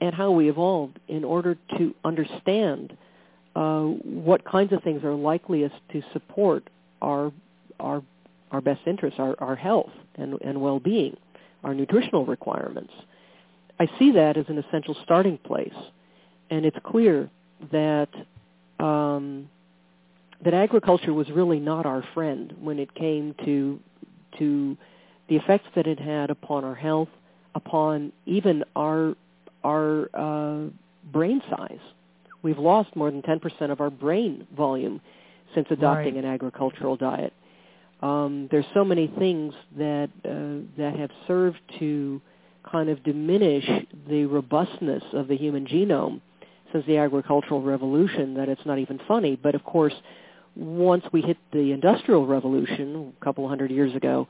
[0.00, 2.96] at how we evolved in order to understand
[3.56, 6.68] uh, what kinds of things are likeliest to support
[7.00, 7.32] our
[7.80, 8.02] our
[8.50, 11.16] our best interests, our, our health and, and well-being,
[11.64, 12.92] our nutritional requirements.
[13.80, 15.74] I see that as an essential starting place,
[16.50, 17.28] and it's clear
[17.72, 18.10] that
[18.78, 19.48] um,
[20.44, 23.80] that agriculture was really not our friend when it came to
[24.38, 24.76] to
[25.28, 27.08] the effects that it had upon our health,
[27.54, 29.14] upon even our
[29.62, 30.68] our uh,
[31.12, 31.78] brain size.
[32.42, 35.00] We've lost more than 10% of our brain volume
[35.54, 36.24] since adopting Right.
[36.24, 37.32] an agricultural diet.
[38.02, 42.20] Um, there's so many things that uh, that have served to
[42.70, 43.64] kind of diminish
[44.08, 46.20] the robustness of the human genome
[46.72, 49.36] since the agricultural revolution that it's not even funny.
[49.42, 49.94] But of course,
[50.56, 54.28] once we hit the industrial revolution a couple hundred years ago,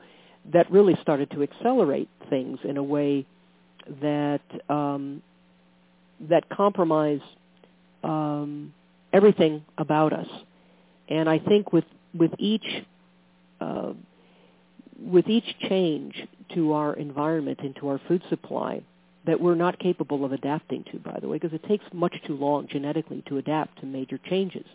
[0.52, 3.26] that really started to accelerate things in a way
[4.02, 5.22] that um,
[6.28, 7.20] that compromise
[8.02, 8.72] um,
[9.12, 10.28] everything about us.
[11.08, 11.84] And I think with
[12.16, 12.66] with each
[13.60, 13.92] uh,
[14.98, 16.14] with each change
[16.54, 18.82] to our environment and to our food supply
[19.26, 22.36] that we're not capable of adapting to, by the way, because it takes much too
[22.36, 24.66] long genetically to adapt to major changes.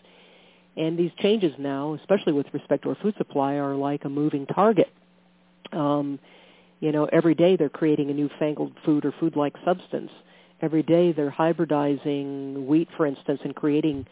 [0.80, 4.46] And these changes now, especially with respect to our food supply, are like a moving
[4.46, 4.88] target.
[5.72, 6.18] Um,
[6.80, 10.10] you know, every day they're creating a newfangled food or food-like substance.
[10.62, 14.06] Every day they're hybridizing wheat, for instance, and creating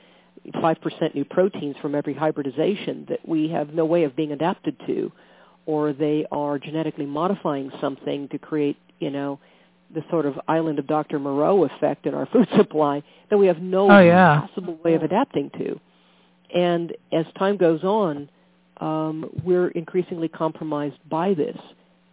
[0.56, 5.10] 5% new proteins from every hybridization that we have no way of being adapted to.
[5.64, 9.38] Or they are genetically modifying something to create, you know,
[9.94, 11.18] the sort of island of Dr.
[11.18, 14.40] Moreau effect in our food supply that we have no Oh, yeah.
[14.40, 15.80] possible way of adapting to.
[16.54, 18.30] And as time goes on,
[18.78, 21.56] um, we're increasingly compromised by this.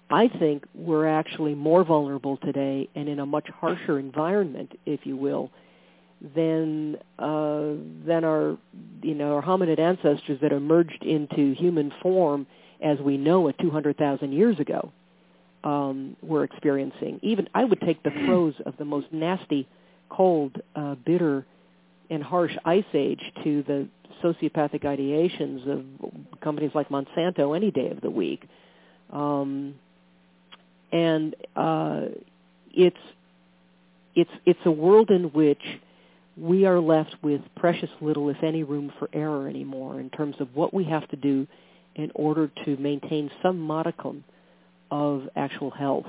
[0.10, 5.18] I think we're actually more vulnerable today and in a much harsher environment, if you
[5.18, 5.52] will,
[6.36, 7.74] than uh,
[8.06, 8.58] than our
[9.02, 12.48] you know our hominid ancestors that emerged into human form
[12.82, 14.92] as we know it 200,000 years ago
[15.64, 17.20] um, were experiencing.
[17.24, 19.68] Even I would take the throes of the most nasty,
[20.10, 21.46] cold, uh, bitter,
[22.10, 23.88] and harsh ice age to the
[24.24, 25.86] sociopathic ideations of
[26.42, 28.48] companies like Monsanto any day of the week.
[29.12, 29.76] Um,
[30.92, 32.02] and uh,
[32.72, 32.98] it's
[34.16, 35.62] it's it's a world in which
[36.38, 40.50] we are left with precious little, if any, room for error anymore in terms of
[40.54, 41.48] what we have to do
[41.96, 44.24] in order to maintain some modicum
[44.92, 46.06] of actual health.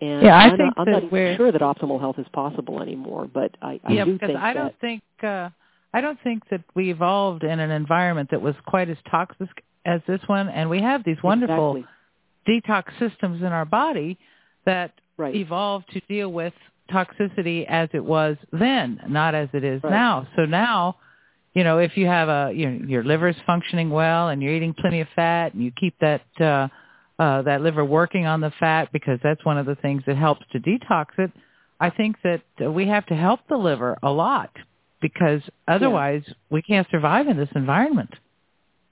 [0.00, 2.18] And Yeah, I I'm think not, I'm that not even we're- sure that optimal health
[2.18, 5.48] is possible anymore, but I, I yeah, do because think I don't think uh,
[5.94, 9.48] I don't think that we evolved in an environment that was quite as toxic
[9.86, 12.60] as this one, and we have these wonderful exactly.
[12.60, 14.18] detox systems in our body
[14.66, 15.34] that right.
[15.34, 16.52] evolved to deal with
[16.90, 19.90] toxicity as it was then, not as it is Right.
[19.90, 20.26] now.
[20.36, 20.96] So now,
[21.54, 24.52] you know, if you have a you know, your liver is functioning well and you're
[24.52, 26.68] eating plenty of fat and you keep that uh,
[27.18, 30.44] uh, that liver working on the fat because that's one of the things that helps
[30.52, 31.30] to detox it.
[31.80, 34.50] I think that uh, we have to help the liver a lot
[35.00, 38.10] because otherwise we can't survive in this environment.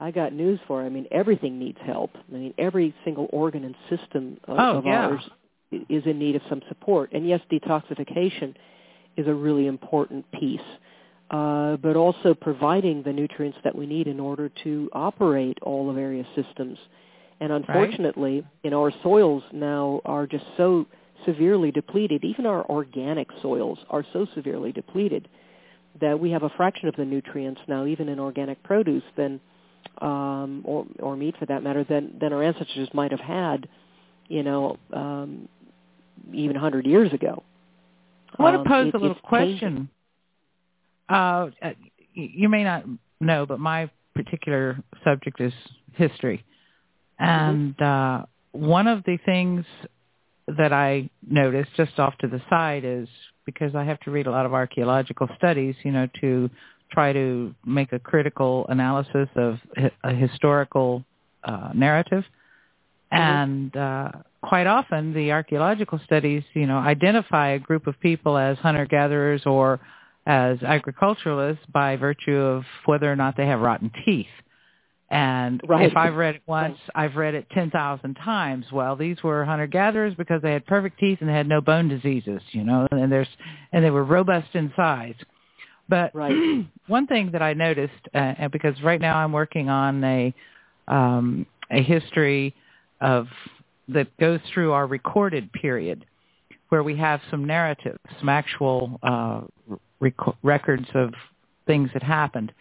[0.00, 0.86] I got news for you.
[0.86, 2.10] I mean, everything needs help.
[2.16, 5.06] I mean, every single organ and system of, Oh, of yeah.
[5.06, 5.22] ours
[5.88, 7.12] is in need of some support.
[7.12, 8.54] And yes, detoxification
[9.16, 10.60] is a really important piece,
[11.30, 15.92] uh, but also providing the nutrients that we need in order to operate all the
[15.92, 16.78] various systems.
[17.40, 18.46] And unfortunately, right.
[18.62, 20.86] you know, our soils now are just so
[21.24, 22.24] severely depleted.
[22.24, 25.28] Even our organic soils are so severely depleted
[26.00, 29.40] that we have a fraction of the nutrients now, even in organic produce, than
[30.00, 33.68] um, or or meat for that matter, than than our ancestors might have had,
[34.28, 35.48] you know, um,
[36.32, 37.42] even 100 years ago.
[38.38, 39.88] I want to um, pose it, a little question.
[41.08, 41.48] Uh,
[42.14, 42.84] you may not
[43.20, 45.52] know, but my particular subject is
[45.92, 46.44] history.
[47.18, 49.64] And uh, one of the things
[50.58, 53.08] that I noticed just off to the side is
[53.46, 56.50] because I have to read a lot of archaeological studies, you know, to
[56.90, 59.58] try to make a critical analysis of
[60.04, 61.04] a historical
[61.42, 62.24] uh, narrative.
[63.12, 63.16] Mm-hmm.
[63.16, 64.08] And uh,
[64.42, 69.80] quite often the archaeological studies, you know, identify a group of people as hunter-gatherers or
[70.26, 74.26] as agriculturalists by virtue of whether or not they have rotten teeth.
[75.10, 75.90] And right.
[75.90, 78.66] if I've read it once, I've read it 10,000 times.
[78.72, 82.40] Well, these were hunter-gatherers because they had perfect teeth and they had no bone diseases,
[82.52, 83.28] you know, and there's
[83.72, 85.14] and they were robust in size.
[85.88, 86.66] But right.
[86.86, 90.34] one thing that I noticed, uh, because right now I'm working on a
[90.88, 92.54] um, a history
[93.00, 93.26] of
[93.88, 96.06] that goes through our recorded period,
[96.70, 99.42] where we have some narratives, some actual uh,
[100.00, 101.12] rec- records of
[101.66, 102.52] things that happened.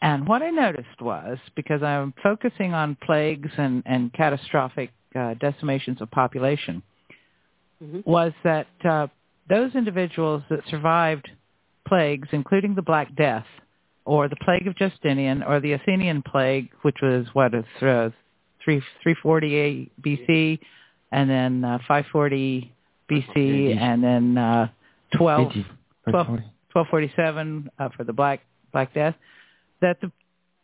[0.00, 6.00] And what I noticed was, because I'm focusing on plagues and, and catastrophic uh, decimations
[6.00, 6.82] of population,
[7.82, 8.00] mm-hmm.
[8.08, 9.08] was that uh,
[9.48, 11.28] those individuals that survived
[11.86, 13.46] plagues, including the Black Death,
[14.04, 18.10] or the plague of Justinian, or the Athenian plague, which was what is uh,
[18.64, 20.58] 3, 340 BC,
[21.10, 22.72] and then uh, 540
[23.10, 24.68] BC, and then uh,
[25.16, 25.52] 12,
[26.08, 26.26] 12
[26.72, 28.40] 1247 uh, for the Black
[28.72, 29.14] Black Death
[29.80, 30.12] that the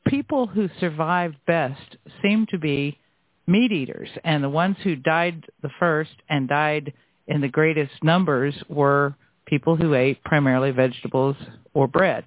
[0.07, 2.99] people who survived best seemed to be
[3.47, 6.93] meat eaters, and the ones who died the first and died
[7.27, 9.15] in the greatest numbers were
[9.47, 11.37] people who ate primarily vegetables
[11.75, 12.25] or bread.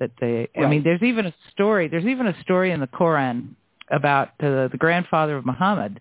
[0.00, 0.66] That they, right.
[0.66, 1.88] I mean, there's even a story.
[1.88, 3.54] There's even a story in the Quran
[3.90, 6.00] about uh, the grandfather of Muhammad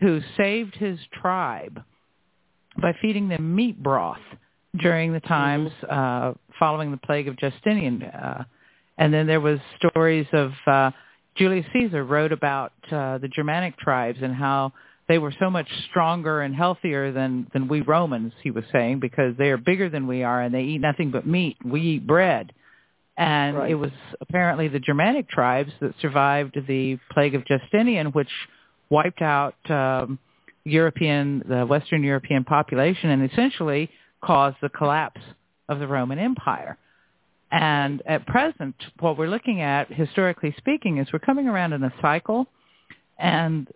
[0.00, 1.82] who saved his tribe
[2.80, 4.20] by feeding them meat broth
[4.80, 6.30] during the times mm-hmm.
[6.30, 8.02] uh, following the plague of Justinian.
[8.02, 8.44] Uh,
[8.98, 10.90] and then there was stories of uh,
[11.36, 14.72] Julius Caesar wrote about uh, the Germanic tribes and how
[15.08, 18.32] they were so much stronger and healthier than than we Romans.
[18.42, 21.26] He was saying because they are bigger than we are and they eat nothing but
[21.26, 21.56] meat.
[21.64, 22.52] We eat bread.
[23.16, 23.70] And right.
[23.70, 28.28] it was apparently the Germanic tribes that survived the plague of Justinian, which
[28.90, 30.20] wiped out um,
[30.64, 33.90] European, the Western European population, and essentially
[34.22, 35.20] caused the collapse
[35.68, 36.78] of the Roman Empire.
[37.50, 41.92] And at present, what we're looking at, historically speaking, is we're coming around in a
[42.02, 42.46] cycle.
[43.18, 43.66] And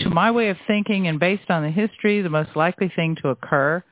[0.00, 3.28] to my way of thinking and based on the history, the most likely thing to
[3.28, 3.82] occur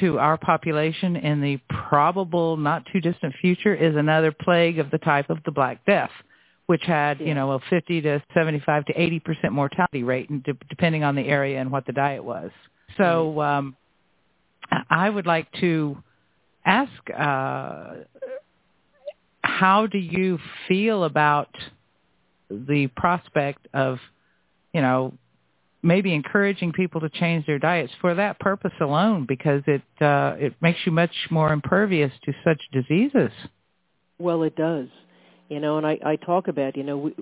[0.00, 4.98] to our population in the probable not too distant future is another plague of the
[4.98, 6.10] type of the Black Death,
[6.66, 7.26] which had, yeah.
[7.26, 10.28] you know, a 50 to 75 to 80% mortality rate
[10.68, 12.50] depending on the area and what the diet was.
[12.96, 13.76] So um,
[14.90, 15.96] I would like to
[16.66, 17.94] ask, uh,
[19.42, 20.38] how do you
[20.68, 21.48] feel about
[22.50, 23.98] the prospect of,
[24.74, 25.14] you know,
[25.82, 30.54] maybe encouraging people to change their diets for that purpose alone because it uh, it
[30.60, 33.30] makes you much more impervious to such diseases.
[34.18, 34.88] Well, it does.
[35.48, 37.14] You know, and I, I talk about, you know, we,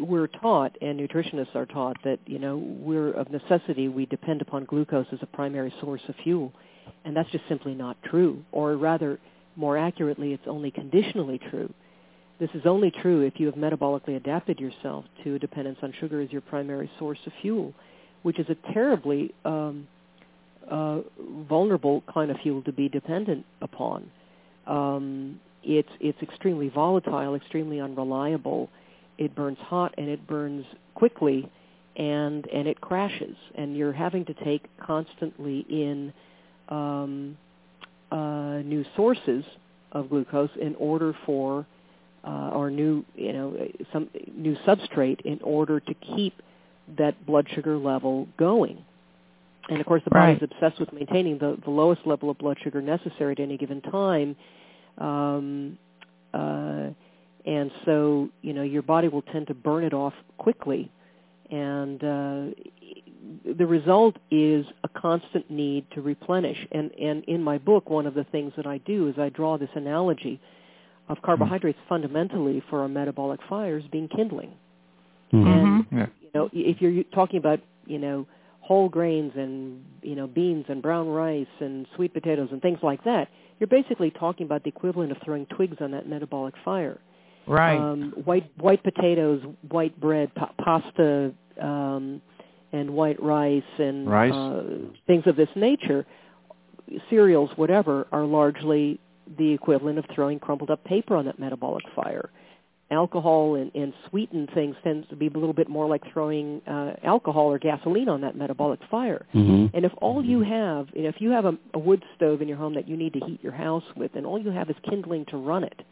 [0.00, 4.64] we're taught, and nutritionists are taught that, you know, we're of necessity we depend upon
[4.64, 6.52] glucose as a primary source of fuel.
[7.04, 8.42] And that's just simply not true.
[8.50, 9.20] Or rather,
[9.56, 11.72] more accurately, it's only conditionally true.
[12.40, 16.20] This is only true if you have metabolically adapted yourself to a dependence on sugar
[16.20, 17.72] as your primary source of fuel,
[18.24, 19.86] which is a terribly um,
[20.68, 20.98] uh,
[21.48, 24.10] vulnerable kind of fuel to be dependent upon.
[24.66, 28.70] Um, it's it's extremely volatile, extremely unreliable.
[29.18, 30.64] It burns hot and it burns
[30.94, 31.50] quickly,
[31.96, 33.36] and and it crashes.
[33.54, 36.12] And you're having to take constantly in
[36.68, 37.36] um,
[38.10, 39.44] uh, new sources
[39.92, 41.66] of glucose in order for
[42.26, 46.34] uh, or new you know some new substrate in order to keep
[46.98, 48.84] that blood sugar level going.
[49.68, 52.58] And of course, the body is obsessed with maintaining the, the lowest level of blood
[52.62, 54.36] sugar necessary at any given time.
[54.98, 55.78] Um,
[56.32, 56.90] uh,
[57.46, 60.90] and so, you know, your body will tend to burn it off quickly.
[61.50, 62.54] And uh,
[63.56, 66.56] the result is a constant need to replenish.
[66.72, 69.58] And and in my book, one of the things that I do is I draw
[69.58, 70.40] this analogy
[71.08, 74.52] of carbohydrates fundamentally for our metabolic fires being kindling.
[75.32, 75.46] Mm-hmm.
[75.46, 76.06] And Yeah.
[76.22, 78.26] you know, if you're talking about you know
[78.64, 83.04] whole grains and you know beans and brown rice and sweet potatoes and things like
[83.04, 83.28] that,
[83.60, 86.98] you're basically talking about the equivalent of throwing twigs on that metabolic fire.
[87.46, 87.76] Right.
[87.76, 92.22] Um, white white potatoes, white bread, pa- pasta, um,
[92.72, 94.32] and white rice and Rice.
[94.32, 94.62] Uh,
[95.06, 96.06] things of this nature,
[97.10, 98.98] cereals, whatever, are largely
[99.38, 102.30] the equivalent of throwing crumpled up paper on that metabolic fire.
[102.94, 106.94] Alcohol and, and sweetened things tends to be a little bit more like throwing uh,
[107.02, 109.26] alcohol or gasoline on that metabolic fire.
[109.34, 109.76] Mm-hmm.
[109.76, 112.48] And if all you have, you know, if you have a, a wood stove in
[112.48, 114.76] your home that you need to heat your house with, and all you have is
[114.88, 115.82] kindling to run it,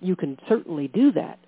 [0.00, 1.38] you can certainly do that.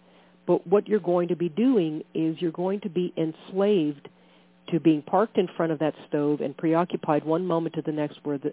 [0.46, 4.08] But what you're going to be doing is you're going to be enslaved
[4.70, 8.18] to being parked in front of that stove and preoccupied one moment to the next
[8.22, 8.52] where the,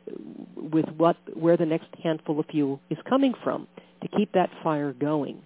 [0.56, 3.68] with what where the next handful of fuel is coming from
[4.02, 5.42] to keep that fire going.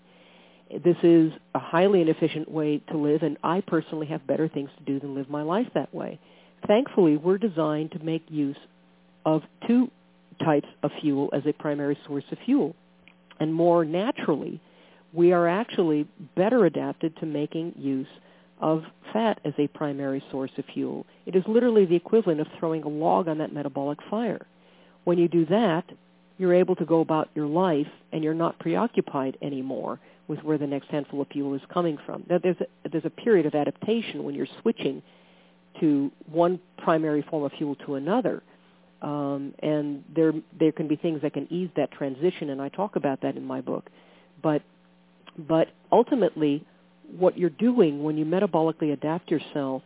[0.83, 4.83] This is a highly inefficient way to live, and I personally have better things to
[4.83, 6.19] do than live my life that way.
[6.67, 8.57] Thankfully, we're designed to make use
[9.25, 9.89] of two
[10.43, 12.75] types of fuel as a primary source of fuel.
[13.39, 14.59] And more naturally,
[15.13, 18.07] we are actually better adapted to making use
[18.59, 18.83] of
[19.13, 21.05] fat as a primary source of fuel.
[21.25, 24.45] It is literally the equivalent of throwing a log on that metabolic fire.
[25.03, 25.85] When you do that,
[26.37, 30.67] you're able to go about your life and you're not preoccupied anymore with where the
[30.67, 32.23] next handful of fuel is coming from.
[32.29, 35.01] Now, there's a, there's a period of adaptation when you're switching
[35.79, 38.41] to one primary form of fuel to another.
[39.01, 42.95] Um, and there there can be things that can ease that transition, and I talk
[42.95, 43.89] about that in my book.
[44.41, 44.63] But
[45.37, 46.65] but ultimately,
[47.17, 49.83] what you're doing when you metabolically adapt yourself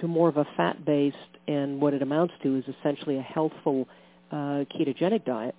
[0.00, 1.16] to more of a fat-based
[1.46, 3.88] and what it amounts to is essentially a healthful
[4.30, 5.54] uh, ketogenic diet,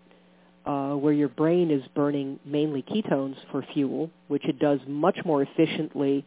[0.69, 5.41] uh, where your brain is burning mainly ketones for fuel, which it does much more
[5.41, 6.23] efficiently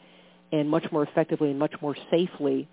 [0.51, 2.69] and much more effectively and much more safely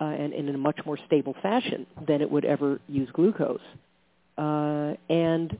[0.00, 3.58] uh, and, and in a much more stable fashion than it would ever use glucose.
[4.38, 5.58] Uh, and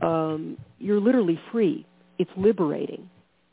[0.00, 1.84] um, you're literally free.
[2.20, 3.10] It's liberating.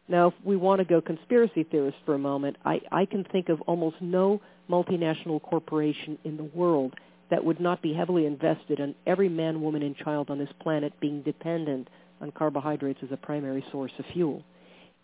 [0.07, 3.49] Now, if we want to go conspiracy theorist for a moment, I, I can think
[3.49, 6.93] of almost no multinational corporation in the world
[7.29, 10.93] that would not be heavily invested in every man, woman, and child on this planet
[10.99, 11.87] being dependent
[12.21, 14.43] on carbohydrates as a primary source of fuel.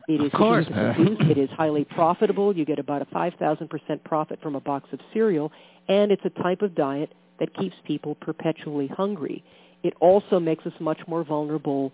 [0.08, 0.66] It is Of course.
[0.66, 1.30] easy to produce.
[1.32, 2.56] it is highly profitable.
[2.56, 5.52] You get about a 5,000% profit from a box of cereal,
[5.88, 9.44] and it's a type of diet that keeps people perpetually hungry.
[9.84, 11.92] It also makes us much more vulnerable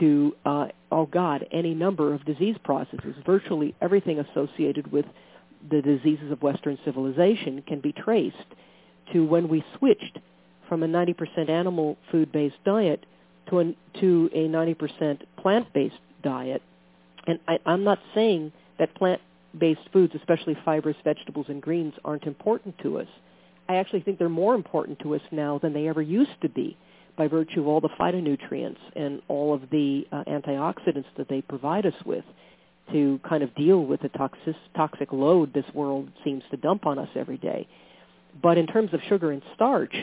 [0.00, 3.14] to, uh, oh God, any number of disease processes.
[3.26, 5.04] Virtually everything associated with
[5.70, 8.36] the diseases of Western civilization can be traced
[9.12, 10.18] to when we switched
[10.68, 13.04] from a 90% animal food-based diet
[13.50, 16.62] to, an, to a 90% plant-based diet.
[17.26, 22.78] And I, I'm not saying that plant-based foods, especially fibrous vegetables and greens, aren't important
[22.82, 23.08] to us.
[23.68, 26.76] I actually think they're more important to us now than they ever used to be
[27.16, 31.86] by virtue of all the phytonutrients and all of the uh, antioxidants that they provide
[31.86, 32.24] us with
[32.92, 36.98] to kind of deal with the toxic, toxic load this world seems to dump on
[36.98, 37.68] us every day.
[38.40, 39.94] But in terms of sugar and starch,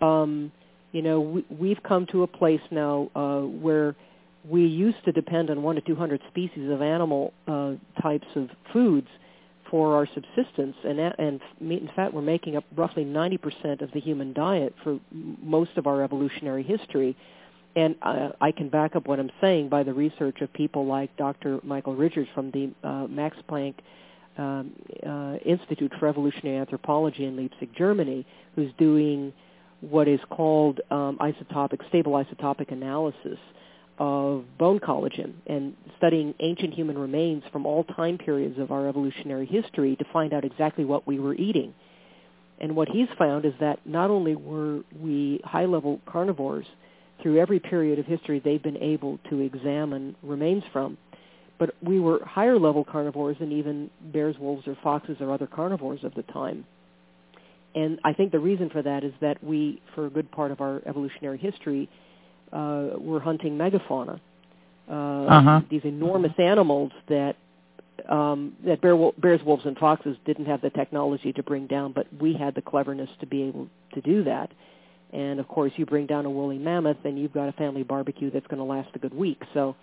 [0.00, 0.52] um,
[0.92, 3.94] you know, we, we've come to a place now uh, where
[4.48, 8.48] we used to depend on one to two hundred species of animal uh, types of
[8.72, 9.08] foods
[9.72, 13.90] for our subsistence, and that, and meat and fat were making up roughly 90% of
[13.92, 17.16] the human diet for most of our evolutionary history.
[17.74, 21.16] And uh, I can back up what I'm saying by the research of people like
[21.16, 21.58] Dr.
[21.62, 23.76] Michael Richards from the uh, Max Planck
[24.38, 24.72] um,
[25.06, 29.32] uh, Institute for Evolutionary Anthropology in Leipzig, Germany, who's doing
[29.80, 33.38] what is called um, isotopic, stable isotopic analysis
[33.98, 39.46] of bone collagen and studying ancient human remains from all time periods of our evolutionary
[39.46, 41.74] history to find out exactly what we were eating.
[42.60, 46.66] And what he's found is that not only were we high-level carnivores
[47.22, 50.96] through every period of history they've been able to examine remains from,
[51.62, 56.02] but we were higher level carnivores than even bears, wolves, or foxes or other carnivores
[56.02, 56.64] of the time.
[57.80, 60.60] And I think the reason for that is that we, for a good part of
[60.60, 61.88] our evolutionary history,
[62.52, 64.16] uh, were hunting megafauna,
[64.90, 64.92] uh,
[65.36, 65.60] Uh-huh.
[65.70, 67.36] these enormous animals that
[68.08, 72.06] um, that bear, bears, wolves, and foxes didn't have the technology to bring down, but
[72.24, 74.50] we had the cleverness to be able to do that.
[75.12, 78.30] And of course, you bring down a woolly mammoth, and you've got a family barbecue
[78.32, 79.40] that's going to last a good week.
[79.54, 79.76] So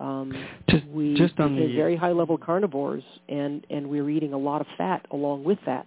[0.00, 0.32] um,
[0.68, 4.66] Just- we just on the- very high-level carnivores, and and we're eating a lot of
[4.76, 5.86] fat along with that.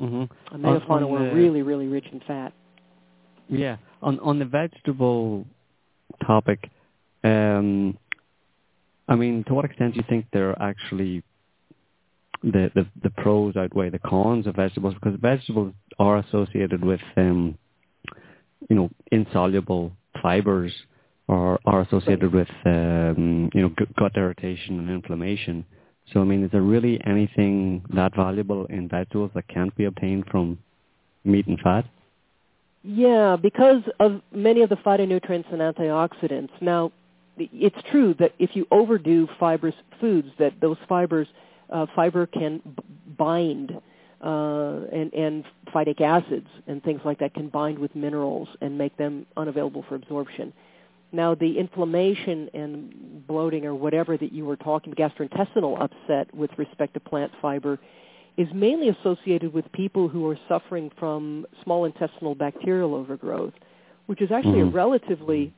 [0.00, 0.54] Mm-hmm.
[0.54, 2.52] And megafauna were really, really rich in fat.
[3.48, 3.76] Yeah.
[4.02, 5.46] On on the vegetable
[6.26, 6.70] topic,
[7.22, 7.98] um,
[9.08, 11.22] I mean, to what extent do you think they're actually
[12.42, 14.94] the, the, the pros outweigh the cons of vegetables?
[14.94, 17.58] Because vegetables are associated with, um,
[18.68, 19.92] you know, insoluble
[20.22, 20.72] fibers
[21.30, 25.64] or are associated with, um, you know, gut irritation and inflammation.
[26.12, 30.24] So, I mean, is there really anything that valuable in vegetables that can't be obtained
[30.28, 30.58] from
[31.24, 31.84] meat and fat?
[32.82, 36.50] Yeah, because of many of the phytonutrients and antioxidants.
[36.60, 36.90] Now,
[37.36, 41.28] it's true that if you overdo fibrous foods, that those fibers,
[41.72, 42.82] uh, fiber can b-
[43.16, 43.70] bind,
[44.20, 48.96] uh, and, and phytic acids and things like that can bind with minerals and make
[48.96, 50.52] them unavailable for absorption.
[51.12, 56.94] Now, the inflammation and bloating or whatever that you were talking, gastrointestinal upset with respect
[56.94, 57.78] to plant fiber,
[58.36, 63.52] is mainly associated with people who are suffering from small intestinal bacterial overgrowth,
[64.06, 64.68] which is actually mm-hmm.
[64.68, 65.52] a relatively,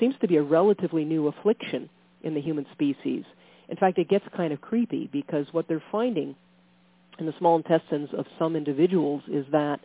[0.00, 1.88] seems to be a relatively new affliction
[2.22, 3.24] in the human species.
[3.68, 6.34] In fact, it gets kind of creepy because what they're finding
[7.18, 9.80] in the small intestines of some individuals is that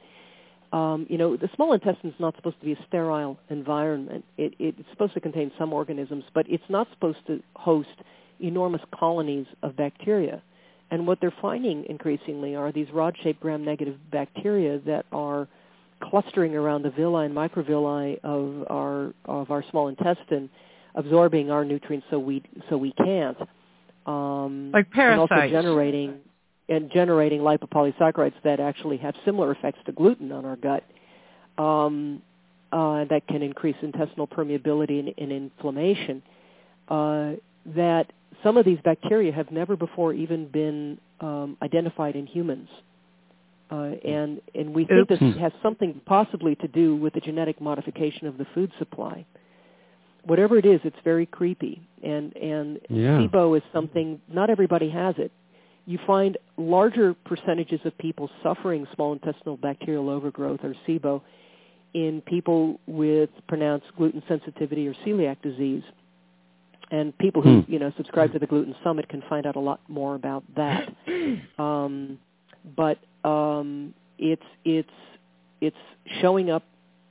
[0.72, 4.24] um, you know, the small intestine is not supposed to be a sterile environment.
[4.38, 7.90] It, it's supposed to contain some organisms, but it's not supposed to host
[8.40, 10.42] enormous colonies of bacteria.
[10.92, 15.48] And what they're finding increasingly are these rod-shaped gram-negative bacteria that are
[16.02, 20.50] clustering around the villi and microvilli of our of our small intestine,
[20.96, 23.38] absorbing our nutrients so we so we can't.
[24.06, 25.32] Um, like parasites.
[25.32, 26.20] And also generating
[26.70, 30.84] and generating lipopolysaccharides that actually have similar effects to gluten on our gut
[31.58, 32.22] um,
[32.72, 36.22] uh, that can increase intestinal permeability and, and inflammation.
[36.88, 37.32] Uh,
[37.66, 38.12] that
[38.44, 42.70] some of these bacteria have never before even been um, identified in humans.
[43.72, 45.20] Uh, and and we think Oops.
[45.20, 49.26] this has something possibly to do with the genetic modification of the food supply.
[50.24, 51.88] Whatever it is, it's very creepy.
[52.04, 53.20] And and yeah.
[53.20, 55.32] SIBO is something not everybody has it
[55.90, 61.20] you find larger percentages of people suffering small intestinal bacterial overgrowth or SIBO
[61.96, 65.82] in people with pronounced gluten sensitivity or celiac disease.
[66.92, 67.72] And people who, hmm.
[67.72, 70.94] you know, subscribe to the Gluten Summit can find out a lot more about that.
[71.58, 72.20] Um,
[72.76, 74.90] but um, it's it's
[75.62, 75.78] it's
[76.22, 76.64] showing up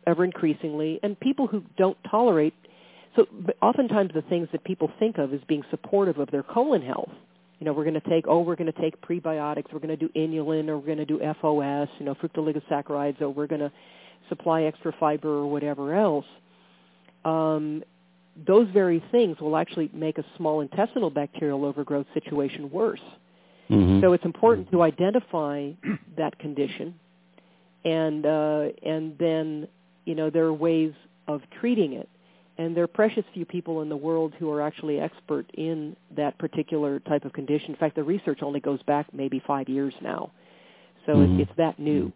[0.06, 2.54] ever increasingly, and people who don't tolerate.
[3.16, 3.26] So
[3.62, 7.10] oftentimes the things that people think of as being supportive of their colon health
[7.58, 9.96] you know, we're going to take, oh, we're going to take prebiotics, we're going to
[9.96, 13.72] do inulin, or we're going to do FOS, you know, fructooligosaccharides, or we're going to
[14.28, 16.26] supply extra fiber or whatever else.
[17.24, 17.82] Um,
[18.46, 23.00] those very things will actually make a small intestinal bacterial overgrowth situation worse.
[23.68, 24.00] Mm-hmm.
[24.00, 25.72] So it's important to identify
[26.16, 26.94] that condition,
[27.84, 29.68] and uh, and then
[30.04, 30.92] you know there are ways
[31.26, 32.08] of treating it
[32.58, 36.36] and there are precious few people in the world who are actually expert in that
[36.38, 37.70] particular type of condition.
[37.70, 40.32] In fact, the research only goes back maybe five years now,
[41.06, 41.40] so mm-hmm.
[41.40, 42.12] it's, it's that new.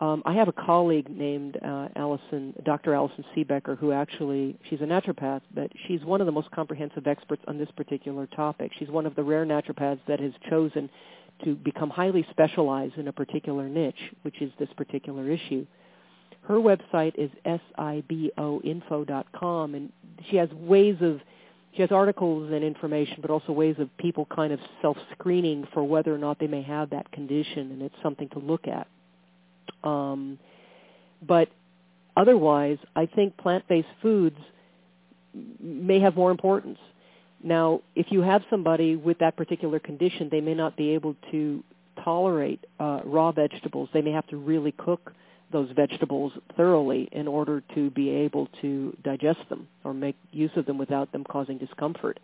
[0.00, 2.94] Um, I have a colleague named uh, Allison, Dr.
[2.94, 7.42] Allison Siebecker, who actually she's a naturopath, but she's one of the most comprehensive experts
[7.46, 8.72] on this particular topic.
[8.78, 10.90] She's one of the rare naturopaths that has chosen
[11.44, 15.64] to become highly specialized in a particular niche, which is this particular issue.
[16.46, 17.30] Her website is
[17.78, 19.90] siboinfo.com, and
[20.30, 21.20] she has ways of
[21.74, 26.14] she has articles and information, but also ways of people kind of self-screening for whether
[26.14, 28.86] or not they may have that condition, and it's something to look at.
[29.82, 30.38] Um,
[31.26, 31.48] but
[32.16, 34.38] otherwise, I think plant-based foods
[35.60, 36.78] may have more importance.
[37.42, 41.64] Now, if you have somebody with that particular condition, they may not be able to
[42.04, 43.88] tolerate uh, raw vegetables.
[43.92, 45.12] They may have to really cook
[45.54, 50.66] those vegetables thoroughly in order to be able to digest them or make use of
[50.66, 52.18] them without them causing discomfort.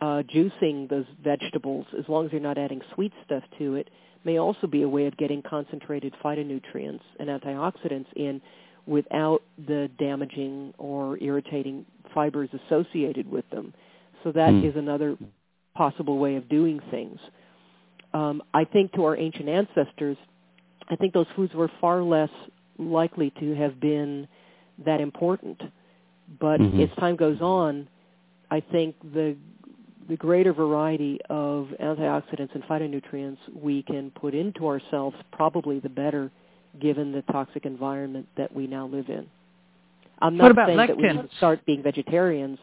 [0.00, 3.90] Uh, juicing those vegetables, as long as you're not adding sweet stuff to it,
[4.24, 8.40] may also be a way of getting concentrated phytonutrients and antioxidants in
[8.86, 13.74] without the damaging or irritating fibers associated with them.
[14.22, 14.68] So that mm.
[14.68, 15.16] is another
[15.74, 17.18] possible way of doing things.
[18.12, 20.16] Um, I think to our ancient ancestors,
[20.88, 22.30] I think those foods were far less
[22.78, 24.28] likely to have been
[24.84, 25.60] that important.
[26.40, 26.80] But mm-hmm.
[26.80, 27.88] as time goes on,
[28.50, 29.36] I think the
[30.08, 36.30] the greater variety of antioxidants and phytonutrients we can put into ourselves, probably the better,
[36.78, 39.26] given the toxic environment that we now live in.
[40.20, 40.86] I'm not saying lectins?
[40.88, 42.58] that we should start being vegetarians,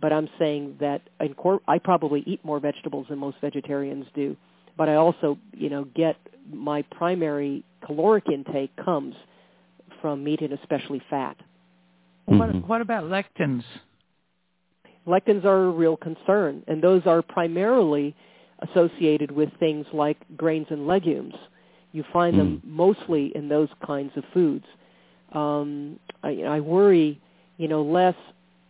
[0.00, 4.36] but I'm saying that I probably eat more vegetables than most vegetarians do
[4.78, 6.16] but I also, you know, get
[6.50, 9.14] my primary caloric intake comes
[10.00, 11.36] from meat and especially fat.
[12.26, 13.64] What, what about lectins?
[15.06, 18.14] Lectins are a real concern, and those are primarily
[18.70, 21.34] associated with things like grains and legumes.
[21.92, 24.64] You find them mostly in those kinds of foods.
[25.32, 27.20] Um, I, I worry,
[27.56, 28.14] you know, less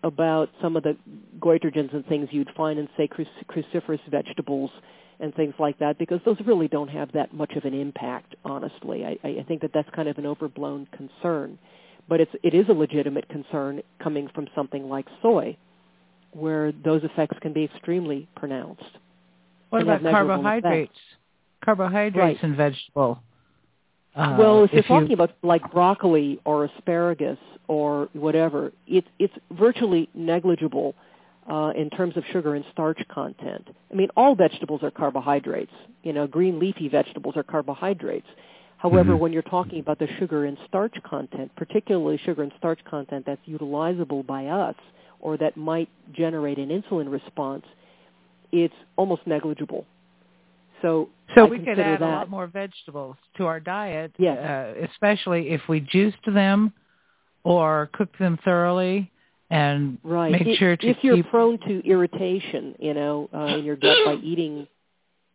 [0.05, 0.97] about some of the
[1.41, 4.71] goitrogens and things you'd find in, say, cruc- cruciferous vegetables
[5.21, 9.05] and things like that, because those really don't have that much of an impact, honestly.
[9.05, 11.59] I, I think that that's kind of an overblown concern.
[12.09, 15.57] But it's, it is a legitimate concern coming from something like soy,
[16.33, 18.83] where those effects can be extremely pronounced.
[19.71, 20.91] What about carbohydrates?
[20.91, 21.01] effects.
[21.65, 22.51] Carbohydrates Right.
[22.51, 23.23] in vegetable.
[24.15, 29.35] Uh, well, if, you're you- talking about like broccoli or asparagus or whatever, it's it's
[29.53, 30.95] virtually negligible
[31.49, 33.67] uh, in terms of sugar and starch content.
[33.91, 35.73] I mean, all vegetables are carbohydrates.
[36.03, 38.27] You know, green leafy vegetables are carbohydrates.
[38.77, 39.19] However, Mhm.
[39.19, 43.45] when you're talking about the sugar and starch content, particularly sugar and starch content that's
[43.47, 44.77] utilizable by us
[45.21, 47.67] or that might generate an insulin response,
[48.53, 49.85] it's almost negligible.
[50.81, 54.39] So, so I we could add that a lot more vegetables to our diet, Yes.
[54.39, 56.73] uh, especially if we juiced them
[57.43, 59.11] or cooked them thoroughly
[59.51, 60.33] and Right.
[60.33, 63.77] make I- sure to if you're keep prone to irritation, you know, uh, in your
[63.77, 64.67] gut by eating,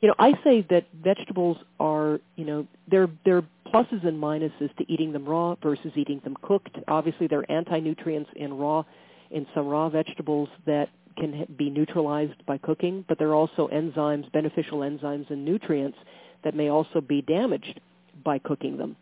[0.01, 4.75] you know, I say that vegetables are, you know, there there are pluses and minuses
[4.75, 6.77] to eating them raw versus eating them cooked.
[6.87, 8.83] Obviously, there are anti-nutrients in raw
[9.31, 14.31] in some raw vegetables that can be neutralized by cooking, but there are also enzymes,
[14.31, 15.97] beneficial enzymes and nutrients
[16.43, 17.79] that may also be damaged
[18.23, 18.95] by cooking them.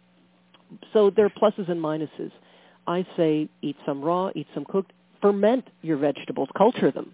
[0.93, 2.31] So there are pluses and minuses.
[2.87, 4.91] I say eat some raw, eat some cooked,
[5.21, 7.11] ferment your vegetables, culture them.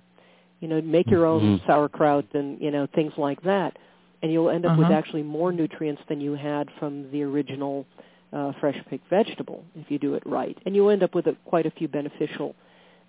[0.60, 1.68] You know, make your own Mhm.
[1.68, 3.78] sauerkraut and, you know, things like that.
[4.22, 4.98] And you'll end up with Uh-huh.
[4.98, 7.86] actually more nutrients than you had from the original
[8.34, 10.58] uh, fresh picked vegetable if you do it right.
[10.66, 12.56] And you'll end up with a, quite a few beneficial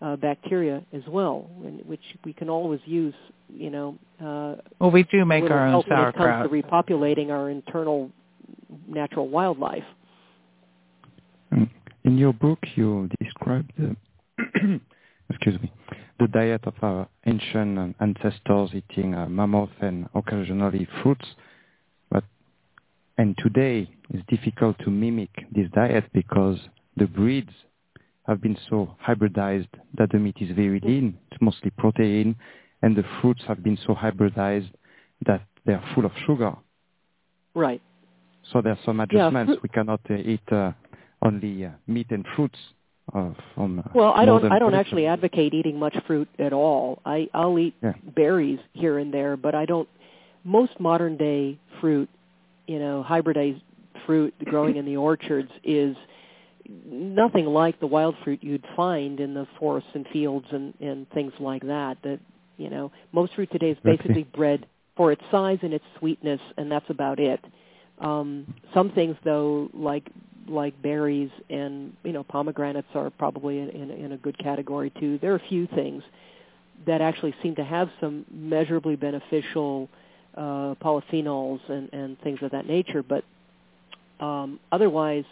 [0.01, 3.15] uh, bacteria as well, and, which we can always use,
[3.53, 7.31] you know, uh, well, we do make our own help when it comes to repopulating
[7.31, 8.11] our internal
[8.87, 9.85] natural wildlife.
[11.53, 11.69] Mm.
[12.05, 13.97] In your book, you describe the
[15.31, 15.73] excuse me
[16.21, 21.27] the diet of our ancient ancestors eating uh, mammoth and occasionally fruits,
[22.11, 22.25] but
[23.19, 26.59] and today it's difficult to mimic this diet because
[26.97, 27.53] the breeds
[28.27, 32.35] have been so hybridized that the meat is very lean, it's mostly protein,
[32.83, 34.71] and the fruits have been so hybridized
[35.25, 36.55] that they are full of sugar.
[37.55, 37.81] Right.
[38.53, 39.53] So there are some Yeah, adjustments.
[39.53, 40.73] fruit- we cannot uh, eat uh,
[41.23, 42.59] only uh, meat and fruits
[43.15, 43.31] uh,
[43.95, 44.45] Well, I don't.
[44.53, 47.01] I don't actually advocate eating much fruit at all.
[47.05, 47.95] I I'll eat Yeah.
[48.15, 49.89] berries here and there, but I don't.
[50.45, 52.09] Most modern day fruit,
[52.67, 53.61] you know, hybridized
[54.07, 55.97] fruit growing in the orchards is
[56.85, 61.33] nothing like the wild fruit you'd find in the forests and fields and and things
[61.41, 61.99] like that.
[62.03, 62.21] That
[62.57, 64.67] you know, most fruit today is basically bred
[64.97, 67.41] for its size and its sweetness, and that's about it.
[68.01, 70.09] Um, some things, though, like
[70.49, 75.19] like berries and you know pomegranates are probably in, in, in a good category too.
[75.21, 76.03] There are a few things
[76.87, 79.89] that actually seem to have some measurably beneficial
[80.37, 83.25] uh, polyphenols and, and things of that nature, but
[84.21, 85.25] um, otherwise,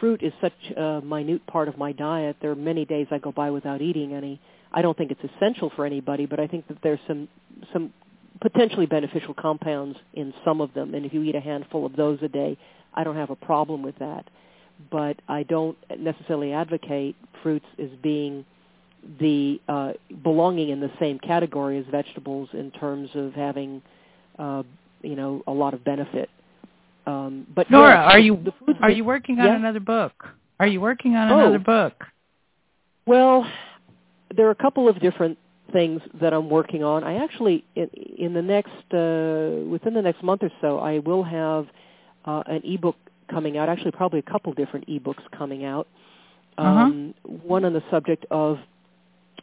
[0.00, 2.36] fruit is such a minute part of my diet.
[2.40, 4.40] There are many days I go by without eating any.
[4.72, 7.28] I don't think it's essential for anybody, but I think that there's some
[7.72, 7.92] some
[8.42, 12.18] potentially beneficial compounds in some of them, and if you eat a handful of those
[12.22, 12.58] a day,
[12.92, 14.26] I don't have a problem with that.
[14.90, 18.44] But I don't necessarily advocate fruits as being
[19.20, 19.92] the uh,
[20.22, 23.80] belonging in the same category as vegetables in terms of having,
[24.38, 24.64] uh,
[25.02, 26.28] you know, a lot of benefit.
[27.06, 29.56] Um, but Nora, yes, are you the are you working on Yeah?
[29.56, 30.28] another book?
[30.58, 31.38] Are you working on Oh.
[31.38, 32.04] another book?
[33.06, 33.46] Well,
[34.34, 35.38] there are a couple of different
[35.72, 37.04] things that I'm working on.
[37.04, 37.88] I actually, in,
[38.18, 41.66] in the next, uh, within the next month or so, I will have
[42.24, 42.96] uh, an ebook
[43.30, 43.68] coming out.
[43.68, 45.86] Actually, probably a couple different ebooks coming out.
[46.58, 48.58] Um, One on the subject of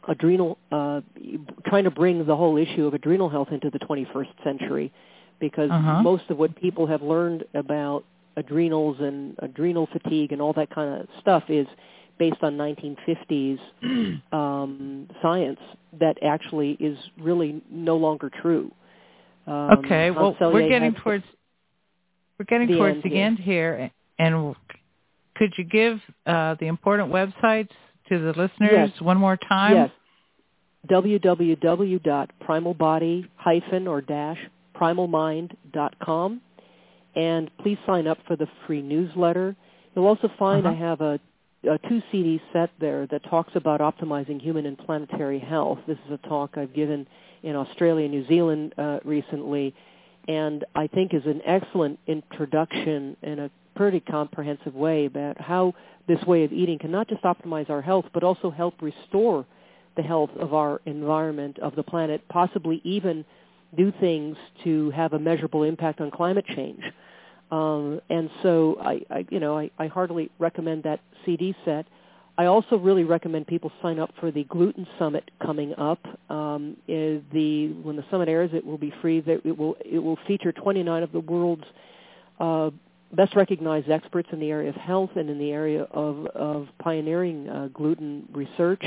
[0.08, 1.00] adrenal, uh,
[1.66, 4.92] trying to bring the whole issue of adrenal health into the 21st century,
[5.40, 6.02] because Uh-huh.
[6.02, 8.04] most of what people have learned about
[8.36, 11.66] adrenals and adrenal fatigue and all that kind of stuff is
[12.20, 13.58] based on 1950s
[14.32, 15.58] um, science
[15.98, 18.70] that actually is really no longer true.
[19.46, 21.24] Um, okay, well, Hans we're getting towards
[22.38, 23.24] we're getting the towards end the here.
[23.24, 24.54] end here, and
[25.34, 27.70] could you give uh, the important websites
[28.10, 29.00] to the listeners Yes.
[29.00, 29.74] one more time?
[29.74, 29.90] Yes.
[30.90, 34.38] www.primalbody hyphen or dash
[34.80, 36.40] primalmind.com.
[37.16, 39.56] And please sign up for the free newsletter.
[39.94, 40.76] You'll also find Uh-huh.
[40.76, 41.18] I have a,
[41.64, 45.78] a two CD set there that talks about optimizing human and planetary health.
[45.86, 47.06] This is a talk I've given
[47.42, 49.74] in Australia and New Zealand uh, recently,
[50.28, 55.74] and I think is an excellent introduction in a pretty comprehensive way about how
[56.08, 59.46] this way of eating can not just optimize our health, but also help restore
[59.96, 63.24] the health of our environment, of the planet, possibly even
[63.76, 66.82] do things to have a measurable impact on climate change.
[67.50, 71.86] Um, and so I, I you know, I, I heartily recommend that CD set.
[72.38, 75.98] I also really recommend people sign up for the Gluten Summit coming up.
[76.30, 79.22] Um, is the when the summit airs, it will be free.
[79.26, 81.64] It will it will feature 29 of the world's
[82.38, 82.70] uh,
[83.12, 87.48] best recognized experts in the area of health and in the area of of pioneering
[87.48, 88.82] uh, gluten research.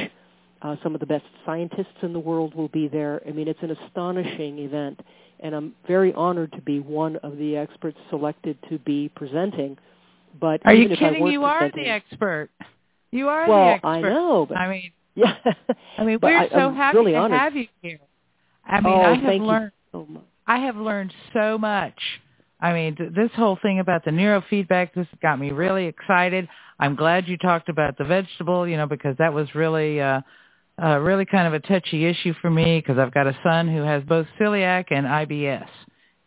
[0.64, 3.22] Uh, some of the best scientists in the world will be there.
[3.28, 5.02] I mean, it's an astonishing event,
[5.40, 9.78] and I'm very honored to be one of the experts selected to be presenting.
[10.40, 11.28] But Are you even if I kidding?
[11.28, 12.50] You are the expert.
[13.12, 13.88] You are well, the expert.
[13.90, 15.36] I know, but I mean, yeah.
[15.98, 17.40] I mean, we're I- so I'm happy really to honored.
[17.40, 18.00] have you here.
[18.66, 19.72] I mean, oh, I have learned.
[19.92, 20.24] so much.
[20.48, 22.00] I have learned so much.
[22.60, 26.48] I mean, th- this whole thing about the neurofeedback, this got me really excited.
[26.80, 30.22] I'm glad you talked about the vegetable, you know, because that was really, uh,
[30.82, 33.82] uh, really kind of a touchy issue for me because I've got a son who
[33.84, 35.68] has both celiac and IBS.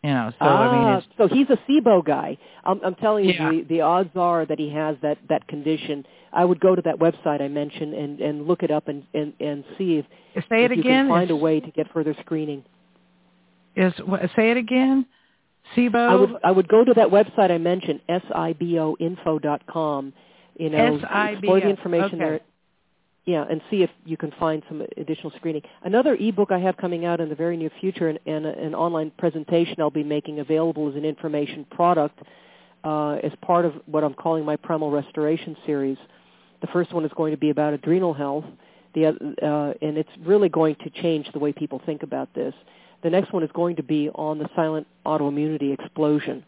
[0.03, 2.37] You know, so ah, I mean, it's, so he's a SIBO guy.
[2.63, 3.49] I'm, I'm telling you, Yeah.
[3.51, 6.05] the, the odds are that he has that that condition.
[6.31, 9.33] I would go to that website I mentioned and and look it up and and
[9.39, 10.05] and see if,
[10.49, 11.07] say if it you again.
[11.07, 12.63] can find a way to get further screening.
[13.75, 15.05] Is what, say it again.
[15.75, 15.95] SIBO.
[15.95, 20.13] I would I would go to that website I mentioned, siboinfo.com.
[20.57, 22.17] You know, SIBO, explore the information okay.
[22.17, 22.39] there.
[23.27, 25.61] Yeah, and see if you can find some additional screening.
[25.83, 29.11] Another ebook I have coming out in the very near future, and, and an online
[29.17, 32.17] presentation I'll be making available as an information product
[32.85, 35.97] uh, as part of what I'm calling my Primal Restoration series.
[36.61, 38.45] The first one is going to be about adrenal health,
[38.95, 42.53] the uh, and it's really going to change the way people think about this.
[43.03, 46.45] The next one is going to be on the silent autoimmunity explosion,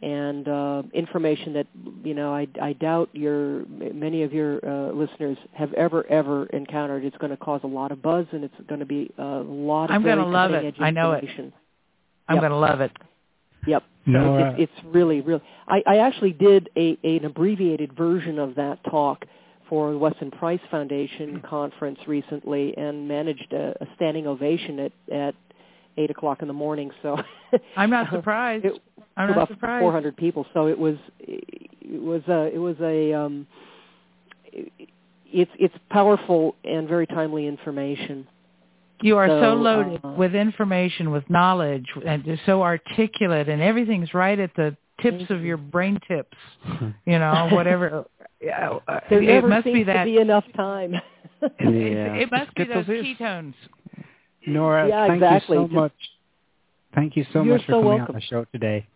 [0.00, 1.66] and uh, information that
[2.04, 7.04] you know I, I doubt your many of your uh, listeners have ever ever encountered.
[7.04, 9.90] It's going to cause a lot of buzz, and it's going to be a lot
[9.90, 10.74] of I'm gonna love it.
[10.80, 11.24] I know it.
[12.28, 12.42] I'm Yep.
[12.42, 12.92] going to love it.
[13.66, 13.82] Yep.
[14.06, 15.42] So Nora, it's, it's really, really.
[15.66, 19.24] I, I actually did a, an abbreviated version of that talk
[19.68, 25.34] for the Weston Price Foundation conference recently, and managed a, a standing ovation at at
[25.98, 26.90] eight o'clock in the morning.
[27.02, 27.16] So
[27.76, 28.64] I'm not surprised.
[28.64, 28.80] It,
[29.16, 29.82] I'm not about surprised.
[29.82, 30.46] 400 people.
[30.54, 33.46] So it was it was a it was a um,
[34.52, 38.26] it's it's powerful and very timely information.
[39.00, 43.62] You are so, So, loaded uh, with information, with knowledge, and just so articulate, and
[43.62, 46.36] everything's right at the tips Thank of your brain tips.
[47.06, 48.04] You know, whatever.
[48.40, 50.04] yeah, uh, There it never must seems be that.
[50.04, 50.94] to be enough time.
[51.40, 51.48] Yeah.
[51.60, 53.16] it must be those Ketosis.
[53.18, 53.54] ketones.
[54.48, 55.56] Nora, Yeah, thank exactly.
[55.56, 55.92] you so Just- much.
[56.94, 58.14] Thank you so much for so coming welcome.
[58.14, 58.86] on the show today.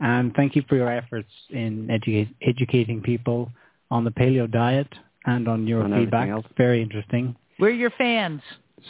[0.00, 3.50] And thank you for your efforts in educate, educating people
[3.90, 4.88] on the paleo diet
[5.26, 6.28] and on And feedback.
[6.28, 6.44] neurofeedback.
[6.56, 7.36] Very interesting.
[7.60, 8.42] We're your fans.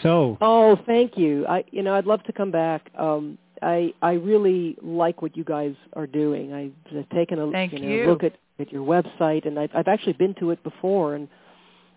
[0.02, 1.46] So, Oh, thank you.
[1.46, 2.90] I you know I'd love to come back.
[2.96, 6.54] Um, I I really like what you guys are doing.
[6.54, 8.06] I've taken a you know, you.
[8.06, 11.28] look at, at your website, and I've, I've actually been to it before and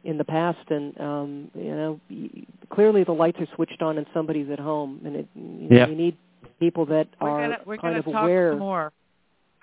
[0.05, 1.99] in the past, and um, you know
[2.71, 5.87] clearly the lights are switched on and somebody's at home, and it you, know, Yeah.
[5.87, 6.17] you need
[6.59, 8.51] people that We're are gonna we're kind gonna of talk aware.
[8.51, 8.91] some more.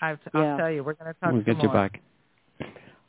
[0.00, 0.56] I've, I'll Yeah.
[0.56, 1.74] tell you, we're gonna talk We'll some get you more.
[1.74, 2.00] back.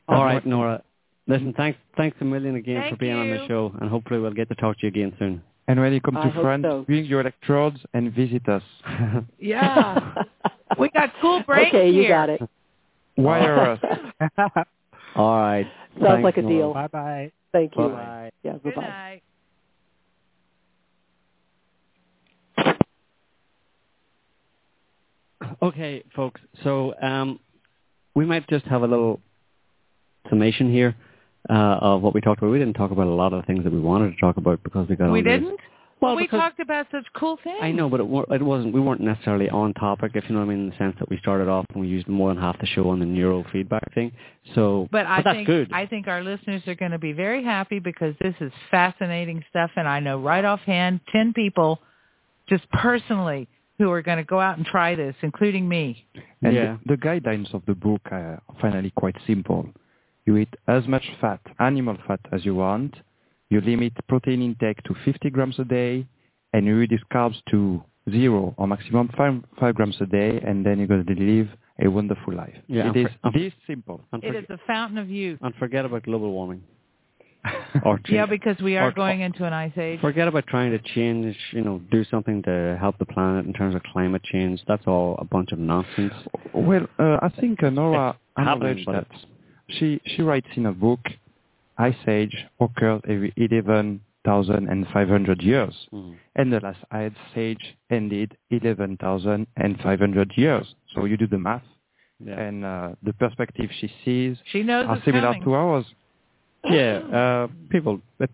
[0.08, 0.52] All right, wonderful.
[0.52, 0.84] Nora.
[1.28, 4.34] Listen, thanks thanks a million again for Thank being on the show, and hopefully we'll
[4.34, 5.42] get to talk to you again soon.
[5.68, 6.84] And when you come to hope France, so.
[6.86, 8.64] bring your electrodes and visit us.
[9.40, 10.14] Yeah,
[10.78, 12.10] we got cool brains okay, you here.
[12.10, 12.42] got it.
[13.18, 13.80] Wire us.
[15.16, 15.68] All right.
[15.96, 16.54] Sounds Thanks, like a Nora.
[16.54, 16.74] deal.
[16.74, 17.32] bye bye.
[17.52, 17.88] Thank you.
[17.88, 18.32] Bye.
[18.44, 18.88] Yeah, Good bye-bye.
[18.88, 19.22] night.
[25.62, 26.42] Okay, folks.
[26.64, 27.40] So um,
[28.16, 29.20] we might just have a little
[30.30, 30.96] summation here
[31.50, 32.52] uh, of what we talked about.
[32.52, 34.64] We didn't talk about a lot of the things that we wanted to talk about
[34.64, 35.44] because we got We on this.
[36.10, 36.32] Didn't.
[36.32, 37.60] Well, we talked about such cool things.
[37.62, 38.74] I know, but it, wa- it wasn't.
[38.74, 41.10] We weren't necessarily on topic, if you know what I mean, in the sense that
[41.10, 44.12] we started off and we used more than half the show on the neurofeedback thing.
[44.56, 45.72] So, But I that's think good.
[45.74, 49.72] I think our listeners are going to be very happy because this is fascinating stuff,
[49.76, 51.80] and I know right offhand ten people,
[52.50, 53.48] just personally,
[53.80, 56.06] who are going to go out and try this, including me.
[56.42, 56.78] And Yeah.
[56.86, 59.68] the, the guidelines of the book are finally quite simple.
[60.26, 62.96] You eat as much fat, animal fat, as you want.
[63.54, 66.08] You limit protein intake to 50 grams a day,
[66.54, 70.80] and you reduce carbs to zero or maximum five, five grams a day, and then
[70.80, 71.50] you're going to live
[71.80, 72.56] a wonderful life.
[72.68, 74.02] Yeah, it and is for- and for- this simple.
[74.12, 75.38] And, It forget- a fountain of youth.
[75.44, 76.64] and forget about global warming.
[77.86, 80.00] or Yeah, because we are or- going into an ice age.
[80.00, 83.76] Forget about trying to change, you know, do something to help the planet in terms
[83.76, 84.62] of climate change.
[84.68, 86.14] That's all a bunch of nonsense.
[86.54, 89.08] Well, uh, I think uh, Nora acknowledged that
[89.76, 91.02] she she writes in a book,
[91.78, 96.16] Ice Age occurred every 11,500 years, Mm.
[96.36, 100.76] and the last Ice Age ended 11,500 years.
[100.94, 101.64] So you do the math,
[102.20, 102.40] Yeah.
[102.40, 105.44] and uh, the perspective she sees She knows are it's similar coming.
[105.44, 105.86] to ours.
[106.66, 108.00] Yeah, uh, people.
[108.20, 108.30] It,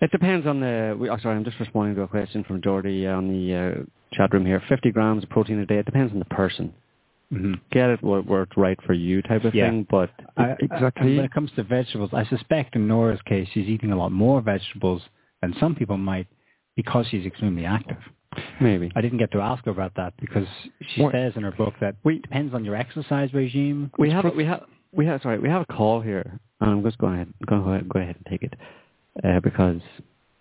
[0.00, 0.96] it depends on the.
[0.98, 3.74] We, oh, sorry, I'm just responding to a question from Jordy on the uh,
[4.16, 4.60] chat room here.
[4.68, 5.76] 50 grams of protein a day.
[5.78, 6.72] It depends on the person.
[7.30, 9.70] Hmm Get it what worked right for you, type of Yeah.
[9.70, 9.86] thing.
[9.90, 11.12] But I, Exactly.
[11.14, 14.10] I, when it comes to vegetables, I suspect in Nora's case, she's eating a lot
[14.12, 15.02] more vegetables
[15.40, 16.26] than some people might
[16.76, 17.98] because she's extremely active.
[18.60, 18.90] maybe.
[18.94, 20.46] I didn't get to ask her about that because
[20.94, 23.90] she What- says in her book that it depends on your exercise regime.
[23.98, 26.98] We have we have we have sorry we have a call here, and I'm just
[26.98, 28.54] going ahead go ahead go ahead and take it
[29.24, 29.80] uh, because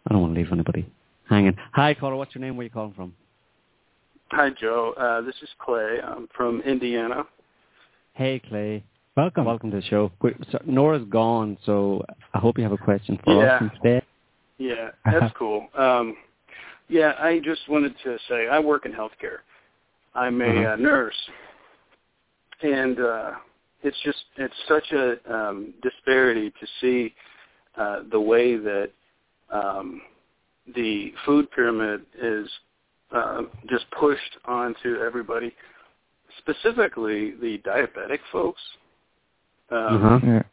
[0.08, 0.86] I don't want to leave anybody
[1.28, 1.56] hanging.
[1.74, 2.16] Hi, caller.
[2.16, 2.58] What's your name?
[2.58, 3.14] Where are you calling from?
[4.32, 4.94] Hi, Joe.
[4.96, 5.98] Uh, this is Clay.
[6.04, 7.24] I'm from Indiana.
[8.14, 8.84] Hey, Clay.
[9.18, 9.46] Welcome.
[9.46, 10.12] Welcome to the show.
[10.52, 13.56] So Nora's gone, so I hope you have a question for Yeah.
[13.56, 14.06] us instead.
[14.60, 15.68] Yeah, that's cool.
[15.76, 16.16] Um,
[16.90, 19.40] yeah, I just wanted to say I work in healthcare.
[20.16, 20.74] I'm a Uh-huh.
[20.74, 21.30] uh, nurse,
[22.62, 23.32] and uh,
[23.84, 27.14] it's just it's such a um, disparity to see
[27.78, 28.92] uh, the way that
[29.52, 30.02] um,
[30.76, 32.50] the food pyramid is
[33.12, 35.54] uh, just pushed onto everybody,
[36.38, 38.62] specifically the diabetic folks.
[39.72, 40.20] Um, Uh-huh.
[40.24, 40.44] Yeah.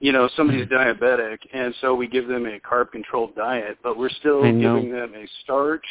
[0.00, 4.44] you know, somebody's diabetic, and so we give them a carb-controlled diet, but we're still
[4.44, 4.76] I know.
[4.76, 5.84] giving them a starch,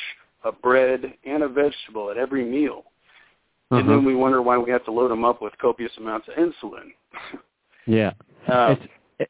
[0.43, 2.83] a bread, and a vegetable at every meal.
[3.71, 3.79] Uh-huh.
[3.79, 6.35] And then we wonder why we have to load them up with copious amounts of
[6.35, 6.91] insulin.
[7.85, 8.11] Yeah.
[8.47, 8.81] Um, it's
[9.19, 9.29] it,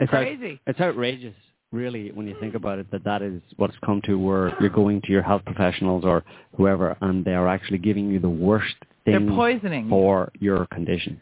[0.00, 0.60] it's out- Crazy.
[0.66, 1.34] it's outrageous,
[1.72, 2.90] really, when you think about it.
[2.92, 6.22] That that is what's come to, where you're going to your health professionals or
[6.56, 8.74] whoever, and they are actually giving you the worst
[9.04, 9.88] They're thing poisoning.
[9.88, 11.20] for your condition.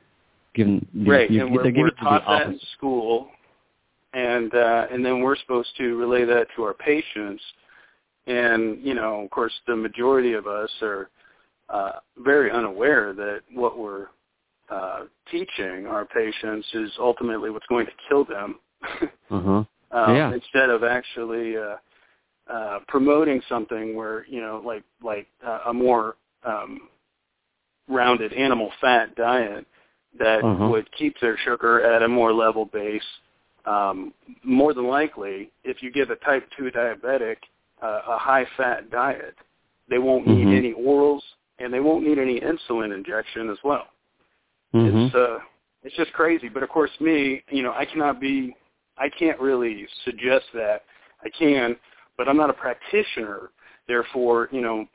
[0.54, 3.28] Given you, right, you, and we're, they're giving we're you the taught that in school,
[4.12, 7.42] and uh, and then we're supposed to relay that to our patients.
[8.26, 11.08] And you know, of course, the majority of us are
[11.68, 14.08] uh, very unaware that what we're
[14.70, 18.58] uh, teaching our patients is ultimately what's going to kill them.
[19.30, 19.62] Uh-huh.
[19.92, 20.32] Um, Yeah.
[20.32, 21.76] Instead of actually uh,
[22.48, 26.88] uh, promoting something where you know, like like uh, a more um,
[27.88, 29.66] rounded animal fat diet
[30.18, 30.68] that Uh-huh.
[30.68, 33.04] would keep their sugar at a more level base.
[33.66, 34.12] Um,
[34.42, 37.36] more than likely, if you give a type 2 diabetic
[37.82, 39.36] uh, a high-fat diet,
[39.88, 40.36] they won't Mhm.
[40.36, 41.22] need any orals
[41.58, 43.88] and they won't need any insulin injection as well.
[44.74, 45.06] Mhm.
[45.06, 45.40] It's uh,
[45.82, 46.48] it's just crazy.
[46.48, 48.54] But of course, me, you know, I cannot be,
[48.98, 50.82] I can't really suggest that.
[51.24, 51.76] I can,
[52.16, 53.50] but I'm not a practitioner.
[53.88, 54.86] Therefore, you know,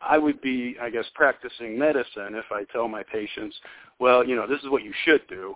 [0.00, 3.56] I would be, I guess, practicing medicine if I tell my patients,
[3.98, 5.54] well, you know, this is what you should do.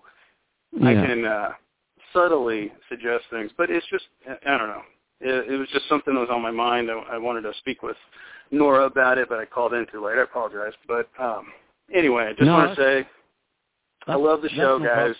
[0.84, 1.52] I can uh,
[2.12, 4.04] subtly suggest things, but it's just,
[4.46, 4.82] I don't know.
[5.20, 6.90] It, it was just something that was on my mind.
[6.90, 7.96] I, I wanted to speak with
[8.50, 10.18] Nora about it, but I called in too late.
[10.18, 10.74] I apologize.
[10.86, 11.46] But um,
[11.92, 13.08] anyway, I just No, want to say
[14.06, 15.14] I love the show, guys.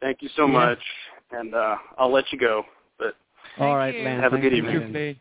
[0.00, 0.52] Thank you so Yeah.
[0.52, 0.78] much,
[1.30, 2.64] and uh, I'll let you go.
[2.98, 3.14] But
[3.58, 4.02] All right, you.
[4.04, 4.20] Len.
[4.20, 4.74] Have a good evening.
[4.74, 4.92] ringing.
[4.92, 5.20] Clay.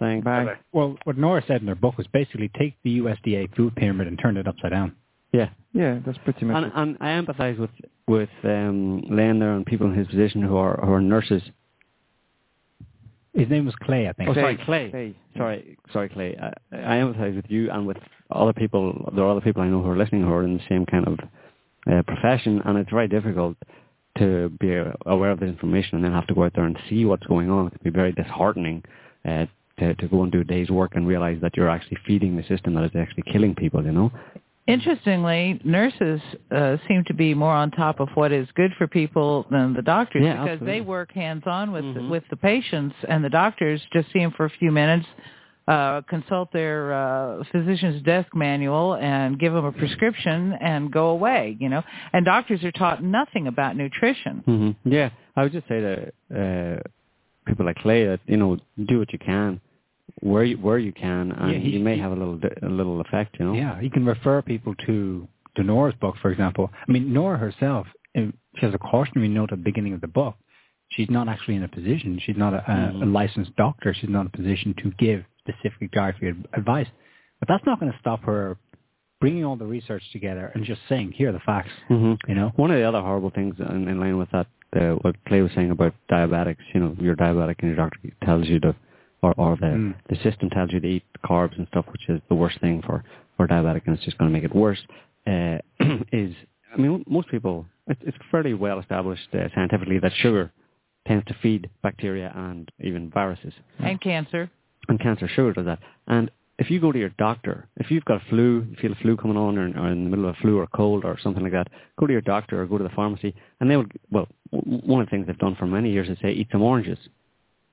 [0.00, 0.24] Thanks.
[0.24, 0.44] Bye.
[0.44, 0.54] bye.
[0.72, 4.18] Well, what Nora said in her book was basically take the USDA food pyramid and
[4.18, 4.96] turn it upside down.
[5.32, 5.50] Yeah.
[5.72, 6.72] Yeah, that's pretty much And, it.
[6.74, 7.70] and I empathise with
[8.08, 11.42] with um, Len there and people in his position who are who are nurses.
[13.34, 14.30] His name was Clay, I think.
[14.30, 14.42] Oh, Clay.
[14.42, 14.90] sorry, Clay.
[14.90, 15.16] Clay.
[15.36, 16.36] Sorry, sorry, Clay.
[16.40, 17.98] I, I empathise with you and with
[18.30, 19.12] other people.
[19.14, 21.06] There are other people I know who are listening who are in the same kind
[21.06, 21.18] of
[21.92, 23.56] uh, profession, and it's very difficult
[24.18, 24.74] to be
[25.06, 27.50] aware of this information and then have to go out there and see what's going
[27.50, 27.66] on.
[27.66, 28.82] It can be very disheartening
[29.28, 29.46] uh,
[29.78, 32.42] to to go and do a day's work and realise that you're actually feeding the
[32.44, 33.84] system that is actually killing people.
[33.84, 34.12] You know.
[34.66, 36.20] Interestingly, nurses
[36.50, 39.82] uh, seem to be more on top of what is good for people than the
[39.82, 40.80] doctors Yeah, because absolutely.
[40.80, 42.08] they work hands-on with Mhm.
[42.10, 45.06] with the patients, and the doctors just see them for a few minutes,
[45.68, 51.56] uh, consult their uh, physician's desk manual, and give them a prescription and go away.
[51.58, 51.82] You know,
[52.12, 54.42] and doctors are taught nothing about nutrition.
[54.44, 56.80] hmm Yeah, I would just say to uh,
[57.46, 59.60] people like Clay that you know do what you can,
[60.20, 62.68] where you, where you can, and Yeah, he- you may he- have a little a
[62.68, 63.36] little effect.
[63.38, 63.54] You know.
[63.54, 65.26] Yeah, you can refer people to,
[65.56, 66.70] to Nora's book, for example.
[66.88, 67.86] I mean, Nora herself,
[68.16, 68.20] uh,
[68.56, 70.36] she has a cautionary note at the beginning of the book.
[70.90, 72.20] She's not actually in a position.
[72.24, 73.12] She's not a, a, a Mhm.
[73.12, 73.92] licensed doctor.
[73.92, 76.86] She's not in a position to give specific dietary advice.
[77.40, 78.56] But that's not going to stop her
[79.20, 81.70] bringing all the research together and just saying, here are the facts.
[81.88, 82.52] hmm You know?
[82.56, 84.46] One of the other horrible things in, in line with that,
[84.78, 88.46] uh, what Clay was saying about diabetics, you know, you're diabetic and your doctor tells
[88.46, 88.74] you to,
[89.22, 89.94] or, or the, Mm.
[90.10, 93.04] the system tells you to eat carbs and stuff, which is the worst thing for,
[93.36, 94.80] for diabetic and it's just going to make it worse,
[95.26, 95.58] uh,
[96.12, 96.34] is,
[96.72, 100.52] I mean, most people, it's, it's fairly well established uh, scientifically that sugar
[101.06, 104.50] tends to feed bacteria and even viruses And cancer.
[104.88, 105.78] And cancer sugar does that.
[106.06, 108.96] And if you go to your doctor, if you've got a flu, you feel a
[108.96, 111.18] flu coming on, or, or in the middle of a flu or a cold or
[111.22, 111.68] something like that,
[111.98, 113.86] go to your doctor or go to the pharmacy, and they will.
[114.10, 116.62] Well, w- one of the things they've done for many years is say eat some
[116.62, 116.98] oranges,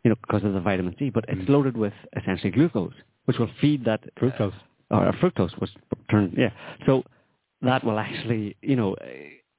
[0.04, 1.10] you know, because of the vitamin C.
[1.10, 2.94] But it's loaded with essentially glucose,
[3.26, 4.54] which will feed that Fructose.
[4.92, 5.70] uh, or fructose, was
[6.12, 6.50] turned yeah.
[6.86, 7.04] So
[7.62, 8.96] that will actually, you know.
[8.96, 9.06] uh,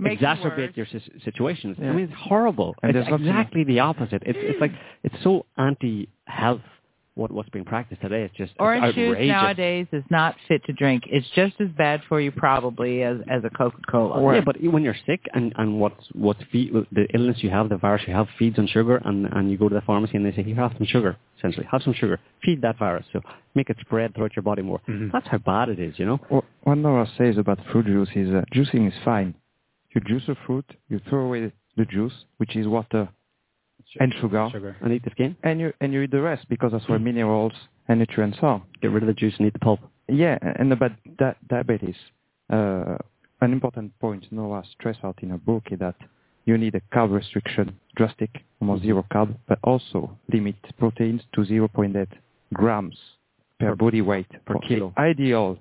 [0.01, 0.77] Make exacerbate worse.
[0.77, 1.77] your sis- situations.
[1.81, 2.75] I mean, it's horrible.
[2.83, 4.25] And it's exactly the opposite.
[4.27, 4.73] It's it's like
[5.05, 6.61] it's so anti-health
[7.17, 8.23] what what's being practiced today.
[8.23, 11.05] It's just it's Orange juice nowadays is not fit to drink.
[11.07, 14.21] It's just as bad for you probably as as a Coca-Cola.
[14.35, 17.77] Yeah, but when you're sick and and what's what's feed, the illness you have, the
[17.77, 20.33] virus you have feeds on sugar, and and you go to the pharmacy and they
[20.33, 21.17] say, here, have some sugar.
[21.39, 22.19] Essentially, have some sugar.
[22.45, 23.21] Feed that virus, so
[23.55, 24.81] make it spread throughout your body more.
[24.89, 25.13] Mhm.
[25.13, 26.19] That's how bad it is, you know.
[26.31, 29.35] Wha- What Nora says about fruit juice is uh, juicing is fine.
[29.95, 33.09] You juice a fruit, you throw away the juice, which is water
[34.01, 34.77] and sugar, Sugar.
[34.81, 35.37] And eat the skin.
[35.43, 37.53] and you and you eat the rest because that's where minerals
[37.89, 38.63] and nutrients are.
[38.83, 39.81] Get rid of the juice and eat the pulp.
[40.09, 41.97] Yeah, and about di- diabetes,
[42.51, 42.97] uh,
[43.41, 45.97] an important point Nora stressed out in her book is that
[46.47, 48.31] you need a carb restriction, drastic,
[48.61, 52.07] almost zero carb, but also limit proteins to 0.8
[52.53, 52.97] grams
[53.59, 54.93] per, Per- body weight per kilo.
[54.99, 55.59] ideal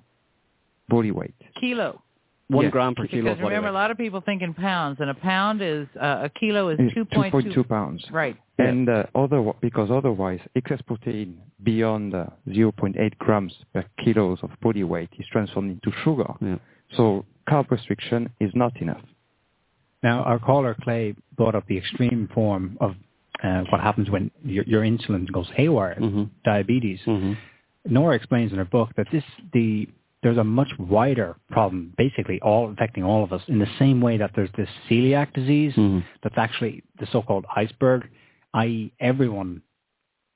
[0.88, 1.34] body weight.
[1.58, 2.02] Kilo.
[2.48, 2.70] One Yeah.
[2.70, 3.30] gram per kilo.
[3.34, 6.28] Because remember, a lot of people think in pounds, and a pound is uh, a
[6.28, 7.30] kilo is Is 2.2.
[7.32, 8.04] 2.2 pounds.
[8.10, 8.36] Right.
[8.58, 8.66] Yeah.
[8.66, 14.84] And uh, other, because otherwise, excess protein beyond uh, 0.8 grams per kilos of body
[14.84, 16.30] weight is transformed into sugar.
[16.42, 16.56] Yeah.
[16.96, 19.00] So carb restriction is not enough.
[20.02, 22.94] Now, our caller Clay brought up the extreme form of
[23.42, 26.28] uh, what happens when your, your insulin goes haywire, Mhm.
[26.44, 27.00] diabetes.
[27.06, 27.36] Mhm.
[27.86, 29.88] Nora explains in her book that this the
[30.24, 34.16] there's a much wider problem, basically all affecting all of us, in the same way
[34.16, 36.02] that there's this celiac disease Mhm.
[36.22, 38.08] that's actually the so-called iceberg,
[38.54, 39.62] i.e., everyone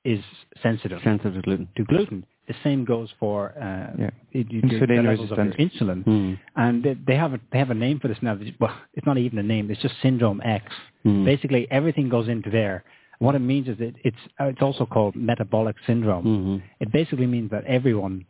[0.05, 0.21] is
[0.63, 1.67] sensitive Sensitive to gluten.
[1.75, 2.25] to gluten.
[2.47, 4.09] The same goes for uh, Yeah.
[4.33, 5.73] Insulin the levels of your resistance.
[5.73, 6.39] insulin Mhm.
[6.55, 8.37] and they, they have a, they have a name for this now.
[8.59, 9.69] Well, it's not even a name.
[9.71, 10.63] It's just syndrome X.
[11.05, 11.25] Mhm.
[11.25, 12.83] Basically, everything goes into there.
[13.19, 16.25] What it means is that it's uh, it's also called metabolic syndrome.
[16.25, 16.61] Mhm.
[16.79, 18.25] It basically means that everyone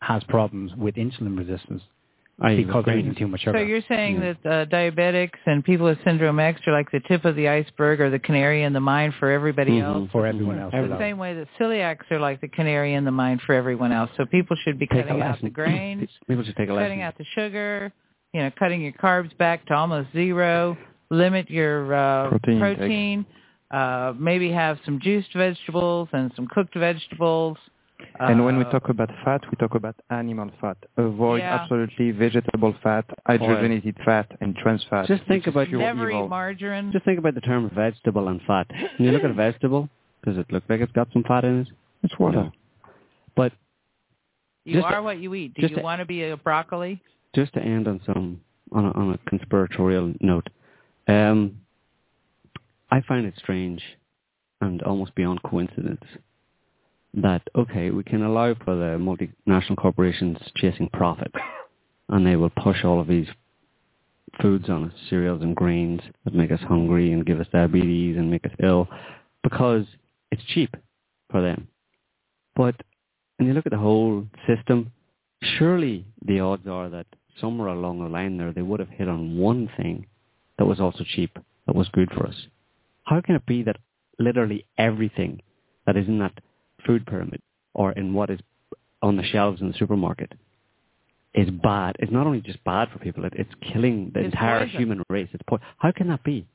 [0.00, 1.82] has problems with insulin resistance
[2.40, 3.58] I because they're eating too much sugar.
[3.58, 4.34] So you're saying Yeah.
[4.42, 8.00] that uh, diabetics and people with syndrome X are like the tip of the iceberg
[8.00, 9.82] or the canary in the mine for everybody Mhm.
[9.82, 10.10] else?
[10.12, 10.70] for everyone else.
[10.72, 14.10] The same way that celiacs are like the canary in the mine for everyone else.
[14.16, 17.00] So people should be Take cutting out the grains, People should take a cutting lesson.
[17.00, 17.92] out the sugar,
[18.32, 20.76] you know, cutting your carbs back to almost zero,
[21.10, 23.26] limit your uh, Protein protein
[23.70, 27.58] uh, maybe have some juiced vegetables and some cooked vegetables.
[28.20, 30.76] And when we Uh, talk about fat, we talk about animal fat.
[30.96, 31.54] Avoid Yeah.
[31.56, 35.06] absolutely vegetable fat, hydrogenated fat, and trans fat.
[35.06, 36.26] Just think which about your never evil.
[36.26, 36.92] eat margarine.
[36.92, 38.66] Just think about the term vegetable and fat.
[38.70, 39.88] When you look at a vegetable,
[40.24, 41.68] does it look like it's got some fat in it?
[42.02, 42.44] It's water.
[42.44, 42.52] No.
[43.34, 43.52] But
[44.64, 45.54] you just- are what you eat.
[45.54, 47.00] Do just you a- want to be a broccoli?
[47.34, 48.40] just to end on some
[48.72, 50.48] on a, on a conspiratorial note,
[51.08, 51.58] um,
[52.90, 53.82] I find it strange
[54.60, 56.04] and almost beyond coincidence
[57.22, 61.32] that okay, we can allow for the multinational corporations chasing profit,
[62.08, 63.28] and they will push all of these
[64.40, 68.30] foods on us, cereals and grains that make us hungry and give us diabetes and
[68.30, 68.88] make us ill,
[69.42, 69.84] because
[70.30, 70.74] it's cheap
[71.30, 71.68] for them.
[72.54, 72.76] But
[73.36, 74.92] when you look at the whole system,
[75.58, 77.06] surely the odds are that
[77.40, 80.06] somewhere along the line there they would have hit on one thing
[80.58, 82.34] that was also cheap, that was good for us.
[83.04, 83.76] How can it be that
[84.18, 85.40] literally everything
[85.86, 86.32] that is in that
[86.88, 87.40] food pyramid
[87.74, 88.40] or in what is
[89.02, 90.32] on the shelves in the supermarket
[91.34, 91.96] is bad?
[92.00, 94.78] It's not only just bad for people, it, it's killing the It's entire poison.
[94.80, 95.28] human race.
[95.32, 96.46] It's po- how can that be?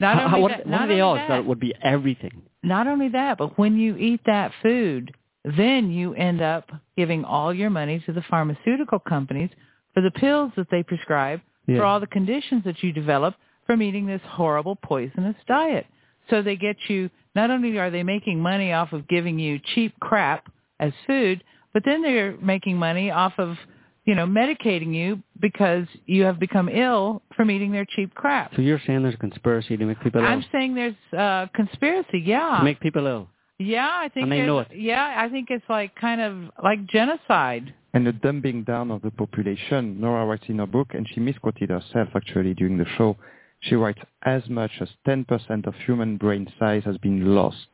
[0.00, 1.74] Not How- only how- what, that, what not are the odds that it would be
[1.82, 2.42] everything?
[2.62, 5.12] not only that, but when you eat that food,
[5.56, 9.50] then you end up giving all your money to the pharmaceutical companies
[9.94, 11.76] for the pills that they prescribe Yeah.
[11.78, 13.34] for all the conditions that you develop
[13.66, 15.86] from eating this horrible poisonous diet.
[16.30, 19.92] So they get you, not only are they making money off of giving you cheap
[20.00, 20.50] crap
[20.80, 23.56] as food, but then they're making money off of,
[24.04, 28.56] you know, medicating you because you have become ill from eating their cheap crap.
[28.56, 30.26] So you're saying there's a conspiracy to make people ill?
[30.26, 32.56] I'm saying there's uh, conspiracy, yeah.
[32.58, 33.28] to make people ill.
[33.60, 34.68] Yeah, I think And they it's, know it.
[34.74, 36.32] Yeah, I think it's like kind of
[36.62, 37.72] like genocide.
[37.94, 41.70] And the dumbing down of the population, Nora writes in her book, and she misquoted
[41.70, 43.16] herself actually during the show.
[43.60, 47.68] She writes, as much as 10% of human brain size has been lost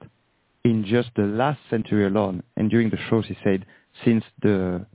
[0.65, 2.43] in just the last century alone.
[2.57, 3.67] And during the show, she said,
[4.05, 4.87] since the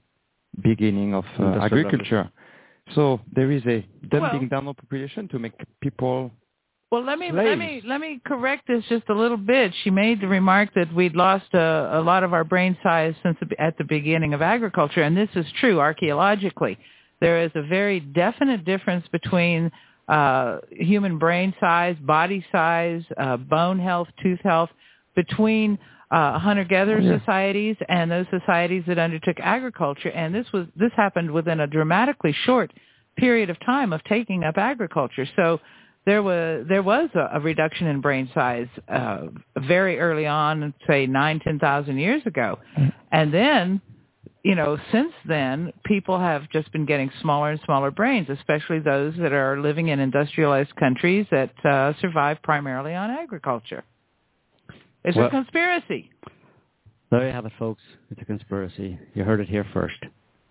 [0.61, 2.30] beginning of uh, agriculture.
[2.95, 6.32] So there is a dumbing Well- down of population to make people
[6.91, 7.48] Well, let me Slaves.
[7.49, 9.72] let me let me correct this just a little bit.
[9.84, 13.38] She made the remark that we'd lost a, a lot of our brain size since
[13.40, 16.80] the, at the beginning of agriculture, and this is true archaeologically.
[17.22, 19.72] There is a very definite difference between
[20.15, 20.57] uh,
[20.91, 24.72] human brain size, body size, uh, bone health, tooth health,
[25.15, 25.69] between
[26.11, 27.19] uh, hunter-gatherer Yeah.
[27.19, 30.11] societies and those societies that undertook agriculture.
[30.22, 32.69] And this was this happened within a dramatically short
[33.23, 35.27] period of time of taking up agriculture.
[35.40, 35.45] So
[36.10, 39.23] there was there was a, a reduction in brain size uh,
[39.73, 42.57] very early on, say nine ten thousand years ago,
[43.11, 43.64] and then
[44.44, 49.14] you know since then people have just been getting smaller and smaller brains, especially those
[49.18, 53.84] that are living in industrialized countries that uh, survive primarily on agriculture.
[55.03, 56.10] It's Well- a conspiracy.
[57.11, 57.82] There you have it, folks.
[58.11, 58.99] It's a conspiracy.
[59.16, 59.98] You heard it here first.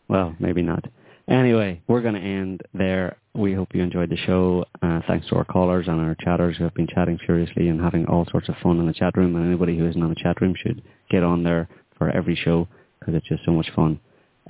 [0.09, 0.85] Well, maybe not.
[1.29, 3.19] Anyway, we're going to end there.
[3.35, 4.65] We hope you enjoyed the show.
[4.83, 8.07] Uh, thanks to our callers and our chatters who have been chatting furiously and having
[8.07, 9.37] all sorts of fun in the chat room.
[9.37, 12.67] And anybody who isn't on the chat room should get on there for every show
[13.09, 13.99] because it's just so much fun.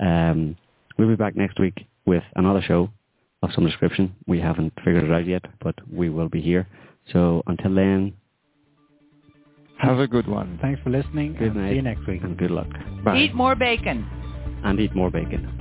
[0.01, 0.57] Um,
[0.97, 2.89] we'll be back next week with another show
[3.41, 4.13] of some description.
[4.27, 6.67] We haven't figured it out yet, but we will be here.
[7.13, 8.13] So until then,
[9.77, 10.59] have a good one.
[10.61, 11.33] Thanks for listening.
[11.33, 12.21] good and night See you next week.
[12.21, 12.67] and good luck.
[13.05, 13.17] Bye.
[13.17, 14.05] Eat more bacon.
[14.65, 15.58] And eat more bacon.